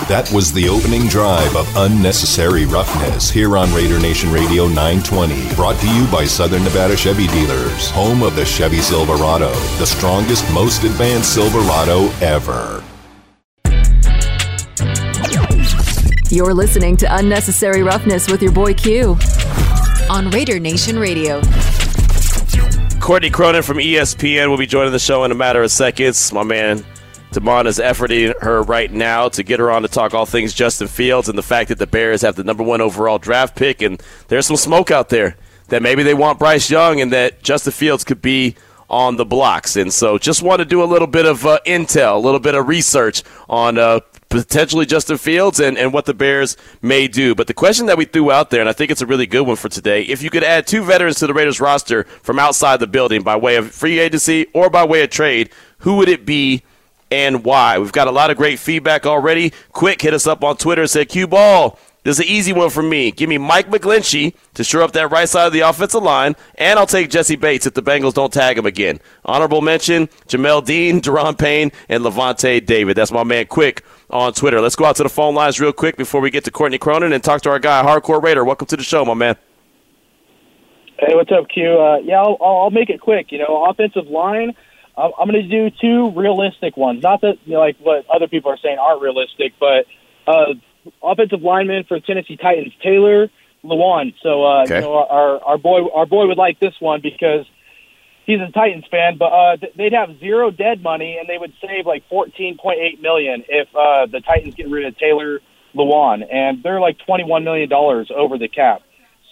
That 0.10 0.32
was 0.32 0.52
the 0.52 0.68
opening 0.68 1.06
drive 1.06 1.56
of 1.56 1.72
Unnecessary 1.76 2.66
Roughness 2.66 3.30
here 3.30 3.56
on 3.56 3.72
Raider 3.72 4.00
Nation 4.00 4.32
Radio 4.32 4.66
920. 4.66 5.54
Brought 5.54 5.80
to 5.82 5.88
you 5.88 6.08
by 6.08 6.26
Southern 6.26 6.64
Nevada 6.64 6.98
Chevy 6.98 7.28
Dealers, 7.28 7.92
home 7.92 8.24
of 8.24 8.36
the 8.36 8.44
Chevy 8.44 8.80
Silverado, 8.80 9.52
the 9.78 9.86
strongest, 9.86 10.52
most 10.52 10.84
advanced 10.84 11.36
Silverado 11.36 12.10
ever. 12.22 12.84
You're 16.32 16.56
listening 16.56 16.98
to 16.98 17.16
Unnecessary 17.16 17.84
Roughness 17.84 18.32
with 18.32 18.42
your 18.42 18.52
boy 18.52 18.74
Q 18.74 19.16
on 20.10 20.32
Raider 20.32 20.60
Nation 20.60 20.98
Radio. 20.98 21.40
Courtney 23.00 23.30
Cronin 23.30 23.62
from 23.62 23.78
ESPN 23.78 24.50
will 24.50 24.58
be 24.58 24.66
joining 24.66 24.92
the 24.92 24.98
show 24.98 25.24
in 25.24 25.32
a 25.32 25.36
matter 25.36 25.62
of 25.62 25.70
seconds. 25.70 26.34
My 26.34 26.42
man 26.42 26.84
Damon 27.32 27.68
is 27.68 27.78
efforting 27.78 28.34
her 28.42 28.64
right 28.64 28.92
now 28.92 29.30
to 29.30 29.44
get 29.44 29.60
her 29.60 29.70
on 29.70 29.84
to 29.84 29.88
talk 29.88 30.14
all 30.14 30.26
things 30.26 30.54
Justin 30.54 30.88
Fields 30.88 31.30
and 31.30 31.38
the 31.38 31.44
fact 31.44 31.70
that 31.70 31.78
the 31.78 31.88
Bears 31.88 32.22
have 32.22 32.36
the 32.36 32.44
number 32.44 32.64
one 32.64 32.82
overall 32.82 33.20
draft 33.20 33.56
pick, 33.56 33.82
and 33.82 34.02
there's 34.28 34.48
some 34.48 34.58
smoke 34.58 34.92
out 34.92 35.10
there 35.10 35.38
that 35.68 35.82
maybe 35.82 36.04
they 36.04 36.16
want 36.16 36.40
Bryce 36.40 36.70
Young 36.70 37.00
and 37.00 37.14
that 37.14 37.44
Justin 37.44 37.74
Fields 37.74 38.04
could 38.04 38.22
be 38.22 38.56
on 38.90 39.18
the 39.18 39.26
blocks. 39.26 39.76
And 39.76 39.94
so 39.94 40.18
just 40.18 40.42
want 40.42 40.60
to 40.60 40.66
do 40.66 40.82
a 40.82 40.86
little 40.86 41.08
bit 41.08 41.26
of 41.26 41.46
uh, 41.46 41.60
intel, 41.66 42.16
a 42.16 42.20
little 42.20 42.40
bit 42.40 42.56
of 42.56 42.68
research 42.68 43.22
on 43.48 43.78
uh, 43.78 44.00
potentially 44.30 44.86
Justin 44.86 45.18
Fields 45.18 45.60
and, 45.60 45.78
and 45.78 45.94
what 45.94 46.06
the 46.06 46.14
Bears 46.14 46.58
may 46.82 47.08
do. 47.08 47.36
But 47.36 47.48
the 47.48 47.54
question 47.54 47.86
that 47.86 47.98
we 47.98 48.06
threw 48.06 48.32
out 48.32 48.50
there, 48.50 48.62
and 48.62 48.70
I 48.70 48.74
think 48.74 48.92
it's 48.92 49.02
a 49.02 49.06
really 49.06 49.28
good 49.28 49.46
one 49.46 49.56
for 49.56 49.70
today, 49.70 50.04
if 50.04 50.24
you 50.24 50.30
could 50.30 50.44
add 50.44 50.66
two 50.66 50.84
veterans 50.84 51.20
to 51.20 51.28
the 51.28 51.34
Raiders 51.34 51.60
roster 51.60 52.04
from 52.24 52.40
outside 52.40 52.80
the 52.80 52.88
building 52.88 53.22
by 53.22 53.36
way 53.36 53.56
of 53.56 53.72
free 53.72 54.00
agency 54.00 54.48
or 54.54 54.70
by 54.70 54.84
way 54.84 55.04
of 55.04 55.10
trade, 55.10 55.52
who 55.80 55.98
would 55.98 56.10
it 56.10 56.26
be 56.26 56.64
and 57.12 57.44
why? 57.44 57.78
We've 57.80 57.92
got 57.92 58.08
a 58.08 58.12
lot 58.12 58.30
of 58.30 58.38
great 58.38 58.60
feedback 58.60 59.06
already. 59.06 59.54
Quick, 59.72 60.02
hit 60.02 60.14
us 60.14 60.28
up 60.28 60.44
on 60.44 60.58
Twitter 60.58 60.88
said, 60.88 61.10
Q 61.10 61.28
Ball. 61.28 61.78
This 62.04 62.18
is 62.18 62.26
an 62.26 62.32
easy 62.32 62.54
one 62.54 62.70
for 62.70 62.82
me. 62.82 63.12
Give 63.12 63.28
me 63.28 63.38
Mike 63.38 63.70
McGlinchey 63.70 64.34
to 64.54 64.64
shore 64.64 64.84
up 64.84 64.94
that 64.94 65.12
right 65.12 65.28
side 65.28 65.48
of 65.48 65.54
the 65.54 65.60
offensive 65.60 66.02
line, 66.02 66.36
and 66.56 66.80
I'll 66.80 66.88
take 66.88 67.10
Jessie 67.10 67.36
Bates 67.36 67.66
if 67.66 67.74
the 67.74 67.84
Bengals 67.84 68.14
don't 68.14 68.32
tag 68.32 68.58
him 68.58 68.66
again. 68.66 69.00
Honorable 69.26 69.62
mention, 69.62 70.08
Jamel 70.28 70.66
Dean, 70.66 71.02
Daron 71.02 71.38
Payne, 71.38 71.72
and 71.90 72.04
Lavonte 72.04 72.66
David. 72.66 72.96
That's 72.96 73.12
my 73.12 73.26
man 73.26 73.48
Quick 73.48 73.84
on 74.10 74.32
Twitter. 74.34 74.62
Let's 74.62 74.78
go 74.78 74.86
out 74.86 74.96
to 74.96 75.04
the 75.04 75.10
phone 75.10 75.36
lines 75.36 75.60
real 75.60 75.74
quick 75.74 75.98
before 75.98 76.22
we 76.22 76.32
get 76.32 76.46
to 76.46 76.52
Courtney 76.52 76.78
Cronin 76.78 77.12
and 77.12 77.24
talk 77.24 77.42
to 77.42 77.50
our 77.50 77.60
guy, 77.60 77.84
Hardcore 77.84 78.24
Raider. 78.24 78.46
Welcome 78.46 78.68
to 78.68 78.78
the 78.78 78.84
show, 78.84 79.04
my 79.04 79.14
man. 79.14 79.36
Hey, 81.00 81.16
what's 81.16 81.32
up, 81.32 81.48
Q? 81.50 81.80
Uh, 81.80 81.98
yeah, 81.98 82.22
I'll, 82.22 82.38
I'll 82.42 82.72
make 82.72 82.90
it 82.90 83.02
quick. 83.02 83.32
You 83.32 83.40
know, 83.40 83.66
offensive 83.70 84.08
line. 84.08 84.54
I'm, 85.00 85.12
I'm 85.20 85.30
going 85.30 85.48
to 85.48 85.70
do 85.70 85.76
two 85.82 86.12
realistic 86.12 86.76
ones. 86.78 87.02
Not 87.04 87.22
that 87.22 87.38
you 87.46 87.54
know, 87.54 87.60
like 87.60 87.78
what 87.80 88.06
other 88.14 88.28
people 88.28 88.52
are 88.52 88.58
saying 88.58 88.78
aren't 88.80 89.02
realistic, 89.02 89.54
but 89.60 89.86
uh, 90.28 90.54
offensive 91.02 91.42
lineman 91.42 91.84
for 91.86 92.00
the 92.00 92.06
Tennessee 92.06 92.38
Titans, 92.38 92.74
Taylor 92.84 93.30
Lewan. 93.64 94.14
So 94.22 94.46
uh, 94.46 94.64
Okay. 94.64 94.76
you 94.76 94.82
know, 94.82 94.94
our 94.94 95.44
our 95.44 95.58
boy 95.58 95.88
our 95.94 96.06
boy 96.06 96.28
would 96.28 96.38
like 96.38 96.60
this 96.60 96.76
one 96.80 97.02
because 97.02 97.46
he's 98.26 98.40
a 98.42 98.52
Titans 98.52 98.86
fan. 98.92 99.18
But 99.18 99.26
uh, 99.34 99.58
they'd 99.76 99.94
have 99.94 100.20
zero 100.20 100.52
dead 100.52 100.84
money, 100.84 101.18
and 101.20 101.28
they 101.28 101.38
would 101.38 101.54
save 101.62 101.86
like 101.86 102.04
14.8 102.10 103.02
million 103.02 103.44
if 103.50 103.68
uh, 103.76 104.06
the 104.06 104.22
Titans 104.22 104.56
get 104.56 104.70
rid 104.70 104.86
of 104.86 104.98
Taylor 104.98 105.40
Lewan, 105.76 106.26
and 106.32 106.64
they're 106.64 106.80
like 106.82 106.98
21 107.06 107.44
million 107.44 107.70
dollars 107.70 108.12
over 108.16 108.38
the 108.38 108.48
cap. 108.48 108.82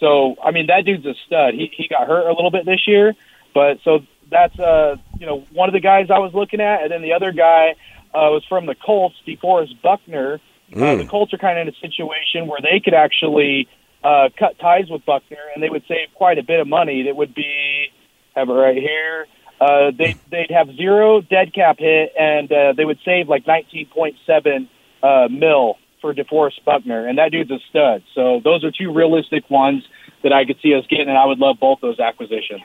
So 0.00 0.36
I 0.42 0.50
mean, 0.52 0.66
that 0.68 0.84
dude's 0.84 1.04
a 1.06 1.14
stud. 1.26 1.54
He 1.54 1.70
he 1.76 1.88
got 1.88 2.06
hurt 2.06 2.26
a 2.28 2.32
little 2.32 2.50
bit 2.50 2.64
this 2.66 2.86
year, 2.86 3.14
but 3.54 3.78
so 3.84 4.00
that's 4.30 4.58
uh 4.58 4.96
you 5.18 5.26
know 5.26 5.44
one 5.52 5.68
of 5.68 5.72
the 5.72 5.80
guys 5.80 6.06
I 6.10 6.18
was 6.18 6.32
looking 6.34 6.60
at, 6.60 6.82
and 6.82 6.90
then 6.90 7.02
the 7.02 7.12
other 7.12 7.32
guy 7.32 7.74
uh, 8.14 8.32
was 8.32 8.44
from 8.48 8.66
the 8.66 8.74
Colts, 8.74 9.16
DeForest 9.26 9.80
Buckner. 9.82 10.40
Uh, 10.74 10.96
the 10.96 11.06
Colts 11.06 11.32
are 11.32 11.38
kind 11.38 11.58
of 11.58 11.66
in 11.66 11.74
a 11.74 11.78
situation 11.78 12.46
where 12.46 12.60
they 12.60 12.80
could 12.80 12.94
actually 12.94 13.68
uh, 14.04 14.28
cut 14.38 14.58
ties 14.58 14.90
with 14.90 15.04
Buckner, 15.04 15.38
and 15.54 15.62
they 15.62 15.70
would 15.70 15.84
save 15.88 16.08
quite 16.14 16.38
a 16.38 16.42
bit 16.42 16.60
of 16.60 16.68
money. 16.68 17.04
That 17.04 17.16
would 17.16 17.34
be 17.34 17.88
have 18.34 18.48
it 18.48 18.52
right 18.52 18.76
here. 18.76 19.26
Uh, 19.60 19.90
they 19.96 20.14
they'd 20.30 20.50
have 20.50 20.68
zero 20.76 21.20
dead 21.20 21.52
cap 21.52 21.78
hit, 21.78 22.12
and 22.18 22.50
uh, 22.52 22.72
they 22.76 22.84
would 22.84 22.98
save 23.04 23.28
like 23.28 23.44
19.7 23.44 24.68
uh, 25.02 25.28
mil 25.28 25.76
for 26.00 26.14
DeForest 26.14 26.64
Buckner, 26.64 27.06
and 27.06 27.18
that 27.18 27.32
dude's 27.32 27.50
a 27.50 27.58
stud. 27.70 28.02
So 28.14 28.40
those 28.42 28.62
are 28.64 28.70
two 28.70 28.92
realistic 28.92 29.50
ones 29.50 29.82
that 30.22 30.32
I 30.32 30.44
could 30.44 30.58
see 30.62 30.74
us 30.74 30.84
getting, 30.88 31.08
and 31.08 31.18
I 31.18 31.26
would 31.26 31.38
love 31.38 31.56
both 31.60 31.80
those 31.80 31.98
acquisitions. 31.98 32.62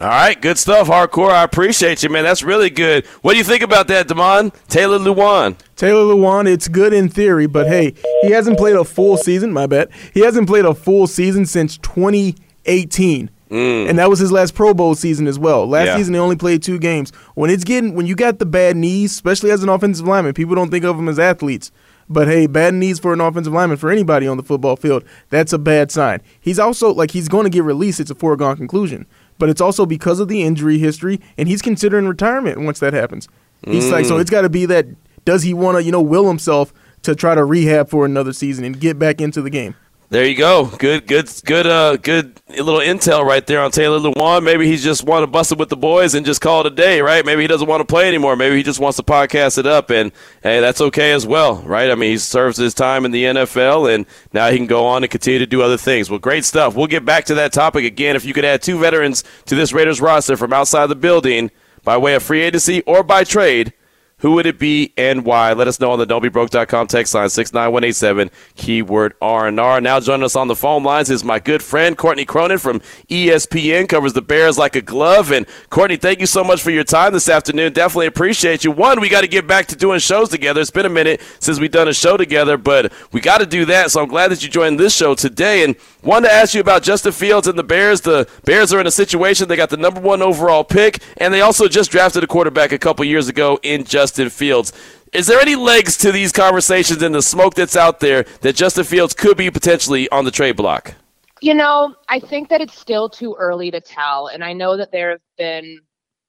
All 0.00 0.08
right, 0.08 0.40
good 0.40 0.56
stuff, 0.56 0.88
Hardcore. 0.88 1.30
I 1.30 1.42
appreciate 1.42 2.02
you, 2.02 2.08
man. 2.08 2.24
That's 2.24 2.42
really 2.42 2.70
good. 2.70 3.04
What 3.20 3.32
do 3.32 3.38
you 3.38 3.44
think 3.44 3.62
about 3.62 3.86
that, 3.88 4.08
Damon? 4.08 4.50
Taylor 4.68 4.98
Lewan. 4.98 5.56
Taylor 5.76 6.14
Lewan, 6.14 6.50
it's 6.50 6.68
good 6.68 6.94
in 6.94 7.10
theory, 7.10 7.46
but 7.46 7.66
hey, 7.66 7.92
he 8.22 8.30
hasn't 8.30 8.56
played 8.56 8.76
a 8.76 8.84
full 8.84 9.18
season. 9.18 9.52
My 9.52 9.66
bet. 9.66 9.90
He 10.14 10.20
hasn't 10.20 10.46
played 10.46 10.64
a 10.64 10.72
full 10.72 11.06
season 11.06 11.44
since 11.44 11.76
2018. 11.76 13.30
Mm. 13.50 13.90
And 13.90 13.98
that 13.98 14.08
was 14.08 14.20
his 14.20 14.32
last 14.32 14.54
Pro 14.54 14.72
Bowl 14.72 14.94
season 14.94 15.26
as 15.26 15.38
well. 15.38 15.66
Last 15.66 15.86
Yeah. 15.88 15.96
season 15.98 16.14
he 16.14 16.20
only 16.20 16.36
played 16.36 16.62
two 16.62 16.78
games. 16.78 17.12
When 17.34 17.50
it's 17.50 17.64
getting 17.64 17.94
when 17.94 18.06
you 18.06 18.14
got 18.14 18.38
the 18.38 18.46
bad 18.46 18.76
knees, 18.76 19.10
especially 19.12 19.50
as 19.50 19.62
an 19.62 19.68
offensive 19.68 20.06
lineman, 20.06 20.32
people 20.32 20.54
don't 20.54 20.70
think 20.70 20.84
of 20.84 20.96
them 20.96 21.08
as 21.10 21.18
athletes. 21.18 21.72
But 22.08 22.26
hey, 22.26 22.46
bad 22.46 22.74
knees 22.74 22.98
for 22.98 23.12
an 23.12 23.20
offensive 23.20 23.52
lineman 23.52 23.76
for 23.76 23.90
anybody 23.90 24.26
on 24.26 24.36
the 24.36 24.42
football 24.42 24.76
field, 24.76 25.04
that's 25.28 25.52
a 25.52 25.58
bad 25.58 25.90
sign. 25.90 26.20
He's 26.40 26.58
also 26.58 26.94
like 26.94 27.10
he's 27.10 27.28
going 27.28 27.44
to 27.44 27.50
get 27.50 27.64
released. 27.64 28.00
It's 28.00 28.10
a 28.10 28.14
foregone 28.14 28.56
conclusion. 28.56 29.06
But 29.40 29.48
it's 29.48 29.60
also 29.60 29.86
because 29.86 30.20
of 30.20 30.28
the 30.28 30.42
injury 30.44 30.78
history, 30.78 31.20
and 31.36 31.48
he's 31.48 31.62
considering 31.62 32.06
retirement 32.06 32.60
once 32.60 32.78
that 32.78 32.92
happens. 32.92 33.26
He's 33.64 33.86
mm. 33.86 33.92
like, 33.92 34.04
so 34.04 34.18
it's 34.18 34.30
got 34.30 34.42
to 34.42 34.48
be 34.48 34.66
that. 34.66 34.86
Does 35.24 35.42
he 35.42 35.52
want 35.52 35.76
to, 35.76 35.82
you 35.82 35.92
know, 35.92 36.00
will 36.00 36.28
himself 36.28 36.72
to 37.02 37.14
try 37.14 37.34
to 37.34 37.44
rehab 37.44 37.88
for 37.88 38.06
another 38.06 38.32
season 38.32 38.64
and 38.64 38.78
get 38.78 38.98
back 38.98 39.20
into 39.20 39.42
the 39.42 39.50
game? 39.50 39.74
There 40.10 40.26
you 40.26 40.34
go. 40.34 40.66
Good, 40.66 41.06
good, 41.06 41.30
good, 41.44 41.68
uh, 41.68 41.96
good 41.96 42.42
little 42.48 42.80
intel 42.80 43.24
right 43.24 43.46
there 43.46 43.60
on 43.60 43.70
Taylor 43.70 44.00
Lewan. 44.00 44.42
Maybe 44.42 44.66
he 44.66 44.76
just 44.76 45.04
want 45.04 45.22
to 45.22 45.28
bust 45.28 45.52
it 45.52 45.58
with 45.58 45.68
the 45.68 45.76
boys 45.76 46.16
and 46.16 46.26
just 46.26 46.40
call 46.40 46.62
it 46.62 46.66
a 46.66 46.74
day, 46.74 47.00
right? 47.00 47.24
Maybe 47.24 47.42
he 47.42 47.46
doesn't 47.46 47.68
want 47.68 47.80
to 47.80 47.84
play 47.84 48.08
anymore. 48.08 48.34
Maybe 48.34 48.56
he 48.56 48.64
just 48.64 48.80
wants 48.80 48.96
to 48.96 49.04
podcast 49.04 49.56
it 49.56 49.66
up, 49.66 49.88
and 49.88 50.10
hey, 50.42 50.58
that's 50.58 50.80
okay 50.80 51.12
as 51.12 51.28
well, 51.28 51.62
right? 51.62 51.92
I 51.92 51.94
mean, 51.94 52.10
he 52.10 52.18
serves 52.18 52.56
his 52.56 52.74
time 52.74 53.04
in 53.04 53.12
the 53.12 53.22
NFL, 53.22 53.94
and 53.94 54.04
now 54.32 54.50
he 54.50 54.56
can 54.56 54.66
go 54.66 54.84
on 54.84 55.04
and 55.04 55.10
continue 55.12 55.38
to 55.38 55.46
do 55.46 55.62
other 55.62 55.76
things. 55.76 56.10
Well, 56.10 56.18
great 56.18 56.44
stuff. 56.44 56.74
We'll 56.74 56.88
get 56.88 57.04
back 57.04 57.26
to 57.26 57.34
that 57.36 57.52
topic 57.52 57.84
again. 57.84 58.16
If 58.16 58.24
you 58.24 58.34
could 58.34 58.44
add 58.44 58.62
two 58.62 58.80
veterans 58.80 59.22
to 59.46 59.54
this 59.54 59.72
Raiders 59.72 60.00
roster 60.00 60.36
from 60.36 60.52
outside 60.52 60.88
the 60.88 60.96
building 60.96 61.52
by 61.84 61.96
way 61.96 62.16
of 62.16 62.24
free 62.24 62.42
agency 62.42 62.82
or 62.82 63.04
by 63.04 63.22
trade, 63.22 63.74
who 64.20 64.32
would 64.32 64.46
it 64.46 64.58
be 64.58 64.92
and 64.96 65.24
why? 65.24 65.52
Let 65.52 65.68
us 65.68 65.80
know 65.80 65.92
on 65.92 65.98
the 65.98 66.06
don'tbebroke.com 66.06 66.86
text 66.86 67.14
line 67.14 67.28
69187, 67.28 68.30
keyword 68.54 69.14
R&R. 69.20 69.80
Now 69.80 70.00
joining 70.00 70.24
us 70.24 70.36
on 70.36 70.48
the 70.48 70.56
phone 70.56 70.82
lines 70.82 71.10
is 71.10 71.24
my 71.24 71.38
good 71.38 71.62
friend 71.62 71.96
Courtney 71.96 72.24
Cronin 72.24 72.58
from 72.58 72.80
ESPN, 73.08 73.88
covers 73.88 74.12
the 74.12 74.22
Bears 74.22 74.58
like 74.58 74.76
a 74.76 74.82
glove. 74.82 75.32
And 75.32 75.46
Courtney, 75.70 75.96
thank 75.96 76.20
you 76.20 76.26
so 76.26 76.44
much 76.44 76.62
for 76.62 76.70
your 76.70 76.84
time 76.84 77.12
this 77.12 77.28
afternoon. 77.28 77.72
Definitely 77.72 78.06
appreciate 78.06 78.62
you. 78.62 78.70
One, 78.70 79.00
we 79.00 79.08
got 79.08 79.22
to 79.22 79.28
get 79.28 79.46
back 79.46 79.66
to 79.66 79.76
doing 79.76 79.98
shows 80.00 80.28
together. 80.28 80.60
It's 80.60 80.70
been 80.70 80.86
a 80.86 80.90
minute 80.90 81.20
since 81.38 81.58
we've 81.58 81.70
done 81.70 81.88
a 81.88 81.94
show 81.94 82.16
together, 82.16 82.56
but 82.58 82.92
we 83.12 83.20
got 83.20 83.38
to 83.38 83.46
do 83.46 83.64
that. 83.66 83.90
So 83.90 84.02
I'm 84.02 84.08
glad 84.08 84.30
that 84.30 84.42
you 84.42 84.48
joined 84.48 84.78
this 84.78 84.94
show 84.94 85.14
today. 85.14 85.64
And 85.64 85.76
wanted 86.02 86.28
to 86.28 86.34
ask 86.34 86.54
you 86.54 86.60
about 86.60 86.82
Justin 86.82 87.12
Fields 87.12 87.46
and 87.46 87.58
the 87.58 87.62
Bears. 87.62 88.02
The 88.02 88.28
Bears 88.44 88.72
are 88.72 88.80
in 88.80 88.86
a 88.86 88.90
situation 88.90 89.48
they 89.48 89.56
got 89.56 89.70
the 89.70 89.76
number 89.76 90.00
one 90.00 90.20
overall 90.20 90.64
pick, 90.64 91.02
and 91.16 91.32
they 91.32 91.40
also 91.40 91.68
just 91.68 91.90
drafted 91.90 92.22
a 92.22 92.26
quarterback 92.26 92.72
a 92.72 92.78
couple 92.78 93.04
years 93.04 93.28
ago 93.28 93.58
in 93.62 93.84
Justin 93.84 94.09
Fields. 94.30 94.72
Is 95.12 95.26
there 95.26 95.40
any 95.40 95.56
legs 95.56 95.96
to 95.98 96.12
these 96.12 96.32
conversations 96.32 97.02
and 97.02 97.14
the 97.14 97.22
smoke 97.22 97.54
that's 97.54 97.76
out 97.76 98.00
there 98.00 98.24
that 98.42 98.54
Justin 98.54 98.84
Fields 98.84 99.14
could 99.14 99.36
be 99.36 99.50
potentially 99.50 100.08
on 100.10 100.24
the 100.24 100.30
trade 100.30 100.56
block? 100.56 100.94
You 101.40 101.54
know, 101.54 101.94
I 102.08 102.20
think 102.20 102.48
that 102.50 102.60
it's 102.60 102.78
still 102.78 103.08
too 103.08 103.34
early 103.38 103.70
to 103.70 103.80
tell. 103.80 104.28
And 104.28 104.44
I 104.44 104.52
know 104.52 104.76
that 104.76 104.92
there 104.92 105.10
have 105.10 105.20
been 105.38 105.80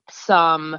some 0.10 0.78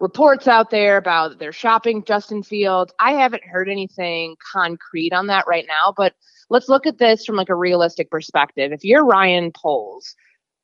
reports 0.00 0.48
out 0.48 0.70
there 0.70 0.96
about 0.96 1.38
they're 1.38 1.52
shopping 1.52 2.04
Justin 2.04 2.42
Fields. 2.42 2.92
I 2.98 3.12
haven't 3.12 3.44
heard 3.44 3.68
anything 3.68 4.36
concrete 4.52 5.12
on 5.12 5.26
that 5.28 5.46
right 5.46 5.66
now, 5.68 5.94
but 5.96 6.14
let's 6.50 6.68
look 6.68 6.86
at 6.86 6.98
this 6.98 7.24
from 7.24 7.36
like 7.36 7.48
a 7.48 7.54
realistic 7.54 8.10
perspective. 8.10 8.72
If 8.72 8.84
you're 8.84 9.04
Ryan 9.04 9.52
Poles, 9.52 10.14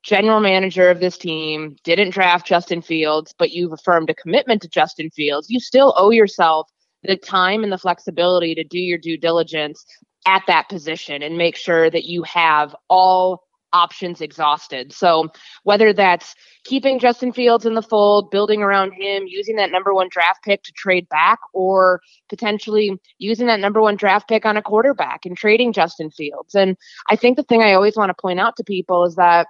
general 0.03 0.39
manager 0.39 0.89
of 0.89 0.99
this 0.99 1.17
team, 1.17 1.75
didn't 1.83 2.11
draft 2.11 2.45
Justin 2.45 2.81
Fields, 2.81 3.33
but 3.37 3.51
you've 3.51 3.71
affirmed 3.71 4.09
a 4.09 4.15
commitment 4.15 4.61
to 4.61 4.67
Justin 4.67 5.09
Fields, 5.09 5.49
you 5.49 5.59
still 5.59 5.93
owe 5.97 6.11
yourself 6.11 6.69
the 7.03 7.17
time 7.17 7.63
and 7.63 7.71
the 7.71 7.77
flexibility 7.77 8.55
to 8.55 8.63
do 8.63 8.79
your 8.79 8.97
due 8.97 9.17
diligence 9.17 9.85
at 10.25 10.43
that 10.47 10.69
position 10.69 11.21
and 11.21 11.37
make 11.37 11.55
sure 11.55 11.89
that 11.89 12.05
you 12.05 12.23
have 12.23 12.75
all 12.89 13.43
options 13.73 14.21
exhausted. 14.21 14.93
So 14.93 15.29
whether 15.63 15.93
that's 15.93 16.35
keeping 16.63 16.99
Justin 16.99 17.33
Fields 17.33 17.65
in 17.65 17.73
the 17.73 17.81
fold, 17.81 18.29
building 18.29 18.61
around 18.61 18.93
him, 18.93 19.23
using 19.25 19.55
that 19.55 19.71
number 19.71 19.93
one 19.93 20.07
draft 20.11 20.43
pick 20.43 20.63
to 20.63 20.71
trade 20.73 21.09
back, 21.09 21.39
or 21.53 21.99
potentially 22.29 22.99
using 23.17 23.47
that 23.47 23.59
number 23.59 23.81
one 23.81 23.95
draft 23.95 24.29
pick 24.29 24.45
on 24.45 24.57
a 24.57 24.61
quarterback 24.61 25.25
and 25.25 25.35
trading 25.35 25.73
Justin 25.73 26.11
Fields. 26.11 26.53
And 26.53 26.77
I 27.09 27.15
think 27.15 27.35
the 27.35 27.43
thing 27.43 27.63
I 27.63 27.73
always 27.73 27.97
want 27.97 28.09
to 28.09 28.21
point 28.21 28.39
out 28.39 28.55
to 28.57 28.63
people 28.63 29.05
is 29.05 29.15
that 29.15 29.47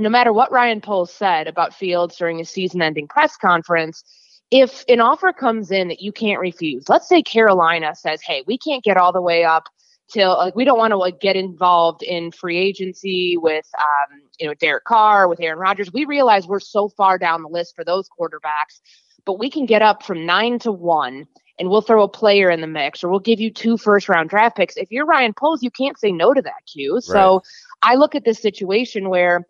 no 0.00 0.08
matter 0.08 0.32
what 0.32 0.52
Ryan 0.52 0.80
Poles 0.80 1.12
said 1.12 1.46
about 1.46 1.74
Fields 1.74 2.16
during 2.16 2.38
his 2.38 2.50
season 2.50 2.82
ending 2.82 3.06
press 3.06 3.36
conference, 3.36 4.02
if 4.50 4.84
an 4.88 5.00
offer 5.00 5.32
comes 5.32 5.70
in 5.70 5.88
that 5.88 6.00
you 6.00 6.12
can't 6.12 6.40
refuse, 6.40 6.88
let's 6.88 7.08
say 7.08 7.22
Carolina 7.22 7.94
says, 7.94 8.20
hey, 8.22 8.42
we 8.46 8.58
can't 8.58 8.82
get 8.82 8.96
all 8.96 9.12
the 9.12 9.22
way 9.22 9.44
up 9.44 9.68
till 10.10 10.36
like 10.36 10.56
we 10.56 10.64
don't 10.64 10.78
want 10.78 10.90
to 10.90 10.96
like 10.96 11.20
get 11.20 11.36
involved 11.36 12.02
in 12.02 12.32
free 12.32 12.58
agency 12.58 13.36
with 13.36 13.66
um, 13.78 14.20
you 14.38 14.46
know 14.46 14.54
Derek 14.54 14.84
Carr 14.84 15.28
with 15.28 15.40
Aaron 15.40 15.58
Rodgers. 15.58 15.92
We 15.92 16.04
realize 16.04 16.46
we're 16.46 16.60
so 16.60 16.88
far 16.88 17.18
down 17.18 17.42
the 17.42 17.48
list 17.48 17.76
for 17.76 17.84
those 17.84 18.08
quarterbacks, 18.08 18.80
but 19.24 19.38
we 19.38 19.50
can 19.50 19.66
get 19.66 19.82
up 19.82 20.02
from 20.02 20.26
nine 20.26 20.58
to 20.60 20.72
one 20.72 21.26
and 21.58 21.68
we'll 21.68 21.82
throw 21.82 22.02
a 22.02 22.08
player 22.08 22.50
in 22.50 22.60
the 22.60 22.66
mix 22.66 23.04
or 23.04 23.10
we'll 23.10 23.20
give 23.20 23.38
you 23.38 23.52
two 23.52 23.76
first 23.76 24.08
round 24.08 24.30
draft 24.30 24.56
picks. 24.56 24.76
If 24.76 24.90
you're 24.90 25.06
Ryan 25.06 25.34
Poles, 25.34 25.62
you 25.62 25.70
can't 25.70 25.98
say 25.98 26.10
no 26.10 26.34
to 26.34 26.42
that 26.42 26.66
Q. 26.72 26.94
Right. 26.94 27.02
So 27.04 27.42
I 27.82 27.94
look 27.94 28.14
at 28.14 28.24
this 28.24 28.40
situation 28.40 29.10
where 29.10 29.46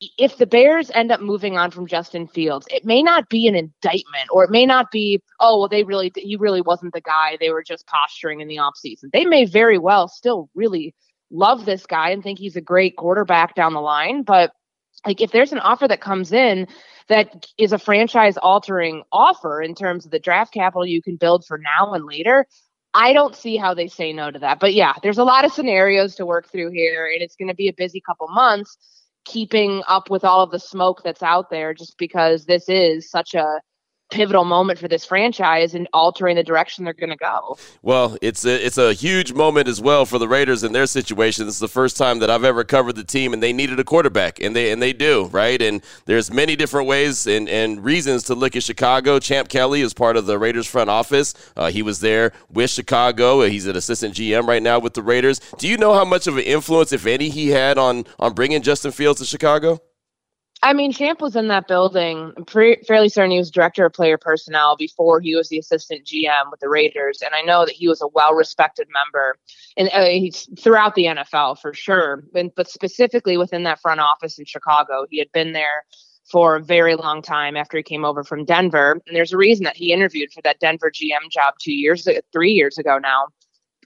if 0.00 0.36
the 0.36 0.46
Bears 0.46 0.90
end 0.94 1.10
up 1.10 1.20
moving 1.20 1.56
on 1.58 1.70
from 1.70 1.86
Justin 1.86 2.28
Fields, 2.28 2.66
it 2.70 2.84
may 2.84 3.02
not 3.02 3.28
be 3.28 3.48
an 3.48 3.56
indictment 3.56 4.28
or 4.30 4.44
it 4.44 4.50
may 4.50 4.64
not 4.64 4.90
be, 4.90 5.20
oh, 5.40 5.58
well, 5.58 5.68
they 5.68 5.82
really, 5.82 6.12
he 6.14 6.36
really 6.36 6.60
wasn't 6.60 6.94
the 6.94 7.00
guy. 7.00 7.36
They 7.38 7.50
were 7.50 7.64
just 7.64 7.86
posturing 7.86 8.40
in 8.40 8.48
the 8.48 8.58
offseason. 8.58 9.10
They 9.12 9.24
may 9.24 9.44
very 9.44 9.78
well 9.78 10.06
still 10.06 10.48
really 10.54 10.94
love 11.30 11.64
this 11.64 11.84
guy 11.84 12.10
and 12.10 12.22
think 12.22 12.38
he's 12.38 12.56
a 12.56 12.60
great 12.60 12.96
quarterback 12.96 13.54
down 13.54 13.74
the 13.74 13.80
line. 13.80 14.22
But 14.22 14.52
like 15.04 15.20
if 15.20 15.32
there's 15.32 15.52
an 15.52 15.58
offer 15.58 15.88
that 15.88 16.00
comes 16.00 16.32
in 16.32 16.68
that 17.08 17.46
is 17.58 17.72
a 17.72 17.78
franchise 17.78 18.36
altering 18.36 19.02
offer 19.10 19.60
in 19.60 19.74
terms 19.74 20.04
of 20.04 20.10
the 20.10 20.18
draft 20.18 20.54
capital 20.54 20.86
you 20.86 21.02
can 21.02 21.16
build 21.16 21.44
for 21.44 21.58
now 21.58 21.92
and 21.92 22.04
later, 22.04 22.46
I 22.94 23.12
don't 23.12 23.34
see 23.34 23.56
how 23.56 23.74
they 23.74 23.88
say 23.88 24.12
no 24.12 24.30
to 24.30 24.38
that. 24.38 24.60
But 24.60 24.74
yeah, 24.74 24.94
there's 25.02 25.18
a 25.18 25.24
lot 25.24 25.44
of 25.44 25.52
scenarios 25.52 26.14
to 26.16 26.26
work 26.26 26.50
through 26.50 26.70
here, 26.70 27.10
and 27.12 27.22
it's 27.22 27.36
going 27.36 27.48
to 27.48 27.54
be 27.54 27.68
a 27.68 27.72
busy 27.72 28.00
couple 28.00 28.28
months 28.28 28.76
keeping 29.28 29.82
up 29.88 30.10
with 30.10 30.24
all 30.24 30.42
of 30.42 30.50
the 30.50 30.58
smoke 30.58 31.02
that's 31.04 31.22
out 31.22 31.50
there 31.50 31.74
just 31.74 31.98
because 31.98 32.46
this 32.46 32.68
is 32.68 33.10
such 33.10 33.34
a 33.34 33.60
pivotal 34.10 34.44
moment 34.44 34.78
for 34.78 34.88
this 34.88 35.04
franchise 35.04 35.74
and 35.74 35.88
altering 35.92 36.36
the 36.36 36.42
direction 36.42 36.84
they're 36.84 36.92
going 36.94 37.10
to 37.10 37.16
go. 37.16 37.58
Well, 37.82 38.16
it's 38.22 38.44
a, 38.44 38.64
it's 38.64 38.78
a 38.78 38.92
huge 38.92 39.32
moment 39.32 39.68
as 39.68 39.80
well 39.80 40.06
for 40.06 40.18
the 40.18 40.28
Raiders 40.28 40.64
in 40.64 40.72
their 40.72 40.86
situation. 40.86 41.46
This 41.46 41.54
is 41.54 41.60
the 41.60 41.68
first 41.68 41.96
time 41.96 42.18
that 42.20 42.30
I've 42.30 42.44
ever 42.44 42.64
covered 42.64 42.96
the 42.96 43.04
team, 43.04 43.32
and 43.32 43.42
they 43.42 43.52
needed 43.52 43.78
a 43.78 43.84
quarterback, 43.84 44.40
and 44.40 44.54
they 44.54 44.70
and 44.72 44.80
they 44.82 44.92
do 44.92 45.26
right. 45.26 45.60
And 45.60 45.82
there's 46.06 46.32
many 46.32 46.56
different 46.56 46.86
ways 46.86 47.26
and, 47.26 47.48
and 47.48 47.84
reasons 47.84 48.24
to 48.24 48.34
look 48.34 48.56
at 48.56 48.62
Chicago. 48.62 49.18
Champ 49.18 49.48
Kelly 49.48 49.80
is 49.80 49.94
part 49.94 50.16
of 50.16 50.26
the 50.26 50.38
Raiders 50.38 50.66
front 50.66 50.90
office. 50.90 51.34
Uh, 51.56 51.70
he 51.70 51.82
was 51.82 52.00
there 52.00 52.32
with 52.50 52.70
Chicago. 52.70 53.42
He's 53.42 53.66
an 53.66 53.76
assistant 53.76 54.14
GM 54.14 54.46
right 54.46 54.62
now 54.62 54.78
with 54.78 54.94
the 54.94 55.02
Raiders. 55.02 55.40
Do 55.58 55.68
you 55.68 55.76
know 55.76 55.94
how 55.94 56.04
much 56.04 56.26
of 56.26 56.36
an 56.36 56.44
influence, 56.44 56.92
if 56.92 57.06
any, 57.06 57.28
he 57.28 57.48
had 57.48 57.78
on 57.78 58.04
on 58.18 58.34
bringing 58.34 58.62
Justin 58.62 58.92
Fields 58.92 59.20
to 59.20 59.26
Chicago? 59.26 59.80
I 60.60 60.72
mean, 60.72 60.92
Champ 60.92 61.20
was 61.20 61.36
in 61.36 61.48
that 61.48 61.68
building. 61.68 62.32
I'm 62.36 62.44
fairly 62.44 63.08
certain 63.08 63.30
he 63.30 63.38
was 63.38 63.50
director 63.50 63.86
of 63.86 63.92
player 63.92 64.18
personnel 64.18 64.76
before 64.76 65.20
he 65.20 65.36
was 65.36 65.48
the 65.48 65.58
assistant 65.58 66.04
GM 66.04 66.50
with 66.50 66.58
the 66.58 66.68
Raiders, 66.68 67.22
and 67.22 67.32
I 67.32 67.42
know 67.42 67.64
that 67.64 67.74
he 67.74 67.86
was 67.86 68.02
a 68.02 68.08
well-respected 68.08 68.88
member 68.92 69.38
and 69.76 69.88
uh, 69.92 70.06
he's 70.06 70.48
throughout 70.58 70.96
the 70.96 71.04
NFL 71.04 71.60
for 71.60 71.72
sure, 71.72 72.24
but, 72.32 72.54
but 72.56 72.68
specifically 72.68 73.36
within 73.36 73.62
that 73.62 73.80
front 73.80 74.00
office 74.00 74.38
in 74.38 74.44
Chicago. 74.44 75.06
He 75.08 75.18
had 75.18 75.30
been 75.32 75.52
there 75.52 75.84
for 76.30 76.56
a 76.56 76.62
very 76.62 76.96
long 76.96 77.22
time 77.22 77.56
after 77.56 77.76
he 77.76 77.82
came 77.82 78.04
over 78.04 78.24
from 78.24 78.44
Denver, 78.44 79.00
and 79.06 79.16
there's 79.16 79.32
a 79.32 79.38
reason 79.38 79.64
that 79.64 79.76
he 79.76 79.92
interviewed 79.92 80.32
for 80.32 80.42
that 80.42 80.58
Denver 80.58 80.90
GM 80.90 81.30
job 81.30 81.54
two 81.60 81.72
years, 81.72 82.06
three 82.32 82.50
years 82.52 82.78
ago 82.78 82.98
now. 82.98 83.26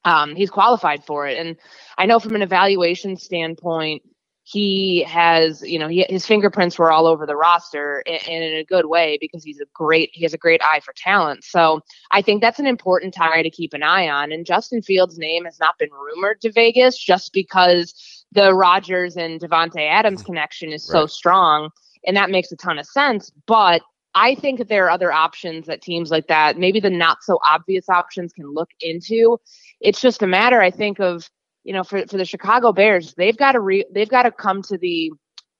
Um, 0.04 0.35
he's 0.35 0.50
qualified 0.50 1.04
for 1.04 1.28
it, 1.28 1.38
and 1.38 1.56
I 1.98 2.06
know 2.06 2.18
from 2.18 2.35
an 2.35 2.42
evaluation 2.42 3.16
standpoint 3.16 4.02
he 4.44 5.05
has, 5.05 5.62
you 5.62 5.78
know, 5.78 5.88
he, 5.88 6.05
his 6.09 6.26
fingerprints 6.26 6.78
were 6.78 6.90
all 6.90 7.07
over 7.07 7.26
the 7.26 7.37
roster 7.37 8.02
and, 8.07 8.20
and, 8.28 8.44
in 8.44 8.57
a 8.59 8.64
good 8.64 8.87
way 8.87 9.16
because 9.20 9.44
he's 9.44 9.61
a 9.61 9.66
great, 9.72 10.11
he 10.12 10.24
has 10.24 10.35
a 10.35 10.38
great 10.38 10.61
eye 10.64 10.81
for 10.81 10.92
talent. 10.96 11.44
So 11.44 11.81
I 12.11 12.22
think 12.22 12.40
that's 12.40 12.59
an 12.59 12.66
important 12.66 13.14
tie 13.14 13.42
to 13.42 13.50
keep 13.50 13.72
an 13.72 13.85
eye 13.85 14.09
on. 14.09 14.33
And 14.33 14.44
Justin 14.44 14.83
Fields' 14.83 15.18
name 15.18 15.44
has 15.44 15.61
not 15.61 15.78
been 15.78 15.90
rumored 15.90 16.40
to 16.40 16.50
Vegas 16.50 16.98
just 16.98 17.33
because 17.33 18.24
the 18.33 18.52
Rodgers 18.55 19.16
and 19.16 19.40
Davante 19.40 19.88
Adams 19.88 20.20
mm-hmm. 20.20 20.26
connection 20.26 20.72
is 20.72 20.88
right. 20.88 21.00
so 21.00 21.07
strong, 21.07 21.70
and 22.07 22.16
that 22.16 22.31
makes 22.31 22.50
a 22.50 22.57
ton 22.57 22.78
of 22.78 22.87
sense. 22.87 23.31
But 23.46 23.83
I 24.14 24.35
think 24.35 24.59
that 24.59 24.68
there 24.68 24.87
are 24.87 24.90
other 24.90 25.12
options 25.12 25.66
that 25.66 25.83
teams 25.83 26.11
like 26.11 26.26
that, 26.26 26.59
maybe 26.59 26.81
the 26.81 26.90
not 26.90 27.22
so 27.22 27.38
obvious 27.46 27.88
options, 27.88 28.33
can 28.33 28.52
look 28.52 28.70
into. 28.81 29.38
It's 29.81 30.00
just 30.00 30.22
a 30.22 30.26
matter, 30.26 30.61
I 30.61 30.70
think, 30.70 30.98
of 30.98 31.31
you 31.64 31.72
know, 31.72 31.85
for, 31.85 32.07
for 32.07 32.16
the 32.16 32.25
Chicago 32.25 32.72
Bears, 32.72 33.14
they've 33.14 33.37
got 33.37 33.53
to 33.53 33.61
re- 33.61 33.87
they've 33.92 34.09
got 34.09 34.22
to 34.25 34.31
come 34.31 34.62
to 34.62 34.79
the 34.79 35.12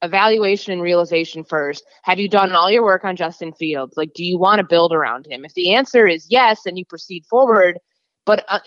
evaluation 0.03 0.73
and 0.73 0.83
realization 0.83 1.45
first. 1.45 1.85
Have 2.03 2.19
you 2.19 2.29
done 2.29 2.53
all 2.53 2.71
your 2.71 2.83
work 2.83 3.05
on 3.05 3.17
Justin 3.17 3.53
Fields? 3.53 3.97
Like, 3.97 4.13
do 4.15 4.25
you 4.25 4.39
want 4.39 4.59
to 4.59 4.67
build 4.67 4.93
around 4.93 5.27
him? 5.27 5.45
If 5.45 5.55
the 5.55 5.75
answer 5.75 6.07
is 6.07 6.27
yes, 6.29 6.63
then 6.65 6.77
you 6.77 6.85
proceed 6.85 7.25
forward. 7.27 7.79
But 8.27 8.45
uh, 8.49 8.61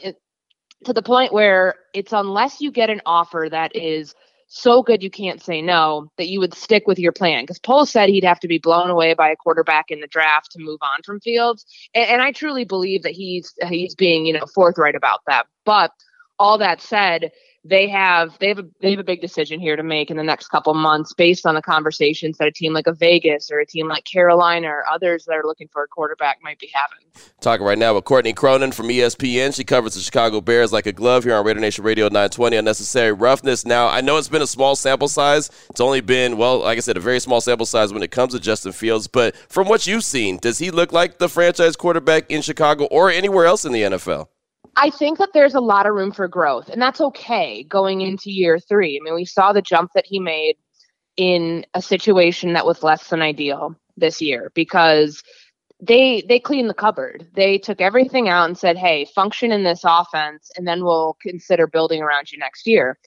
to 0.86 0.93
the 0.93 1.01
point 1.01 1.34
where 1.34 1.76
it's 1.93 2.14
unless 2.14 2.62
you 2.62 2.72
get 2.72 2.89
an 2.89 3.01
offer 3.05 3.47
that 3.49 3.76
is 3.76 4.14
so 4.47 4.84
good 4.84 5.01
you 5.01 5.09
can't 5.09 5.41
say 5.41 5.62
no 5.62 6.07
that 6.18 6.28
you 6.28 6.39
would 6.39 6.53
stick 6.53 6.84
with 6.86 6.99
your 6.99 7.12
plan 7.12 7.43
because 7.43 7.59
Poles 7.59 7.89
said 7.89 8.09
he'd 8.09 8.24
have 8.24 8.39
to 8.41 8.47
be 8.47 8.59
blown 8.59 8.89
away 8.89 9.14
by 9.16 9.30
a 9.30 9.36
quarterback 9.36 9.86
in 9.89 10.01
the 10.01 10.07
draft 10.07 10.51
to 10.51 10.59
move 10.59 10.80
on 10.82 11.01
from 11.03 11.20
Fields, 11.20 11.66
and, 11.93 12.07
and 12.07 12.22
I 12.22 12.32
truly 12.32 12.64
believe 12.64 13.03
that 13.03 13.14
he's 13.14 13.53
he's 13.68 13.95
being 13.95 14.26
you 14.26 14.34
know 14.34 14.45
forthright 14.53 14.95
about 14.95 15.22
that. 15.28 15.47
But 15.66 15.91
all 16.39 16.57
that 16.57 16.81
said, 16.81 17.31
they 17.65 17.89
have 17.89 18.38
they 18.39 18.49
have 18.49 18.59
a 18.59 18.65
they 18.79 18.91
have 18.91 18.99
a 18.99 19.03
big 19.03 19.21
decision 19.21 19.59
here 19.59 19.75
to 19.75 19.81
make 19.81 20.11
in 20.11 20.17
the 20.17 20.23
next 20.23 20.49
couple 20.49 20.73
months 20.75 21.13
based 21.13 21.47
on 21.47 21.55
the 21.55 21.63
conversations 21.63 22.38
that 22.38 22.47
a 22.47 22.51
team 22.51 22.73
like 22.73 22.86
a 22.86 22.93
Vegas 22.93 23.49
or 23.49 23.59
a 23.59 23.65
team 23.65 23.88
like 23.88 24.05
Carolina 24.05 24.67
or 24.67 24.88
others 24.88 25.25
that 25.25 25.33
are 25.33 25.43
looking 25.43 25.67
for 25.69 25.83
a 25.83 25.88
quarterback 25.88 26.38
might 26.43 26.59
be 26.59 26.69
having. 26.71 26.99
Talking 27.41 27.65
right 27.65 27.77
now 27.77 27.95
with 27.95 28.03
Courtney 28.03 28.33
Cronin 28.33 28.71
from 28.71 28.88
ESPN. 28.88 29.55
She 29.55 29.63
covers 29.63 29.95
the 29.95 30.01
Chicago 30.01 30.41
Bears 30.41 30.71
like 30.71 30.86
a 30.86 30.91
glove 30.91 31.23
here 31.23 31.33
on 31.33 31.43
Raider 31.43 31.59
Nation 31.59 31.83
Radio 31.83 32.05
920 32.05 32.55
Unnecessary 32.55 33.13
Roughness. 33.13 33.65
Now, 33.65 33.88
I 33.88 34.01
know 34.01 34.17
it's 34.17 34.29
been 34.29 34.43
a 34.43 34.47
small 34.47 34.75
sample 34.75 35.07
size. 35.07 35.49
It's 35.71 35.81
only 35.81 36.01
been, 36.01 36.38
well, 36.38 36.59
like 36.59 36.77
I 36.77 36.81
said, 36.81 36.97
a 36.97 37.01
very 37.01 37.19
small 37.19 37.41
sample 37.41 37.65
size 37.65 37.91
when 37.91 38.03
it 38.03 38.11
comes 38.11 38.33
to 38.33 38.39
Justin 38.39 38.73
Fields. 38.73 39.07
But 39.07 39.36
from 39.49 39.67
what 39.67 39.88
you've 39.88 40.03
seen, 40.03 40.38
does 40.38 40.59
he 40.59 40.69
look 40.69 40.91
like 40.91 41.17
the 41.17 41.29
franchise 41.29 41.75
quarterback 41.75 42.29
in 42.29 42.43
Chicago 42.43 42.86
or 42.86 43.09
anywhere 43.09 43.45
else 43.45 43.65
in 43.65 43.71
the 43.71 43.81
NFL? 43.81 44.27
I 44.78 44.89
think 44.89 45.19
that 45.19 45.30
there's 45.34 45.55
a 45.55 45.61
lot 45.61 45.86
of 45.86 45.93
room 45.93 46.11
for 46.11 46.28
growth, 46.28 46.69
and 46.69 46.82
that's 46.82 47.01
okay 47.01 47.63
going 47.63 48.01
into 48.01 48.32
year 48.32 48.59
three. 48.59 48.99
I 48.99 49.03
mean, 49.03 49.15
we 49.15 49.26
saw 49.26 49.53
the 49.53 49.61
jump 49.61 49.91
that 49.95 50.05
he 50.05 50.19
made 50.19 50.57
in 51.17 51.65
a 51.73 51.82
situation 51.82 52.53
that 52.53 52.65
was 52.65 52.84
less 52.84 53.07
than 53.07 53.21
ideal 53.21 53.76
this 53.95 54.21
year 54.21 54.51
because 54.53 55.23
they 55.82 56.23
they 56.28 56.39
cleaned 56.39 56.69
the 56.69 56.73
cupboard. 56.73 57.28
They 57.34 57.57
took 57.57 57.80
everything 57.82 58.28
out 58.28 58.45
and 58.45 58.57
said, 58.57 58.78
"Hey, 58.78 59.05
function 59.05 59.51
in 59.51 59.63
this 59.63 59.82
offense, 59.86 60.51
and 60.57 60.67
then 60.67 60.84
we'll 60.84 61.17
consider 61.21 61.67
building 61.67 62.01
around 62.01 62.32
you 62.32 62.38
next 62.38 62.67
year." 62.67 62.97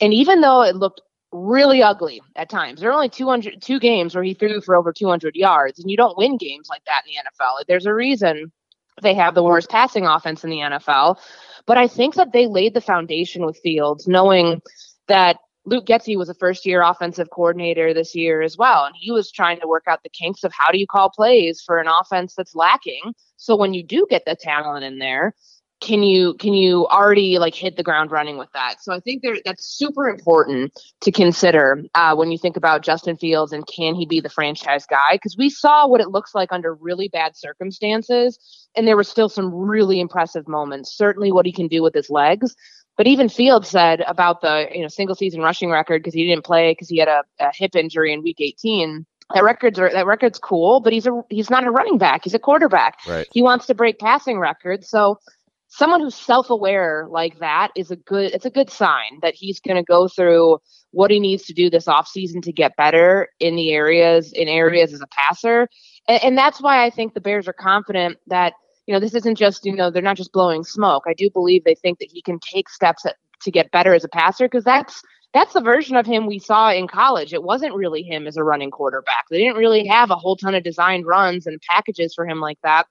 And 0.00 0.14
even 0.14 0.40
though 0.40 0.62
it 0.62 0.76
looked 0.76 1.02
really 1.32 1.82
ugly 1.82 2.22
at 2.36 2.48
times, 2.48 2.80
there 2.80 2.90
are 2.90 2.94
only 2.94 3.08
200 3.10 3.60
two 3.62 3.78
games 3.78 4.14
where 4.14 4.24
he 4.24 4.34
threw 4.34 4.60
for 4.62 4.76
over 4.76 4.92
200 4.92 5.36
yards, 5.36 5.78
and 5.78 5.90
you 5.90 5.96
don't 5.96 6.16
win 6.18 6.36
games 6.38 6.68
like 6.70 6.84
that 6.86 7.02
in 7.06 7.12
the 7.12 7.30
NFL. 7.30 7.64
There's 7.68 7.86
a 7.86 7.94
reason 7.94 8.52
they 9.00 9.14
have 9.14 9.34
the 9.34 9.42
worst 9.42 9.70
passing 9.70 10.06
offense 10.06 10.44
in 10.44 10.50
the 10.50 10.58
NFL. 10.58 11.18
But 11.66 11.78
I 11.78 11.86
think 11.86 12.14
that 12.14 12.32
they 12.32 12.46
laid 12.46 12.74
the 12.74 12.80
foundation 12.80 13.44
with 13.44 13.60
Fields, 13.62 14.08
knowing 14.08 14.60
that 15.08 15.38
Luke 15.66 15.86
Getsy 15.86 16.16
was 16.16 16.28
a 16.28 16.34
first 16.34 16.64
year 16.64 16.82
offensive 16.82 17.28
coordinator 17.30 17.92
this 17.92 18.14
year 18.14 18.42
as 18.42 18.56
well. 18.56 18.84
And 18.84 18.94
he 18.98 19.12
was 19.12 19.30
trying 19.30 19.60
to 19.60 19.68
work 19.68 19.84
out 19.86 20.02
the 20.02 20.08
kinks 20.08 20.42
of 20.42 20.52
how 20.52 20.70
do 20.70 20.78
you 20.78 20.86
call 20.86 21.10
plays 21.10 21.62
for 21.64 21.78
an 21.78 21.86
offense 21.86 22.34
that's 22.34 22.54
lacking. 22.54 23.14
So 23.36 23.56
when 23.56 23.74
you 23.74 23.82
do 23.82 24.06
get 24.08 24.24
the 24.24 24.36
talent 24.36 24.84
in 24.84 24.98
there, 24.98 25.34
can 25.80 26.02
you 26.02 26.34
can 26.34 26.52
you 26.52 26.86
already 26.88 27.38
like 27.38 27.54
hit 27.54 27.76
the 27.76 27.82
ground 27.82 28.10
running 28.10 28.36
with 28.36 28.50
that? 28.52 28.76
So 28.82 28.92
I 28.92 29.00
think 29.00 29.22
there 29.22 29.36
that's 29.44 29.64
super 29.64 30.08
important 30.08 30.72
to 31.00 31.10
consider 31.10 31.82
uh, 31.94 32.14
when 32.14 32.30
you 32.30 32.38
think 32.38 32.56
about 32.56 32.82
Justin 32.82 33.16
Fields 33.16 33.52
and 33.52 33.66
can 33.66 33.94
he 33.94 34.04
be 34.04 34.20
the 34.20 34.28
franchise 34.28 34.84
guy? 34.86 35.12
Because 35.12 35.36
we 35.38 35.48
saw 35.48 35.86
what 35.86 36.00
it 36.00 36.10
looks 36.10 36.34
like 36.34 36.52
under 36.52 36.74
really 36.74 37.08
bad 37.08 37.36
circumstances, 37.36 38.38
and 38.76 38.86
there 38.86 38.96
were 38.96 39.04
still 39.04 39.28
some 39.28 39.54
really 39.54 40.00
impressive 40.00 40.46
moments. 40.46 40.96
Certainly, 40.96 41.32
what 41.32 41.46
he 41.46 41.52
can 41.52 41.66
do 41.66 41.82
with 41.82 41.94
his 41.94 42.10
legs. 42.10 42.54
But 42.96 43.06
even 43.06 43.30
Fields 43.30 43.68
said 43.68 44.02
about 44.02 44.42
the 44.42 44.68
you 44.74 44.82
know 44.82 44.88
single 44.88 45.14
season 45.14 45.40
rushing 45.40 45.70
record 45.70 46.02
because 46.02 46.14
he 46.14 46.26
didn't 46.26 46.44
play 46.44 46.72
because 46.72 46.90
he 46.90 46.98
had 46.98 47.08
a, 47.08 47.24
a 47.38 47.50
hip 47.54 47.74
injury 47.74 48.12
in 48.12 48.22
Week 48.22 48.40
18 48.40 49.06
that 49.34 49.44
record's 49.44 49.78
are, 49.78 49.90
that 49.90 50.06
record's 50.06 50.38
cool, 50.38 50.80
but 50.80 50.92
he's 50.92 51.06
a 51.06 51.22
he's 51.30 51.50
not 51.50 51.64
a 51.64 51.70
running 51.70 51.98
back. 51.98 52.24
He's 52.24 52.34
a 52.34 52.38
quarterback. 52.38 52.98
Right. 53.06 53.28
He 53.32 53.42
wants 53.42 53.66
to 53.66 53.74
break 53.74 53.98
passing 53.98 54.38
records. 54.38 54.88
So 54.88 55.18
someone 55.70 56.00
who's 56.00 56.16
self-aware 56.16 57.06
like 57.08 57.38
that 57.38 57.70
is 57.76 57.90
a 57.90 57.96
good 57.96 58.32
it's 58.32 58.44
a 58.44 58.50
good 58.50 58.68
sign 58.68 59.18
that 59.22 59.34
he's 59.34 59.60
going 59.60 59.76
to 59.76 59.82
go 59.82 60.08
through 60.08 60.58
what 60.90 61.10
he 61.10 61.20
needs 61.20 61.44
to 61.44 61.54
do 61.54 61.70
this 61.70 61.86
offseason 61.86 62.42
to 62.42 62.52
get 62.52 62.76
better 62.76 63.28
in 63.38 63.56
the 63.56 63.70
areas 63.70 64.32
in 64.32 64.48
areas 64.48 64.92
as 64.92 65.00
a 65.00 65.06
passer 65.06 65.68
and, 66.08 66.22
and 66.22 66.38
that's 66.38 66.60
why 66.60 66.84
i 66.84 66.90
think 66.90 67.14
the 67.14 67.20
bears 67.20 67.48
are 67.48 67.54
confident 67.54 68.18
that 68.26 68.52
you 68.86 68.92
know 68.92 69.00
this 69.00 69.14
isn't 69.14 69.36
just 69.36 69.64
you 69.64 69.74
know 69.74 69.90
they're 69.90 70.02
not 70.02 70.16
just 70.16 70.32
blowing 70.32 70.64
smoke 70.64 71.04
i 71.06 71.14
do 71.14 71.30
believe 71.30 71.62
they 71.64 71.76
think 71.76 71.98
that 72.00 72.10
he 72.12 72.20
can 72.20 72.38
take 72.40 72.68
steps 72.68 73.06
at, 73.06 73.16
to 73.40 73.50
get 73.50 73.70
better 73.70 73.94
as 73.94 74.04
a 74.04 74.08
passer 74.08 74.46
because 74.46 74.64
that's 74.64 75.02
that's 75.32 75.52
the 75.52 75.60
version 75.60 75.94
of 75.94 76.06
him 76.06 76.26
we 76.26 76.40
saw 76.40 76.72
in 76.72 76.88
college. 76.88 77.32
It 77.32 77.44
wasn't 77.44 77.76
really 77.76 78.02
him 78.02 78.26
as 78.26 78.36
a 78.36 78.42
running 78.42 78.72
quarterback. 78.72 79.26
They 79.30 79.38
didn't 79.38 79.58
really 79.58 79.86
have 79.86 80.10
a 80.10 80.16
whole 80.16 80.34
ton 80.34 80.56
of 80.56 80.64
designed 80.64 81.06
runs 81.06 81.46
and 81.46 81.60
packages 81.70 82.14
for 82.14 82.26
him 82.26 82.40
like 82.40 82.58
that. 82.64 82.88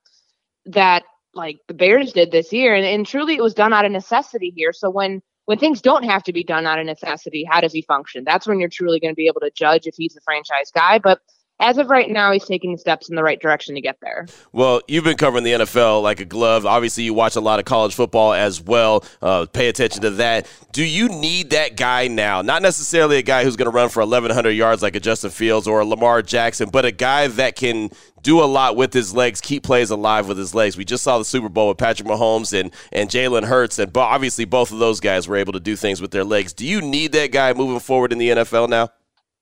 That 0.65 1.03
like 1.39 1.59
the 1.67 1.73
Bears 1.73 2.13
did 2.13 2.31
this 2.31 2.53
year. 2.53 2.75
And, 2.75 2.85
and 2.85 3.07
truly 3.07 3.35
it 3.35 3.41
was 3.41 3.53
done 3.53 3.73
out 3.73 3.85
of 3.85 3.91
necessity 3.91 4.53
here. 4.55 4.73
So 4.73 4.89
when 4.89 5.21
when 5.45 5.57
things 5.57 5.81
don't 5.81 6.03
have 6.03 6.21
to 6.25 6.33
be 6.33 6.43
done 6.43 6.67
out 6.67 6.77
of 6.77 6.85
necessity, 6.85 7.43
how 7.49 7.59
does 7.59 7.73
he 7.73 7.81
function? 7.81 8.23
That's 8.23 8.45
when 8.45 8.59
you're 8.59 8.69
truly 8.69 8.99
going 8.99 9.11
to 9.11 9.15
be 9.15 9.25
able 9.25 9.41
to 9.41 9.49
judge 9.49 9.87
if 9.87 9.95
he's 9.97 10.15
a 10.15 10.21
franchise 10.21 10.69
guy. 10.71 10.99
But 10.99 11.21
as 11.59 11.77
of 11.77 11.89
right 11.89 12.09
now, 12.09 12.31
he's 12.31 12.45
taking 12.45 12.77
steps 12.77 13.09
in 13.09 13.15
the 13.15 13.23
right 13.23 13.39
direction 13.39 13.75
to 13.75 13.81
get 13.81 13.97
there. 14.01 14.27
Well, 14.53 14.81
you've 14.87 15.03
been 15.03 15.17
covering 15.17 15.43
the 15.43 15.51
NFL 15.51 16.01
like 16.01 16.19
a 16.21 16.25
glove. 16.25 16.65
Obviously, 16.65 17.03
you 17.03 17.13
watch 17.13 17.35
a 17.35 17.41
lot 17.41 17.59
of 17.59 17.65
college 17.65 17.93
football 17.93 18.33
as 18.33 18.61
well. 18.61 19.03
Uh, 19.21 19.45
pay 19.45 19.67
attention 19.67 20.01
to 20.03 20.11
that. 20.11 20.49
Do 20.71 20.83
you 20.83 21.09
need 21.09 21.49
that 21.49 21.75
guy 21.75 22.07
now? 22.07 22.41
Not 22.41 22.61
necessarily 22.61 23.17
a 23.17 23.21
guy 23.21 23.43
who's 23.43 23.57
going 23.57 23.69
to 23.69 23.75
run 23.75 23.89
for 23.89 23.99
1,100 23.99 24.51
yards 24.51 24.81
like 24.81 24.95
a 24.95 24.99
Justin 24.99 25.31
Fields 25.31 25.67
or 25.67 25.81
a 25.81 25.85
Lamar 25.85 26.21
Jackson, 26.21 26.69
but 26.69 26.85
a 26.85 26.91
guy 26.91 27.27
that 27.27 27.55
can 27.55 27.89
do 28.23 28.41
a 28.41 28.45
lot 28.45 28.75
with 28.75 28.93
his 28.93 29.13
legs, 29.13 29.41
keep 29.41 29.63
plays 29.63 29.89
alive 29.89 30.27
with 30.27 30.37
his 30.37 30.53
legs. 30.55 30.77
We 30.77 30.85
just 30.85 31.03
saw 31.03 31.17
the 31.17 31.25
Super 31.25 31.49
Bowl 31.49 31.69
with 31.69 31.77
Patrick 31.77 32.07
Mahomes 32.07 32.57
and, 32.57 32.73
and 32.91 33.09
Jalen 33.09 33.45
Hurts, 33.45 33.79
and 33.79 33.95
obviously 33.95 34.45
both 34.45 34.71
of 34.71 34.79
those 34.79 34.99
guys 34.99 35.27
were 35.27 35.37
able 35.37 35.53
to 35.53 35.59
do 35.59 35.75
things 35.75 36.01
with 36.01 36.11
their 36.11 36.23
legs. 36.23 36.53
Do 36.53 36.65
you 36.65 36.81
need 36.81 37.11
that 37.13 37.31
guy 37.31 37.53
moving 37.53 37.79
forward 37.79 38.11
in 38.11 38.17
the 38.17 38.29
NFL 38.29 38.69
now? 38.69 38.91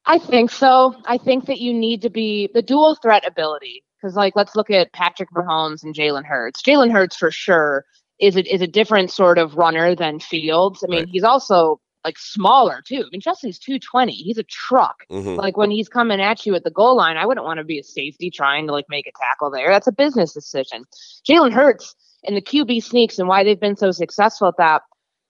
I 0.07 0.17
think 0.19 0.49
so. 0.49 0.95
I 1.05 1.17
think 1.17 1.45
that 1.45 1.59
you 1.59 1.73
need 1.73 2.01
to 2.01 2.09
be 2.09 2.49
the 2.53 2.61
dual 2.61 2.95
threat 2.95 3.27
ability. 3.27 3.83
Because, 4.01 4.15
like, 4.15 4.35
let's 4.35 4.55
look 4.55 4.69
at 4.69 4.93
Patrick 4.93 5.29
Mahomes 5.31 5.83
and 5.83 5.93
Jalen 5.93 6.23
Hurts. 6.23 6.61
Jalen 6.61 6.91
Hurts, 6.91 7.17
for 7.17 7.31
sure, 7.31 7.83
is 8.19 8.35
a, 8.35 8.53
is 8.53 8.61
a 8.61 8.67
different 8.67 9.11
sort 9.11 9.39
of 9.39 9.55
runner 9.55 9.95
than 9.95 10.19
Fields. 10.19 10.83
I 10.83 10.87
mean, 10.87 10.99
right. 10.99 11.09
he's 11.09 11.23
also 11.23 11.81
like 12.05 12.17
smaller 12.17 12.81
too. 12.87 13.03
I 13.05 13.09
mean, 13.11 13.21
Justin's 13.21 13.59
220. 13.59 14.13
He's 14.13 14.37
a 14.37 14.43
truck. 14.43 15.03
Mm-hmm. 15.11 15.35
Like 15.35 15.57
when 15.57 15.71
he's 15.71 15.89
coming 15.89 16.21
at 16.21 16.45
you 16.45 16.55
at 16.55 16.63
the 16.63 16.71
goal 16.71 16.95
line, 16.95 17.17
I 17.17 17.25
wouldn't 17.25 17.45
want 17.45 17.57
to 17.57 17.65
be 17.65 17.79
a 17.79 17.83
safety 17.83 18.29
trying 18.29 18.67
to 18.67 18.73
like 18.73 18.85
make 18.87 19.07
a 19.07 19.11
tackle 19.19 19.51
there. 19.51 19.69
That's 19.69 19.87
a 19.87 19.91
business 19.91 20.33
decision. 20.33 20.85
Jalen 21.29 21.51
Hurts 21.51 21.95
and 22.23 22.37
the 22.37 22.41
QB 22.41 22.83
sneaks 22.83 23.19
and 23.19 23.27
why 23.27 23.43
they've 23.43 23.59
been 23.59 23.75
so 23.75 23.91
successful 23.91 24.47
at 24.47 24.57
that 24.57 24.83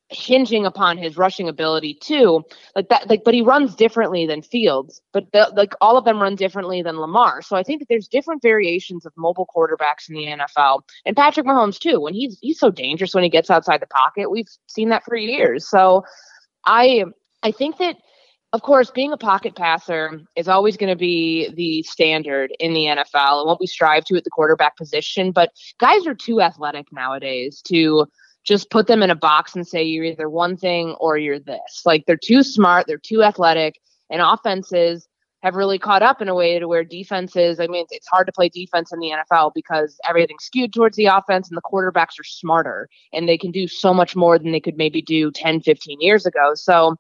hinging 0.10 0.66
upon 0.66 0.97
his 0.97 1.18
rushing 1.18 1.49
ability 1.49 1.93
too 2.01 2.41
like 2.76 2.88
that 2.88 3.10
like 3.10 3.24
but 3.26 3.34
he 3.34 3.41
runs 3.41 3.76
differently 3.76 4.26
than 4.26 4.41
fields 4.41 5.01
but 5.12 5.26
the, 5.34 5.51
like 5.55 5.74
all 5.82 5.97
of 5.97 6.05
them 6.05 6.22
run 6.22 6.36
differently 6.36 6.82
than 6.82 6.97
lamar. 6.97 7.41
So 7.41 7.58
i 7.58 7.64
think 7.64 7.80
that 7.80 7.89
there's 7.89 8.08
different 8.08 8.41
variations 8.41 9.05
of 9.05 9.12
mobile 9.18 9.47
quarterbacks 9.53 10.08
in 10.08 10.16
the 10.16 10.26
nfl 10.26 10.82
and 11.05 11.16
patrick 11.16 11.45
mahomes 11.45 11.78
too 11.78 11.99
when 11.99 12.14
he's 12.14 12.38
he's 12.41 12.60
so 12.60 12.72
dangerous 12.72 13.14
when 13.14 13.24
he 13.24 13.30
gets 13.30 13.49
outside 13.49 13.82
the 13.82 13.88
pocket. 13.88 14.32
We've 14.32 14.47
seen 14.68 14.89
that 14.89 15.03
for 15.03 15.16
years. 15.18 15.70
So 15.70 16.05
i 16.66 17.03
i 17.43 17.51
think 17.51 17.78
that 17.80 17.97
of 18.53 18.62
course, 18.62 18.89
being 18.89 19.12
a 19.12 19.18
pocket 19.18 19.55
passer 19.55 20.22
is 20.38 20.47
always 20.47 20.78
going 20.78 20.89
to 20.89 20.95
be 20.95 21.49
the 21.53 21.84
standard 21.84 22.51
in 22.60 22.74
the 22.74 22.86
NFL 22.86 23.41
and 23.41 23.47
what 23.47 23.60
we 23.60 23.68
strive 23.68 24.05
to 24.05 24.16
at 24.16 24.24
the 24.24 24.30
quarterback 24.30 24.78
position. 24.78 25.32
But 25.32 25.51
guys 25.80 26.08
are 26.08 26.16
too 26.16 26.39
athletic 26.39 26.88
nowadays 26.93 27.62
to 27.64 28.08
just 28.48 28.70
put 28.70 28.88
them 28.88 29.04
in 29.04 29.10
a 29.10 29.16
box 29.16 29.56
and 29.56 29.68
say 29.68 29.84
you're 29.84 30.06
either 30.06 30.30
one 30.30 30.56
thing 30.56 30.95
or 31.02 31.18
you're 31.18 31.39
this. 31.39 31.82
Like 31.86 32.06
they're 32.06 32.16
too 32.16 32.43
smart, 32.43 32.88
they're 32.88 32.98
too 32.98 33.22
athletic, 33.22 33.80
and 34.10 34.22
offenses 34.22 35.08
have 35.43 35.56
really 35.56 35.78
caught 35.78 36.02
up 36.02 36.22
in 36.22 36.30
a 36.30 36.34
way 36.34 36.58
to 36.58 36.68
where 36.68 36.84
defenses, 36.84 37.60
I 37.60 37.68
mean, 37.68 37.86
it's 37.91 38.08
hard 38.08 38.26
to 38.26 38.34
play 38.34 38.50
defense 38.50 38.91
in 38.91 39.00
the 39.00 39.12
NFL 39.12 39.52
because 39.54 40.00
everything's 40.08 40.45
skewed 40.45 40.74
towards 40.74 40.98
the 40.98 41.06
offense 41.06 41.50
and 41.50 41.58
the 41.58 41.62
quarterbacks 41.62 42.20
are 42.20 42.24
smarter 42.24 42.89
and 43.14 43.30
they 43.30 43.38
can 43.38 43.52
do 43.52 43.68
so 43.68 43.93
much 43.93 44.16
more 44.16 44.39
than 44.39 44.52
they 44.52 44.60
could 44.60 44.78
maybe 44.78 45.02
do 45.02 45.30
10, 45.32 45.62
15 45.62 46.02
years 46.02 46.26
ago. 46.26 46.54
So 46.56 46.95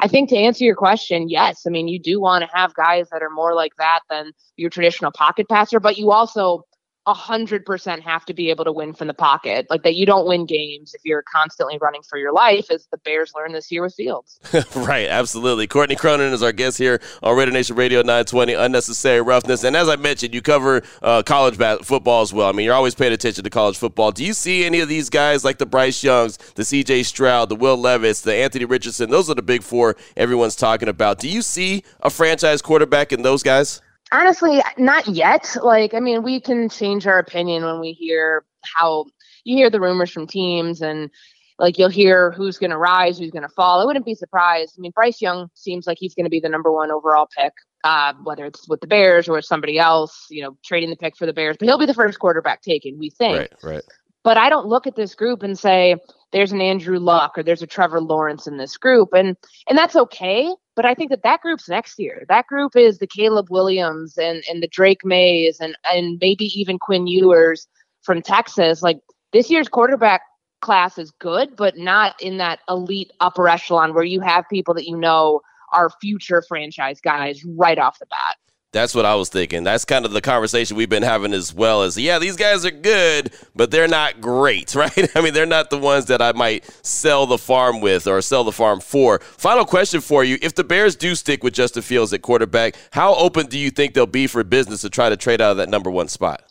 I 0.00 0.08
think 0.08 0.30
to 0.30 0.36
answer 0.36 0.64
your 0.64 0.74
question, 0.74 1.28
yes. 1.28 1.64
I 1.66 1.70
mean, 1.70 1.86
you 1.86 1.98
do 1.98 2.20
want 2.20 2.44
to 2.44 2.56
have 2.56 2.74
guys 2.74 3.08
that 3.10 3.22
are 3.22 3.30
more 3.30 3.54
like 3.54 3.72
that 3.76 4.00
than 4.08 4.32
your 4.56 4.70
traditional 4.70 5.12
pocket 5.12 5.48
passer, 5.48 5.78
but 5.78 5.98
you 5.98 6.12
also 6.12 6.64
a 7.06 7.14
hundred 7.14 7.66
percent 7.66 8.02
have 8.02 8.24
to 8.26 8.34
be 8.34 8.50
able 8.50 8.64
to 8.64 8.72
win 8.72 8.92
from 8.92 9.08
the 9.08 9.14
pocket. 9.14 9.66
Like 9.68 9.82
that 9.82 9.96
you 9.96 10.06
don't 10.06 10.26
win 10.26 10.46
games 10.46 10.94
if 10.94 11.00
you're 11.04 11.22
constantly 11.22 11.78
running 11.80 12.02
for 12.02 12.16
your 12.16 12.32
life, 12.32 12.70
as 12.70 12.86
the 12.90 12.98
Bears 12.98 13.32
learned 13.34 13.54
this 13.54 13.72
year 13.72 13.82
with 13.82 13.94
Fields. 13.94 14.38
right, 14.76 15.08
absolutely. 15.08 15.66
Courtney 15.66 15.96
Cronin 15.96 16.32
is 16.32 16.42
our 16.42 16.52
guest 16.52 16.78
here 16.78 17.00
on 17.22 17.36
Raider 17.36 17.50
Nation 17.50 17.76
Radio 17.76 18.00
920, 18.00 18.54
Unnecessary 18.54 19.20
Roughness. 19.20 19.64
And 19.64 19.76
as 19.76 19.88
I 19.88 19.96
mentioned, 19.96 20.32
you 20.32 20.42
cover 20.42 20.82
uh, 21.02 21.22
college 21.22 21.56
football 21.84 22.22
as 22.22 22.32
well. 22.32 22.48
I 22.48 22.52
mean, 22.52 22.64
you're 22.64 22.74
always 22.74 22.94
paying 22.94 23.12
attention 23.12 23.42
to 23.44 23.50
college 23.50 23.76
football. 23.76 24.12
Do 24.12 24.24
you 24.24 24.32
see 24.32 24.64
any 24.64 24.80
of 24.80 24.88
these 24.88 25.10
guys 25.10 25.44
like 25.44 25.58
the 25.58 25.66
Bryce 25.66 26.04
Youngs, 26.04 26.36
the 26.54 26.62
CJ 26.62 27.04
Stroud, 27.04 27.48
the 27.48 27.56
Will 27.56 27.76
Levis, 27.76 28.20
the 28.20 28.34
Anthony 28.34 28.64
Richardson? 28.64 29.10
Those 29.10 29.28
are 29.28 29.34
the 29.34 29.42
big 29.42 29.62
four 29.62 29.96
everyone's 30.16 30.56
talking 30.56 30.88
about. 30.88 31.18
Do 31.18 31.28
you 31.28 31.42
see 31.42 31.82
a 32.00 32.10
franchise 32.10 32.62
quarterback 32.62 33.12
in 33.12 33.22
those 33.22 33.42
guys? 33.42 33.82
Honestly 34.12 34.62
not 34.78 35.06
yet 35.08 35.56
like 35.62 35.94
i 35.94 36.00
mean 36.00 36.22
we 36.22 36.40
can 36.40 36.68
change 36.68 37.06
our 37.06 37.18
opinion 37.18 37.64
when 37.64 37.80
we 37.80 37.92
hear 37.92 38.44
how 38.62 39.04
you 39.44 39.56
hear 39.56 39.70
the 39.70 39.80
rumors 39.80 40.10
from 40.10 40.26
teams 40.26 40.80
and 40.82 41.10
like 41.58 41.78
you'll 41.78 41.88
hear 41.88 42.32
who's 42.32 42.58
going 42.58 42.70
to 42.70 42.76
rise, 42.76 43.18
who's 43.18 43.30
going 43.30 43.42
to 43.42 43.48
fall. 43.48 43.80
I 43.80 43.84
wouldn't 43.84 44.04
be 44.04 44.14
surprised. 44.14 44.74
I 44.76 44.80
mean, 44.80 44.92
Bryce 44.92 45.20
Young 45.22 45.48
seems 45.54 45.86
like 45.86 45.96
he's 45.98 46.14
going 46.14 46.24
to 46.24 46.30
be 46.30 46.40
the 46.40 46.48
number 46.48 46.72
one 46.72 46.90
overall 46.90 47.28
pick, 47.36 47.52
uh, 47.84 48.14
whether 48.24 48.44
it's 48.46 48.68
with 48.68 48.80
the 48.80 48.86
Bears 48.86 49.28
or 49.28 49.40
somebody 49.42 49.78
else, 49.78 50.26
you 50.28 50.42
know, 50.42 50.56
trading 50.64 50.90
the 50.90 50.96
pick 50.96 51.16
for 51.16 51.24
the 51.24 51.32
Bears. 51.32 51.56
But 51.56 51.68
he'll 51.68 51.78
be 51.78 51.86
the 51.86 51.94
first 51.94 52.18
quarterback 52.18 52.62
taken, 52.62 52.98
we 52.98 53.10
think. 53.10 53.38
Right, 53.38 53.52
right. 53.62 53.82
But 54.24 54.36
I 54.36 54.48
don't 54.48 54.66
look 54.66 54.86
at 54.86 54.96
this 54.96 55.14
group 55.14 55.42
and 55.42 55.58
say 55.58 55.96
there's 56.32 56.52
an 56.52 56.60
Andrew 56.60 56.98
Luck 56.98 57.36
or 57.36 57.42
there's 57.42 57.62
a 57.62 57.66
Trevor 57.66 58.00
Lawrence 58.00 58.46
in 58.46 58.56
this 58.56 58.76
group, 58.76 59.10
and 59.12 59.36
and 59.68 59.76
that's 59.76 59.96
okay. 59.96 60.48
But 60.74 60.86
I 60.86 60.94
think 60.94 61.10
that 61.10 61.22
that 61.22 61.40
group's 61.40 61.68
next 61.68 61.98
year. 61.98 62.24
That 62.28 62.46
group 62.46 62.76
is 62.76 62.98
the 62.98 63.06
Caleb 63.06 63.48
Williams 63.50 64.16
and 64.16 64.42
and 64.48 64.62
the 64.62 64.68
Drake 64.68 65.04
Mays 65.04 65.60
and 65.60 65.76
and 65.92 66.18
maybe 66.20 66.46
even 66.58 66.78
Quinn 66.78 67.06
Ewers 67.06 67.66
from 68.02 68.22
Texas. 68.22 68.82
Like 68.82 69.00
this 69.32 69.50
year's 69.50 69.68
quarterback 69.68 70.22
class 70.60 70.96
is 70.96 71.10
good, 71.18 71.56
but 71.56 71.76
not 71.76 72.20
in 72.22 72.38
that 72.38 72.60
elite 72.68 73.12
upper 73.20 73.48
echelon 73.48 73.94
where 73.94 74.04
you 74.04 74.20
have 74.20 74.48
people 74.48 74.74
that 74.74 74.86
you 74.86 74.96
know 74.96 75.40
are 75.72 75.90
future 76.00 76.42
franchise 76.46 77.00
guys 77.00 77.44
right 77.44 77.78
off 77.78 77.98
the 77.98 78.06
bat. 78.06 78.36
That's 78.72 78.94
what 78.94 79.04
I 79.04 79.14
was 79.16 79.28
thinking. 79.28 79.64
That's 79.64 79.84
kind 79.84 80.06
of 80.06 80.12
the 80.12 80.22
conversation 80.22 80.78
we've 80.78 80.88
been 80.88 81.02
having 81.02 81.34
as 81.34 81.52
well 81.52 81.82
as 81.82 81.98
yeah, 81.98 82.18
these 82.18 82.36
guys 82.36 82.64
are 82.64 82.70
good, 82.70 83.30
but 83.54 83.70
they're 83.70 83.86
not 83.86 84.22
great, 84.22 84.74
right? 84.74 85.14
I 85.14 85.20
mean, 85.20 85.34
they're 85.34 85.44
not 85.44 85.68
the 85.68 85.78
ones 85.78 86.06
that 86.06 86.22
I 86.22 86.32
might 86.32 86.64
sell 86.84 87.26
the 87.26 87.36
farm 87.36 87.82
with 87.82 88.06
or 88.06 88.22
sell 88.22 88.44
the 88.44 88.52
farm 88.52 88.80
for. 88.80 89.18
Final 89.18 89.66
question 89.66 90.00
for 90.00 90.24
you. 90.24 90.38
If 90.40 90.54
the 90.54 90.64
Bears 90.64 90.96
do 90.96 91.14
stick 91.14 91.44
with 91.44 91.52
Justin 91.52 91.82
Fields 91.82 92.14
at 92.14 92.22
quarterback, 92.22 92.76
how 92.92 93.14
open 93.14 93.46
do 93.46 93.58
you 93.58 93.70
think 93.70 93.92
they'll 93.92 94.06
be 94.06 94.26
for 94.26 94.42
business 94.42 94.80
to 94.80 94.90
try 94.90 95.10
to 95.10 95.18
trade 95.18 95.42
out 95.42 95.50
of 95.50 95.56
that 95.58 95.68
number 95.68 95.90
one 95.90 96.08
spot? 96.08 96.42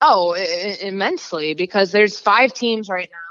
Oh, 0.00 0.34
I- 0.34 0.78
immensely, 0.82 1.54
because 1.54 1.92
there's 1.92 2.18
five 2.18 2.52
teams 2.54 2.88
right 2.88 3.08
now 3.10 3.25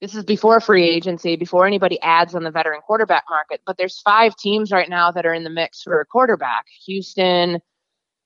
this 0.00 0.14
is 0.14 0.24
before 0.24 0.60
free 0.60 0.88
agency, 0.88 1.36
before 1.36 1.66
anybody 1.66 2.00
adds 2.00 2.34
on 2.34 2.42
the 2.42 2.50
veteran 2.50 2.80
quarterback 2.80 3.24
market. 3.28 3.60
But 3.66 3.76
there's 3.76 4.00
five 4.00 4.34
teams 4.36 4.72
right 4.72 4.88
now 4.88 5.10
that 5.12 5.26
are 5.26 5.34
in 5.34 5.44
the 5.44 5.50
mix 5.50 5.82
for 5.82 6.00
a 6.00 6.06
quarterback: 6.06 6.66
Houston, 6.86 7.60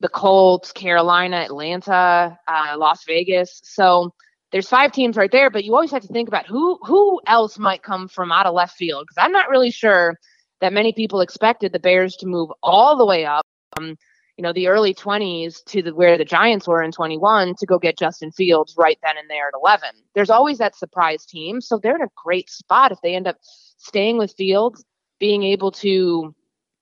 the 0.00 0.08
Colts, 0.08 0.72
Carolina, 0.72 1.36
Atlanta, 1.36 2.38
uh, 2.46 2.76
Las 2.78 3.04
Vegas. 3.06 3.60
So 3.64 4.14
there's 4.52 4.68
five 4.68 4.92
teams 4.92 5.16
right 5.16 5.32
there. 5.32 5.50
But 5.50 5.64
you 5.64 5.74
always 5.74 5.90
have 5.90 6.02
to 6.02 6.12
think 6.12 6.28
about 6.28 6.46
who 6.46 6.78
who 6.82 7.20
else 7.26 7.58
might 7.58 7.82
come 7.82 8.08
from 8.08 8.30
out 8.30 8.46
of 8.46 8.54
left 8.54 8.76
field 8.76 9.04
because 9.08 9.22
I'm 9.22 9.32
not 9.32 9.50
really 9.50 9.70
sure 9.70 10.18
that 10.60 10.72
many 10.72 10.92
people 10.92 11.20
expected 11.20 11.72
the 11.72 11.80
Bears 11.80 12.16
to 12.16 12.26
move 12.26 12.50
all 12.62 12.96
the 12.96 13.06
way 13.06 13.26
up. 13.26 13.44
Um, 13.76 13.96
you 14.36 14.42
know, 14.42 14.52
the 14.52 14.66
early 14.66 14.94
20s 14.94 15.64
to 15.66 15.82
the, 15.82 15.94
where 15.94 16.18
the 16.18 16.24
Giants 16.24 16.66
were 16.66 16.82
in 16.82 16.90
21 16.90 17.54
to 17.56 17.66
go 17.66 17.78
get 17.78 17.96
Justin 17.96 18.32
Fields 18.32 18.74
right 18.76 18.98
then 19.02 19.16
and 19.16 19.30
there 19.30 19.48
at 19.48 19.54
11. 19.54 19.90
There's 20.14 20.30
always 20.30 20.58
that 20.58 20.76
surprise 20.76 21.24
team. 21.24 21.60
So 21.60 21.78
they're 21.78 21.94
in 21.94 22.02
a 22.02 22.08
great 22.22 22.50
spot 22.50 22.90
if 22.90 23.00
they 23.02 23.14
end 23.14 23.28
up 23.28 23.36
staying 23.42 24.18
with 24.18 24.34
Fields, 24.36 24.84
being 25.20 25.44
able 25.44 25.70
to, 25.72 26.34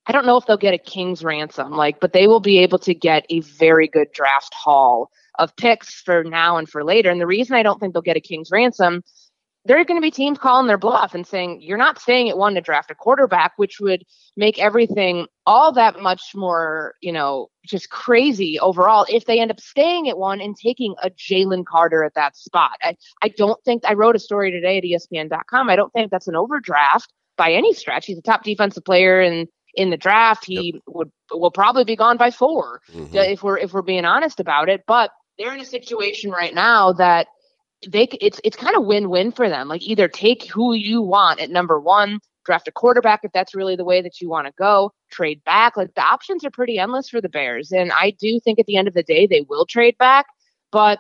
I 0.07 0.13
don't 0.13 0.25
know 0.25 0.39
if 0.39 0.47
they'll 0.47 0.57
get 0.57 0.75
a 0.75 0.79
king's 0.79 1.23
ransom, 1.23 1.73
like, 1.73 2.01
but 2.01 2.15
they 2.15 2.27
will 2.27 2.41
be 2.41 2.59
able 2.59 2.79
to 2.81 2.95
get 2.95 3.27
a 3.29 3.41
very 3.41 3.87
good 3.87 4.13
draft 4.13 4.55
haul 4.55 5.11
of 5.39 5.55
picks 5.57 6.01
for 6.01 6.25
now 6.25 6.57
and 6.57 6.69
for 6.69 6.85
later. 6.85 7.11
And 7.11 7.21
the 7.21 7.27
reason 7.27 7.55
I 7.55 7.63
don't 7.63 7.79
think 7.79 7.93
they'll 7.93 8.03
get 8.03 8.17
a 8.17 8.21
king's 8.21 8.51
ransom 8.51 9.03
there 9.65 9.79
are 9.79 9.85
going 9.85 10.01
to 10.01 10.05
be 10.05 10.11
teams 10.11 10.39
calling 10.39 10.67
their 10.67 10.79
bluff 10.79 11.15
and 11.15 11.27
saying 11.27 11.61
you're 11.63 11.79
not 11.79 11.99
staying 11.99 12.29
at 12.29 12.37
one 12.37 12.55
to 12.55 12.61
draft 12.61 12.91
a 12.91 12.95
quarterback, 12.95 13.53
which 13.57 13.79
would 13.81 14.05
make 14.37 14.59
everything 14.59 15.27
all 15.47 15.73
that 15.73 16.01
much 16.01 16.33
more, 16.35 16.95
you 17.01 17.13
know, 17.13 17.49
just 17.65 17.89
crazy 17.91 18.59
overall 18.59 19.07
if 19.09 19.27
they 19.27 19.41
end 19.41 19.53
up 19.53 19.61
staying 19.61 20.09
at 20.09 20.19
one 20.19 20.41
and 20.41 20.57
taking 20.57 20.95
a 21.03 21.11
Jalen 21.11 21.65
Carter 21.65 22.03
at 22.03 22.15
that 22.15 22.37
spot. 22.37 22.73
I, 22.83 22.97
I 23.23 23.29
don't 23.29 23.63
think 23.65 23.85
I 23.87 23.95
wrote 23.95 24.17
a 24.17 24.21
story 24.21 24.51
today 24.51 24.79
at 24.79 24.85
ESPN.com. 24.85 25.71
I 25.71 25.77
don't 25.77 25.93
think 25.93 26.11
that's 26.11 26.29
an 26.29 26.37
overdraft 26.37 27.13
by 27.37 27.53
any 27.53 27.73
stretch. 27.73 28.07
He's 28.07 28.19
a 28.19 28.23
top 28.23 28.43
defensive 28.43 28.85
player 28.85 29.21
and 29.21 29.47
in 29.75 29.91
the 29.91 29.97
draft. 29.97 30.45
He 30.45 30.73
yep. 30.75 30.83
would 30.89 31.11
will 31.31 31.51
probably 31.51 31.85
be 31.85 31.97
gone 31.97 32.17
by 32.17 32.31
4 32.31 32.81
mm-hmm. 32.93 33.17
if 33.17 33.43
we're 33.43 33.59
if 33.59 33.73
we're 33.73 33.83
being 33.83 34.05
honest 34.05 34.41
about 34.41 34.69
it. 34.69 34.83
But 34.87 35.11
they're 35.39 35.55
in 35.55 35.61
a 35.61 35.65
situation 35.65 36.31
right 36.31 36.55
now 36.55 36.93
that 36.95 37.29
they 37.89 38.09
it's 38.21 38.41
it's 38.45 38.57
kind 38.57 38.77
of 38.77 38.85
win-win 38.85 39.33
for 39.33 39.49
them. 39.49 39.69
Like 39.69 39.83
either 39.83 40.09
take 40.09 40.45
who 40.51 40.75
you 40.75 41.03
want 41.03 41.41
at 41.41 41.51
number 41.51 41.81
1, 41.81 42.21
draft 42.45 42.69
a 42.69 42.73
quarterback 42.73 43.21
if 43.23 43.33
that's 43.33 43.55
really 43.55 43.77
the 43.77 43.85
way 43.85 44.03
that 44.03 44.21
you 44.21 44.29
want 44.29 44.47
to 44.47 44.53
go, 44.59 44.93
trade 45.11 45.43
back. 45.45 45.77
Like 45.77 45.95
the 45.95 46.03
options 46.03 46.45
are 46.45 46.51
pretty 46.51 46.79
endless 46.79 47.09
for 47.09 47.21
the 47.21 47.29
Bears. 47.29 47.73
And 47.73 47.93
I 47.93 48.11
do 48.19 48.41
think 48.41 48.59
at 48.59 48.67
the 48.67 48.77
end 48.77 48.89
of 48.89 48.95
the 48.95 49.03
day 49.03 49.27
they 49.27 49.45
will 49.49 49.67
trade 49.67 49.97
back, 49.99 50.27
but 50.71 50.99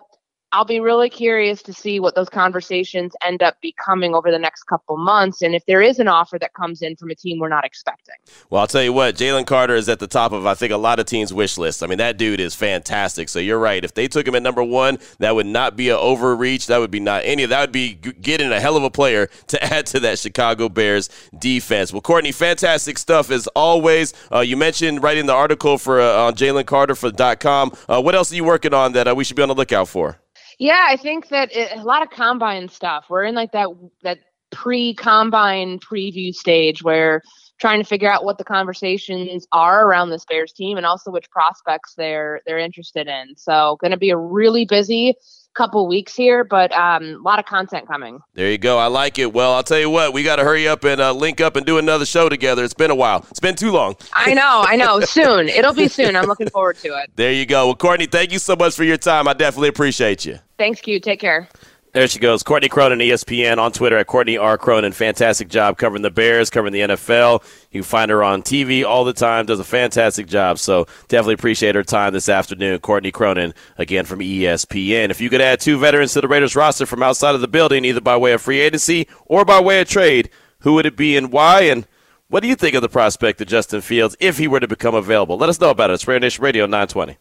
I'll 0.53 0.67
be 0.67 0.81
really 0.81 1.09
curious 1.09 1.63
to 1.63 1.73
see 1.73 1.99
what 1.99 2.15
those 2.15 2.29
conversations 2.29 3.15
end 3.23 3.43
up 3.43 3.59
becoming 3.63 4.15
over 4.15 4.31
the 4.31 4.39
next 4.39 4.65
couple 4.65 4.99
months, 4.99 5.41
and 5.41 5.55
if 5.55 5.65
there 5.65 5.81
is 5.81 5.99
an 5.99 6.09
offer 6.09 6.39
that 6.39 6.53
comes 6.53 6.83
in 6.83 6.95
from 6.97 7.11
a 7.11 7.15
team 7.15 7.39
we're 7.39 7.49
not 7.49 7.65
expecting. 7.65 8.17
Well, 8.51 8.61
I'll 8.61 8.67
tell 8.67 8.83
you 8.83 8.93
what, 8.93 9.15
Jalen 9.17 9.47
Carter 9.47 9.75
is 9.75 9.89
at 9.89 9.99
the 9.99 10.07
top 10.07 10.33
of 10.33 10.45
I 10.45 10.53
think 10.53 10.71
a 10.71 10.77
lot 10.77 11.01
of 11.01 11.07
teams' 11.07 11.33
wish 11.33 11.57
list. 11.57 11.83
I 11.83 11.87
mean, 11.87 11.99
that 11.99 12.19
dude 12.19 12.39
is 12.39 12.55
fantastic. 12.55 13.31
So 13.31 13.39
you're 13.39 13.59
right. 13.59 13.83
If 13.83 13.95
they 13.95 14.09
took 14.09 14.29
him 14.29 14.35
at 14.35 14.43
number 14.43 14.63
one, 14.63 14.99
that 15.21 15.35
would 15.35 15.47
not 15.47 15.75
be 15.75 15.89
an 15.89 15.97
overreach. 15.97 16.67
That 16.67 16.79
would 16.79 16.91
be 16.91 17.01
not 17.01 17.23
any. 17.25 17.45
of 17.45 17.51
That 17.51 17.63
would 17.63 17.73
be 17.73 17.95
getting 17.95 18.53
a 18.53 18.61
hell 18.61 18.77
of 18.77 18.85
a 18.85 18.91
player 18.91 19.29
to 19.49 19.65
add 19.65 19.87
to 19.87 20.01
that 20.01 20.19
Chicago 20.19 20.69
Bears 20.69 21.09
defense. 21.39 21.93
Well, 21.93 22.03
Courtney, 22.03 22.33
fantastic 22.33 22.99
stuff 22.99 23.31
as 23.31 23.47
always. 23.49 24.13
Uh, 24.31 24.41
you 24.41 24.59
mentioned 24.59 25.03
writing 25.03 25.27
the 25.27 25.35
article 25.35 25.79
for 25.79 26.01
uh, 26.01 26.27
on 26.27 26.35
Jalen 26.35 26.67
Carter 26.67 26.95
for 26.95 27.11
.com. 27.37 27.73
Uh, 27.89 28.03
what 28.03 28.15
else 28.15 28.31
are 28.33 28.37
you 28.37 28.45
working 28.45 28.75
on 28.75 28.93
that 28.93 29.09
uh, 29.09 29.15
we 29.15 29.25
should 29.25 29.37
be 29.37 29.43
on 29.43 29.49
the 29.49 29.55
lookout 29.55 29.89
for? 29.89 30.22
Yeah, 30.63 30.87
I 30.89 30.97
think 30.97 31.29
that 31.31 31.51
it, 31.53 31.77
a 31.77 31.83
lot 31.83 32.03
of 32.03 32.11
combine 32.11 32.69
stuff. 32.69 33.07
We're 33.09 33.25
in 33.25 33.35
like 33.35 33.51
that 33.51 33.67
that 34.05 34.21
pre-combine 34.53 35.81
preview 35.81 36.33
stage 36.33 36.85
where 36.85 37.21
trying 37.61 37.81
to 37.81 37.85
figure 37.85 38.09
out 38.09 38.25
what 38.25 38.39
the 38.39 38.45
conversations 38.45 39.45
are 39.51 39.85
around 39.85 40.11
this 40.11 40.25
Bears 40.25 40.53
team 40.53 40.77
and 40.77 40.87
also 40.87 41.11
which 41.11 41.29
prospects 41.31 41.95
they're 41.97 42.43
they're 42.47 42.61
interested 42.61 43.09
in. 43.09 43.35
So, 43.37 43.77
going 43.81 43.91
to 43.91 43.97
be 43.97 44.11
a 44.11 44.17
really 44.17 44.65
busy 44.65 45.17
couple 45.55 45.89
weeks 45.89 46.15
here, 46.15 46.45
but 46.45 46.71
um, 46.71 47.03
a 47.03 47.19
lot 47.19 47.41
of 47.41 47.45
content 47.45 47.89
coming. 47.89 48.21
There 48.35 48.49
you 48.49 48.57
go. 48.57 48.79
I 48.79 48.87
like 48.87 49.19
it. 49.19 49.33
Well, 49.33 49.55
I'll 49.55 49.65
tell 49.65 49.81
you 49.81 49.91
what, 49.91 50.13
we 50.13 50.23
got 50.23 50.37
to 50.37 50.45
hurry 50.45 50.69
up 50.69 50.85
and 50.85 51.01
uh, 51.01 51.13
link 51.13 51.41
up 51.41 51.57
and 51.57 51.67
do 51.67 51.79
another 51.79 52.07
show 52.07 52.29
together. 52.29 52.63
It's 52.63 52.73
been 52.73 52.93
a 52.93 52.95
while. 52.95 53.27
It's 53.31 53.41
been 53.41 53.57
too 53.57 53.73
long. 53.73 53.97
I 54.13 54.33
know. 54.33 54.65
I 54.65 54.77
know. 54.77 55.01
soon. 55.13 55.49
It'll 55.49 55.75
be 55.75 55.89
soon. 55.89 56.15
I'm 56.15 56.27
looking 56.27 56.49
forward 56.51 56.77
to 56.79 56.97
it. 57.01 57.11
There 57.17 57.33
you 57.33 57.47
go. 57.47 57.67
Well, 57.67 57.75
Courtney, 57.75 58.07
thank 58.07 58.33
you 58.33 58.39
so 58.39 58.55
much 58.55 58.77
for 58.77 58.85
your 58.85 58.97
time. 58.97 59.27
I 59.27 59.33
definitely 59.33 59.69
appreciate 59.69 60.25
you. 60.25 60.39
Thanks, 60.63 60.81
Q. 60.81 61.01
Take 61.01 61.19
care. 61.19 61.49
There 61.93 62.07
she 62.07 62.21
goes. 62.21 62.45
Courtney 62.45 62.69
Cronin, 62.69 63.01
ESPN, 63.01 63.59
on 63.59 63.73
Twitter 63.73 63.99
at 63.99 64.07
Courtney 64.07 64.39
R. 64.39 64.57
Cronin. 64.57 64.93
Fantastic 64.93 65.49
job 65.49 65.77
covering 65.77 66.03
the 66.03 66.11
Bears, 66.11 66.51
covering 66.51 66.73
the 66.73 66.83
NFL. 66.83 67.43
You 67.73 67.83
find 67.83 68.13
her 68.13 68.23
on 68.23 68.43
TV 68.43 68.85
all 68.85 69.05
the 69.05 69.13
time. 69.13 69.45
Does 69.45 69.59
a 69.59 69.65
fantastic 69.65 70.29
job. 70.29 70.61
So 70.61 70.87
definitely 71.09 71.35
appreciate 71.35 71.75
her 71.75 71.83
time 71.83 72.13
this 72.13 72.29
afternoon. 72.29 72.79
Courtney 72.79 73.11
Cronin, 73.11 73.55
again 73.77 74.05
from 74.05 74.21
ESPN. 74.21 75.11
If 75.11 75.21
you 75.21 75.29
could 75.29 75.41
add 75.41 75.59
two 75.59 75.81
veterans 75.81 76.13
to 76.13 76.21
the 76.21 76.29
Raiders 76.29 76.55
roster 76.55 76.87
from 76.87 77.03
outside 77.03 77.35
of 77.35 77.41
the 77.41 77.49
building, 77.49 77.85
either 77.85 78.01
by 78.01 78.17
way 78.17 78.31
of 78.31 78.41
free 78.41 78.61
agency 78.61 79.09
or 79.27 79.45
by 79.45 79.61
way 79.61 79.81
of 79.81 79.89
trade, 79.89 80.31
who 80.61 80.75
would 80.75 80.87
it 80.87 80.97
be 80.97 81.17
and 81.17 81.33
why? 81.33 81.63
And 81.63 81.89
what 82.29 82.41
do 82.41 82.49
you 82.49 82.55
think 82.55 82.77
of 82.77 82.83
the 82.83 82.89
prospect 82.89 83.41
of 83.41 83.49
Justin 83.49 83.81
Fields 83.81 84.15
if 84.21 84.39
he 84.39 84.47
were 84.47 84.61
to 84.61 84.69
become 84.69 84.95
available? 84.95 85.37
Let 85.37 85.49
us 85.49 85.61
know 85.61 85.71
about 85.71 85.91
it. 85.91 85.95
It's 85.95 86.07
Raider 86.07 86.21
Nation 86.21 86.45
Radio 86.45 86.67
920. 86.67 87.19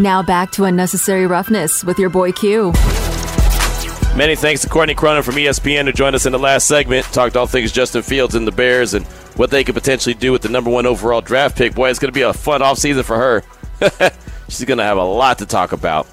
Now 0.00 0.22
back 0.22 0.50
to 0.52 0.64
unnecessary 0.64 1.26
roughness 1.26 1.84
with 1.84 1.98
your 1.98 2.08
boy 2.08 2.32
Q. 2.32 2.72
Many 4.16 4.34
thanks 4.34 4.62
to 4.62 4.68
Courtney 4.68 4.94
Cronin 4.94 5.22
from 5.22 5.34
ESPN 5.34 5.84
who 5.84 5.92
joined 5.92 6.16
us 6.16 6.24
in 6.24 6.32
the 6.32 6.38
last 6.38 6.66
segment. 6.66 7.04
Talked 7.06 7.36
all 7.36 7.46
things 7.46 7.70
Justin 7.70 8.00
Fields 8.00 8.34
and 8.34 8.46
the 8.46 8.52
Bears 8.52 8.94
and 8.94 9.04
what 9.36 9.50
they 9.50 9.62
could 9.62 9.74
potentially 9.74 10.14
do 10.14 10.32
with 10.32 10.40
the 10.40 10.48
number 10.48 10.70
one 10.70 10.86
overall 10.86 11.20
draft 11.20 11.54
pick. 11.54 11.74
Boy, 11.74 11.90
it's 11.90 11.98
going 11.98 12.12
to 12.12 12.18
be 12.18 12.22
a 12.22 12.32
fun 12.32 12.62
offseason 12.62 13.04
for 13.04 13.16
her. 13.16 14.10
She's 14.48 14.64
going 14.64 14.78
to 14.78 14.84
have 14.84 14.96
a 14.96 15.04
lot 15.04 15.38
to 15.38 15.46
talk 15.46 15.72
about. 15.72 16.08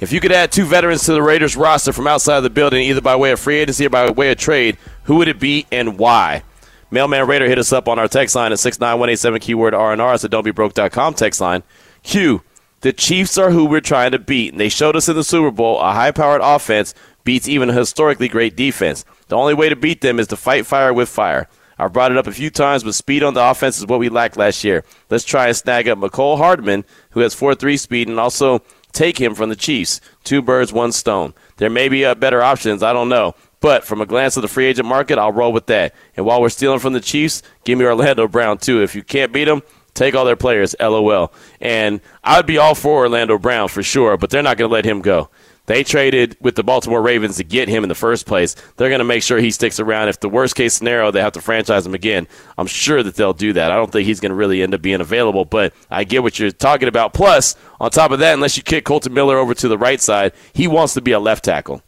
If 0.00 0.10
you 0.10 0.18
could 0.18 0.32
add 0.32 0.50
two 0.50 0.64
veterans 0.64 1.04
to 1.04 1.12
the 1.12 1.22
Raiders 1.22 1.54
roster 1.54 1.92
from 1.92 2.06
outside 2.06 2.38
of 2.38 2.44
the 2.44 2.50
building, 2.50 2.82
either 2.84 3.02
by 3.02 3.14
way 3.14 3.32
of 3.32 3.38
free 3.38 3.58
agency 3.58 3.84
or 3.84 3.90
by 3.90 4.10
way 4.10 4.30
of 4.30 4.38
trade, 4.38 4.78
who 5.04 5.16
would 5.16 5.28
it 5.28 5.38
be 5.38 5.66
and 5.70 5.98
why? 5.98 6.44
Mailman 6.90 7.26
Raider 7.26 7.46
hit 7.46 7.58
us 7.58 7.74
up 7.74 7.88
on 7.88 7.98
our 7.98 8.08
text 8.08 8.34
line 8.34 8.52
at 8.52 8.58
69187 8.58 9.40
keyword 9.40 9.74
RNR. 9.74 10.14
It's 10.14 10.24
a 10.24 10.30
don'tbebroke.com 10.30 11.14
text 11.14 11.40
line. 11.42 11.62
Q, 12.02 12.42
the 12.82 12.92
Chiefs 12.92 13.38
are 13.38 13.50
who 13.50 13.64
we're 13.64 13.80
trying 13.80 14.12
to 14.12 14.18
beat. 14.18 14.52
And 14.52 14.60
they 14.60 14.68
showed 14.68 14.96
us 14.96 15.08
in 15.08 15.16
the 15.16 15.24
Super 15.24 15.50
Bowl 15.50 15.80
a 15.80 15.92
high 15.92 16.10
powered 16.10 16.42
offense 16.42 16.94
beats 17.24 17.48
even 17.48 17.70
a 17.70 17.74
historically 17.74 18.28
great 18.28 18.56
defense. 18.56 19.04
The 19.28 19.36
only 19.36 19.54
way 19.54 19.68
to 19.68 19.76
beat 19.76 20.00
them 20.00 20.18
is 20.18 20.26
to 20.28 20.36
fight 20.36 20.66
fire 20.66 20.92
with 20.92 21.08
fire. 21.08 21.48
I've 21.78 21.92
brought 21.92 22.10
it 22.12 22.18
up 22.18 22.26
a 22.26 22.32
few 22.32 22.50
times, 22.50 22.84
but 22.84 22.94
speed 22.94 23.22
on 23.22 23.34
the 23.34 23.48
offense 23.48 23.78
is 23.78 23.86
what 23.86 23.98
we 23.98 24.08
lacked 24.08 24.36
last 24.36 24.62
year. 24.62 24.84
Let's 25.10 25.24
try 25.24 25.46
and 25.46 25.56
snag 25.56 25.88
up 25.88 25.98
Mecole 25.98 26.38
Hardman, 26.38 26.84
who 27.10 27.20
has 27.20 27.34
4 27.34 27.54
3 27.54 27.76
speed, 27.76 28.08
and 28.08 28.20
also 28.20 28.62
take 28.92 29.18
him 29.18 29.34
from 29.34 29.48
the 29.48 29.56
Chiefs. 29.56 30.00
Two 30.22 30.42
birds, 30.42 30.72
one 30.72 30.92
stone. 30.92 31.34
There 31.56 31.70
may 31.70 31.88
be 31.88 32.04
uh, 32.04 32.14
better 32.14 32.42
options, 32.42 32.82
I 32.82 32.92
don't 32.92 33.08
know. 33.08 33.34
But 33.60 33.84
from 33.84 34.00
a 34.00 34.06
glance 34.06 34.36
of 34.36 34.42
the 34.42 34.48
free 34.48 34.66
agent 34.66 34.88
market, 34.88 35.18
I'll 35.18 35.32
roll 35.32 35.52
with 35.52 35.66
that. 35.66 35.94
And 36.16 36.26
while 36.26 36.40
we're 36.40 36.48
stealing 36.48 36.80
from 36.80 36.94
the 36.94 37.00
Chiefs, 37.00 37.42
give 37.64 37.78
me 37.78 37.84
Orlando 37.84 38.26
Brown, 38.26 38.58
too. 38.58 38.82
If 38.82 38.96
you 38.96 39.04
can't 39.04 39.32
beat 39.32 39.44
them, 39.44 39.62
Take 39.94 40.14
all 40.14 40.24
their 40.24 40.36
players, 40.36 40.74
lol. 40.80 41.32
And 41.60 42.00
I 42.24 42.38
would 42.38 42.46
be 42.46 42.58
all 42.58 42.74
for 42.74 43.00
Orlando 43.00 43.38
Brown 43.38 43.68
for 43.68 43.82
sure, 43.82 44.16
but 44.16 44.30
they're 44.30 44.42
not 44.42 44.56
going 44.56 44.68
to 44.68 44.72
let 44.72 44.84
him 44.84 45.02
go. 45.02 45.28
They 45.66 45.84
traded 45.84 46.36
with 46.40 46.56
the 46.56 46.64
Baltimore 46.64 47.00
Ravens 47.00 47.36
to 47.36 47.44
get 47.44 47.68
him 47.68 47.84
in 47.84 47.88
the 47.88 47.94
first 47.94 48.26
place. 48.26 48.56
They're 48.76 48.88
going 48.88 48.98
to 48.98 49.04
make 49.04 49.22
sure 49.22 49.38
he 49.38 49.52
sticks 49.52 49.78
around. 49.78 50.08
If 50.08 50.18
the 50.18 50.28
worst 50.28 50.56
case 50.56 50.74
scenario, 50.74 51.10
they 51.10 51.20
have 51.20 51.34
to 51.34 51.40
franchise 51.40 51.86
him 51.86 51.94
again, 51.94 52.26
I'm 52.58 52.66
sure 52.66 53.02
that 53.02 53.14
they'll 53.14 53.32
do 53.32 53.52
that. 53.52 53.70
I 53.70 53.76
don't 53.76 53.92
think 53.92 54.06
he's 54.06 54.18
going 54.18 54.30
to 54.30 54.36
really 54.36 54.62
end 54.62 54.74
up 54.74 54.82
being 54.82 55.00
available, 55.00 55.44
but 55.44 55.72
I 55.88 56.02
get 56.02 56.24
what 56.24 56.38
you're 56.38 56.50
talking 56.50 56.88
about. 56.88 57.14
Plus, 57.14 57.54
on 57.80 57.90
top 57.90 58.10
of 58.10 58.18
that, 58.18 58.34
unless 58.34 58.56
you 58.56 58.64
kick 58.64 58.84
Kolton 58.84 59.14
Miller 59.14 59.38
over 59.38 59.54
to 59.54 59.68
the 59.68 59.78
right 59.78 60.00
side, 60.00 60.32
he 60.52 60.66
wants 60.66 60.94
to 60.94 61.00
be 61.00 61.12
a 61.12 61.20
left 61.20 61.44
tackle. 61.44 61.80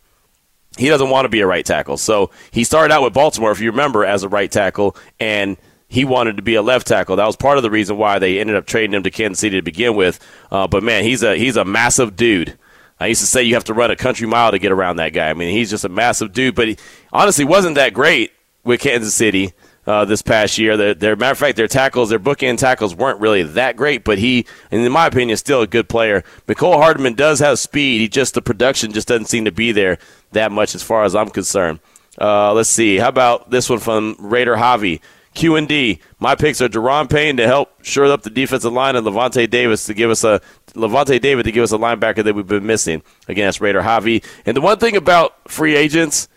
He 0.76 0.88
doesn't 0.88 1.10
want 1.10 1.24
to 1.24 1.28
be 1.28 1.40
a 1.40 1.46
right 1.46 1.66
tackle. 1.66 1.96
So 1.96 2.30
he 2.52 2.62
started 2.64 2.94
out 2.94 3.02
with 3.02 3.12
Baltimore, 3.12 3.50
if 3.50 3.60
you 3.60 3.70
remember, 3.70 4.04
as 4.04 4.22
a 4.22 4.28
right 4.28 4.50
tackle, 4.50 4.96
and 5.18 5.56
he 5.88 6.04
wanted 6.04 6.36
to 6.36 6.42
be 6.42 6.54
a 6.54 6.62
left 6.62 6.86
tackle. 6.86 7.16
That 7.16 7.26
was 7.26 7.36
part 7.36 7.56
of 7.56 7.62
the 7.62 7.70
reason 7.70 7.96
why 7.96 8.18
they 8.18 8.40
ended 8.40 8.56
up 8.56 8.66
trading 8.66 8.94
him 8.94 9.02
to 9.02 9.10
Kansas 9.10 9.38
City 9.38 9.56
to 9.56 9.62
begin 9.62 9.96
with. 9.96 10.18
Uh, 10.50 10.66
but 10.66 10.82
man, 10.82 11.04
he's 11.04 11.22
a 11.22 11.36
he's 11.36 11.56
a 11.56 11.64
massive 11.64 12.16
dude. 12.16 12.58
I 13.00 13.08
used 13.08 13.20
to 13.20 13.26
say 13.26 13.42
you 13.42 13.54
have 13.54 13.64
to 13.64 13.74
run 13.74 13.90
a 13.90 13.96
country 13.96 14.26
mile 14.26 14.50
to 14.52 14.58
get 14.58 14.72
around 14.72 14.96
that 14.96 15.12
guy. 15.12 15.28
I 15.28 15.34
mean, 15.34 15.50
he's 15.50 15.70
just 15.70 15.84
a 15.84 15.88
massive 15.88 16.32
dude, 16.32 16.54
but 16.54 16.68
he 16.68 16.76
honestly 17.12 17.44
wasn't 17.44 17.74
that 17.74 17.92
great 17.92 18.32
with 18.62 18.80
Kansas 18.80 19.14
City 19.14 19.52
uh, 19.86 20.04
this 20.04 20.22
past 20.22 20.58
year. 20.58 20.76
Their, 20.76 20.94
their 20.94 21.16
matter 21.16 21.32
of 21.32 21.38
fact, 21.38 21.56
their 21.56 21.68
tackles, 21.68 22.10
their 22.10 22.18
bookend 22.18 22.58
tackles 22.58 22.94
weren't 22.94 23.20
really 23.20 23.42
that 23.42 23.76
great, 23.76 24.04
but 24.04 24.18
he, 24.18 24.46
in 24.70 24.90
my 24.90 25.06
opinion, 25.06 25.30
is 25.30 25.40
still 25.40 25.60
a 25.60 25.66
good 25.66 25.88
player. 25.88 26.24
Mecole 26.46 26.76
Hardman 26.76 27.14
does 27.14 27.40
have 27.40 27.58
speed. 27.58 28.00
He 28.00 28.08
just 28.08 28.34
the 28.34 28.42
production 28.42 28.92
just 28.92 29.08
doesn't 29.08 29.26
seem 29.26 29.44
to 29.44 29.52
be 29.52 29.72
there 29.72 29.98
that 30.32 30.52
much 30.52 30.74
as 30.74 30.82
far 30.82 31.04
as 31.04 31.14
I'm 31.14 31.30
concerned. 31.30 31.80
Uh, 32.20 32.52
let's 32.54 32.68
see. 32.68 32.96
How 32.96 33.08
about 33.08 33.50
this 33.50 33.68
one 33.68 33.80
from 33.80 34.16
Raider 34.18 34.54
Javi? 34.54 35.00
Q 35.34 35.56
and 35.56 35.68
D. 35.68 36.00
My 36.18 36.34
picks 36.34 36.60
are 36.60 36.68
Daron 36.68 37.10
Payne 37.10 37.36
to 37.36 37.46
help 37.46 37.84
shore 37.84 38.06
up 38.06 38.22
the 38.22 38.30
defensive 38.30 38.72
line 38.72 38.96
and 38.96 39.04
Levante 39.04 39.46
Davis 39.46 39.86
to 39.86 39.94
give 39.94 40.10
us 40.10 40.24
a 40.24 40.40
Lavonte 40.74 41.20
David 41.20 41.44
to 41.44 41.52
give 41.52 41.62
us 41.62 41.72
a 41.72 41.78
linebacker 41.78 42.24
that 42.24 42.34
we've 42.34 42.46
been 42.46 42.66
missing. 42.66 43.02
against 43.28 43.60
Raider 43.60 43.82
Javi. 43.82 44.24
And 44.46 44.56
the 44.56 44.60
one 44.60 44.78
thing 44.78 44.96
about 44.96 45.50
free 45.50 45.76
agents, 45.76 46.28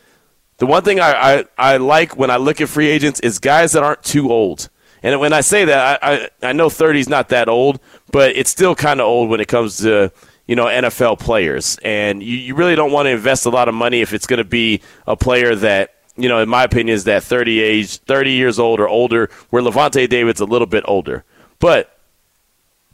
the 0.57 0.65
one 0.65 0.83
thing 0.83 0.99
I, 0.99 1.39
I, 1.39 1.45
I 1.57 1.77
like 1.77 2.17
when 2.17 2.29
I 2.29 2.37
look 2.37 2.61
at 2.61 2.69
free 2.69 2.87
agents 2.87 3.19
is 3.21 3.39
guys 3.39 3.73
that 3.73 3.83
aren't 3.83 4.03
too 4.03 4.31
old. 4.31 4.69
And 5.03 5.19
when 5.19 5.31
I 5.31 5.41
say 5.41 5.65
that, 5.65 6.03
I, 6.03 6.13
I, 6.13 6.49
I 6.49 6.53
know 6.53 6.69
30 6.69 6.99
is 6.99 7.09
not 7.09 7.29
that 7.29 7.47
old, 7.47 7.79
but 8.11 8.35
it's 8.35 8.49
still 8.49 8.75
kind 8.75 8.99
of 8.99 9.05
old 9.05 9.29
when 9.29 9.39
it 9.39 9.47
comes 9.47 9.77
to 9.77 10.11
you 10.47 10.55
know 10.55 10.65
NFL 10.65 11.19
players. 11.19 11.77
And 11.83 12.23
you, 12.23 12.37
you 12.37 12.55
really 12.55 12.75
don't 12.75 12.91
want 12.91 13.05
to 13.05 13.11
invest 13.11 13.45
a 13.45 13.49
lot 13.49 13.67
of 13.67 13.75
money 13.75 14.01
if 14.01 14.13
it's 14.13 14.25
going 14.25 14.39
to 14.39 14.43
be 14.43 14.81
a 15.05 15.15
player 15.15 15.55
that 15.55 15.93
you 16.17 16.27
know, 16.27 16.39
in 16.39 16.49
my 16.49 16.63
opinion, 16.63 16.95
is 16.95 17.03
that 17.05 17.23
30 17.23 17.61
age, 17.61 17.97
30 17.99 18.31
years 18.31 18.59
old 18.59 18.79
or 18.79 18.87
older, 18.87 19.29
where 19.49 19.61
Lavonte 19.61 20.09
David's 20.09 20.41
a 20.41 20.45
little 20.45 20.67
bit 20.67 20.83
older. 20.87 21.23
But 21.59 21.97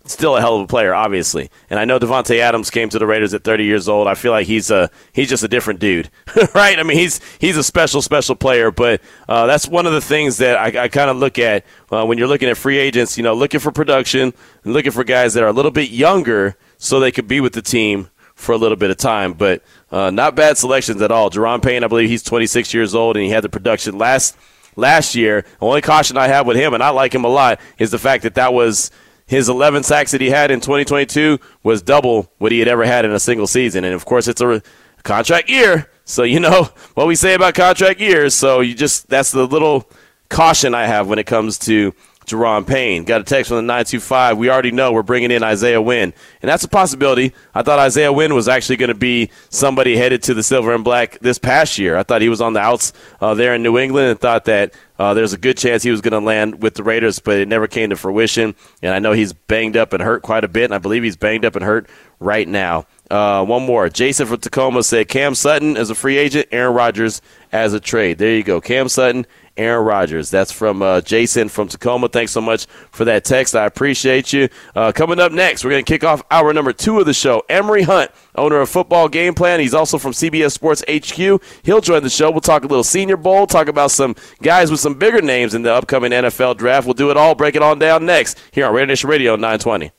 still 0.06 0.36
a 0.36 0.42
hell 0.42 0.56
of 0.56 0.62
a 0.62 0.68
player, 0.68 0.94
obviously. 0.94 1.50
And 1.70 1.80
I 1.80 1.86
know 1.86 2.00
Davante 2.00 2.40
Adams 2.40 2.70
came 2.70 2.90
to 2.90 3.00
the 3.00 3.08
Raiders 3.08 3.34
at 3.34 3.44
30 3.44 3.64
years 3.64 3.88
old. 3.88 4.08
I 4.08 4.16
feel 4.16 4.32
like 4.32 4.48
he's 4.48 4.70
a 4.70 4.90
he's 5.14 5.30
just 5.30 5.44
a 5.44 5.48
different 5.48 5.80
dude, 5.80 6.10
right? 6.54 6.78
I 6.78 6.84
mean, 6.84 6.98
he's 6.98 7.22
he's 7.40 7.58
a 7.58 7.64
special 7.64 8.02
special 8.02 8.36
player. 8.36 8.72
But 8.72 9.02
uh, 9.28 9.46
that's 9.46 9.68
one 9.68 9.86
of 9.86 9.94
the 9.94 10.02
things 10.02 10.38
that 10.38 10.58
I, 10.58 10.84
I 10.84 10.88
kind 10.88 11.10
of 11.10 11.18
look 11.18 11.40
at 11.40 11.66
uh, 11.92 12.06
when 12.06 12.18
you're 12.18 12.28
looking 12.28 12.50
at 12.50 12.58
free 12.58 12.78
agents. 12.78 13.18
You 13.18 13.24
know, 13.24 13.34
looking 13.34 13.60
for 13.60 13.72
production 13.72 14.34
and 14.64 14.74
looking 14.74 14.92
for 14.92 15.04
guys 15.04 15.34
that 15.34 15.44
are 15.44 15.48
a 15.48 15.54
little 15.54 15.72
bit 15.72 15.90
younger 15.90 16.58
so 16.78 17.00
they 17.00 17.12
could 17.12 17.28
be 17.28 17.40
with 17.40 17.54
the 17.54 17.62
team 17.62 18.10
for 18.36 18.52
a 18.52 18.58
little 18.58 18.78
bit 18.78 18.92
of 18.92 18.98
time. 18.98 19.34
But 19.34 19.64
uh, 19.94 20.10
not 20.10 20.36
bad 20.36 20.58
selections 20.58 21.04
at 21.04 21.12
all. 21.12 21.30
Daron 21.30 21.62
Payne, 21.62 21.84
I 21.84 21.88
believe 21.88 22.10
he's 22.10 22.24
26 22.24 22.74
years 22.74 22.96
old, 22.96 23.16
and 23.16 23.24
he 23.24 23.30
had 23.30 23.44
the 23.44 23.50
production 23.50 24.00
last 24.00 24.36
last 24.76 25.14
year. 25.14 25.44
The 25.60 25.66
only 25.66 25.82
caution 25.82 26.18
I 26.18 26.28
have 26.28 26.48
with 26.48 26.58
him, 26.58 26.74
and 26.74 26.82
I 26.82 26.90
like 26.90 27.14
him 27.14 27.24
a 27.24 27.30
lot, 27.30 27.60
is 27.78 27.92
the 27.92 28.00
fact 28.00 28.24
that 28.24 28.34
that 28.34 28.56
was 28.56 28.90
his 29.28 29.50
11 29.50 29.84
sacks 29.84 30.10
that 30.12 30.20
he 30.20 30.32
had 30.32 30.50
in 30.50 30.62
2022 30.62 31.38
was 31.62 31.84
double 31.84 32.32
what 32.40 32.52
he 32.52 32.58
had 32.58 32.68
ever 32.68 32.84
had 32.86 33.06
in 33.06 33.12
a 33.12 33.20
single 33.20 33.46
season. 33.46 33.84
And 33.84 33.94
of 33.94 34.04
course, 34.04 34.28
it's 34.28 34.42
a 34.42 34.64
contract 35.04 35.48
year, 35.48 35.92
so 36.06 36.24
you 36.24 36.40
know 36.40 36.64
what 36.96 37.06
we 37.06 37.14
say 37.14 37.36
about 37.36 37.54
contract 37.54 38.00
years. 38.00 38.34
So 38.34 38.62
you 38.62 38.74
just 38.74 39.10
that's 39.10 39.32
the 39.32 39.46
little 39.46 39.88
caution 40.28 40.74
I 40.74 40.88
have 40.88 41.08
when 41.08 41.20
it 41.20 41.28
comes 41.28 41.60
to 41.60 41.94
Daron 42.26 42.66
Payne. 42.66 43.04
Got 43.04 43.22
a 43.22 43.24
text 43.24 43.50
from 43.50 43.58
the 43.58 43.62
925. 43.64 44.38
We 44.38 44.50
already 44.50 44.72
know 44.72 44.92
we're 44.92 45.04
bringing 45.04 45.32
in 45.32 45.44
Isaiah 45.44 45.82
Wynn. 45.82 46.14
And 46.42 46.50
that's 46.50 46.64
a 46.64 46.68
possibility. 46.68 47.34
I 47.54 47.62
thought 47.62 47.80
Isaiah 47.80 48.12
Wynn 48.12 48.34
was 48.34 48.48
actually 48.48 48.78
going 48.78 48.90
to 48.90 48.96
be 48.96 49.30
somebody 49.50 49.96
headed 49.96 50.24
to 50.24 50.34
the 50.34 50.44
silver 50.44 50.74
and 50.74 50.84
black 50.84 51.20
this 51.20 51.38
past 51.38 51.78
year. 51.78 51.98
I 51.98 52.04
thought 52.04 52.22
he 52.22 52.30
was 52.30 52.42
on 52.42 52.54
the 52.54 52.60
outs 52.60 52.94
uh, 53.22 53.34
there 53.34 53.56
in 53.56 53.64
New 53.64 53.78
England 53.78 54.10
and 54.10 54.20
thought 54.20 54.46
that 54.46 54.74
uh, 55.00 55.14
there's 55.14 55.34
a 55.34 55.38
good 55.38 55.58
chance 55.58 55.84
he 55.84 55.92
was 55.92 56.02
going 56.02 56.12
to 56.14 56.20
land 56.20 56.62
with 56.62 56.76
the 56.76 56.84
Raiders, 56.84 57.20
but 57.20 57.38
it 57.38 57.48
never 57.48 57.68
came 57.68 57.90
to 57.90 57.96
fruition. 57.96 58.56
And 58.82 58.94
I 58.94 59.00
know 59.00 59.12
he's 59.12 59.34
banged 59.34 59.76
up 59.76 59.94
and 59.94 60.02
hurt 60.02 60.22
quite 60.22 60.44
a 60.44 60.48
bit, 60.48 60.66
and 60.66 60.74
I 60.74 60.78
believe 60.78 61.04
he's 61.04 61.18
banged 61.18 61.46
up 61.46 61.56
and 61.56 61.66
hurt 61.66 61.90
right 62.20 62.48
now. 62.48 62.86
Uh, 63.10 63.44
one 63.46 63.66
more. 63.66 63.90
Jason 63.90 64.28
from 64.28 64.40
Tacoma 64.40 64.82
said 64.82 65.08
Cam 65.08 65.36
Sutton 65.36 65.78
as 65.78 65.90
a 65.90 65.96
free 65.96 66.18
agent, 66.18 66.48
Aaron 66.52 66.74
Rodgers 66.74 67.22
as 67.52 67.74
a 67.74 67.80
trade. 67.80 68.18
There 68.18 68.36
you 68.36 68.44
go. 68.44 68.62
Cam 68.62 68.88
Sutton 68.88 69.26
Aaron 69.58 69.86
Rodgers. 69.86 70.30
That's 70.30 70.52
from 70.52 70.82
uh, 70.82 71.02
Jason 71.02 71.50
from 71.50 71.68
Tacoma. 71.68 72.10
Thanks 72.10 72.32
so 72.32 72.42
much 72.42 72.66
for 72.92 73.06
that 73.06 73.24
text. 73.24 73.56
I 73.56 73.66
appreciate 73.66 74.34
you. 74.34 74.50
Uh, 74.76 74.92
coming 74.92 75.20
up 75.20 75.32
next, 75.32 75.64
we're 75.64 75.72
going 75.72 75.86
to 75.86 75.92
kick 75.92 76.04
off 76.04 76.24
hour 76.32 76.54
number 76.54 76.74
two 76.74 77.00
of 77.00 77.06
the 77.06 77.14
show. 77.14 77.44
Emory 77.50 77.84
Hunt, 77.84 78.12
owner 78.36 78.62
of 78.62 78.70
Football 78.70 79.10
Game 79.10 79.34
Plan. 79.34 79.60
He's 79.60 79.74
also 79.74 79.98
from 79.98 80.12
CBS 80.12 80.52
Sports 80.52 80.84
HQ. 80.90 81.42
He'll 81.64 81.82
join 81.82 82.04
the 82.04 82.10
show. 82.10 82.32
We'll 82.32 82.42
talk 82.42 82.64
a 82.64 82.68
little 82.68 82.84
Senior 82.84 83.18
Bowl, 83.18 83.46
talk 83.48 83.68
about 83.68 83.92
some 83.92 84.16
guys 84.42 84.72
with 84.72 84.80
some 84.80 84.96
bigger 84.96 85.22
names 85.22 85.54
in 85.54 85.62
the 85.62 85.74
upcoming 85.74 86.12
NFL 86.12 86.58
draft. 86.58 86.88
We'll 86.88 86.94
do 86.94 87.12
it 87.12 87.18
all, 87.18 87.36
break 87.36 87.56
it 87.56 87.62
on 87.62 87.80
down 87.80 88.06
next 88.06 88.40
here 88.52 88.66
on 88.66 88.74
Radio 88.74 88.88
Nation 88.88 89.10
Radio 89.10 89.36
920. 89.36 89.92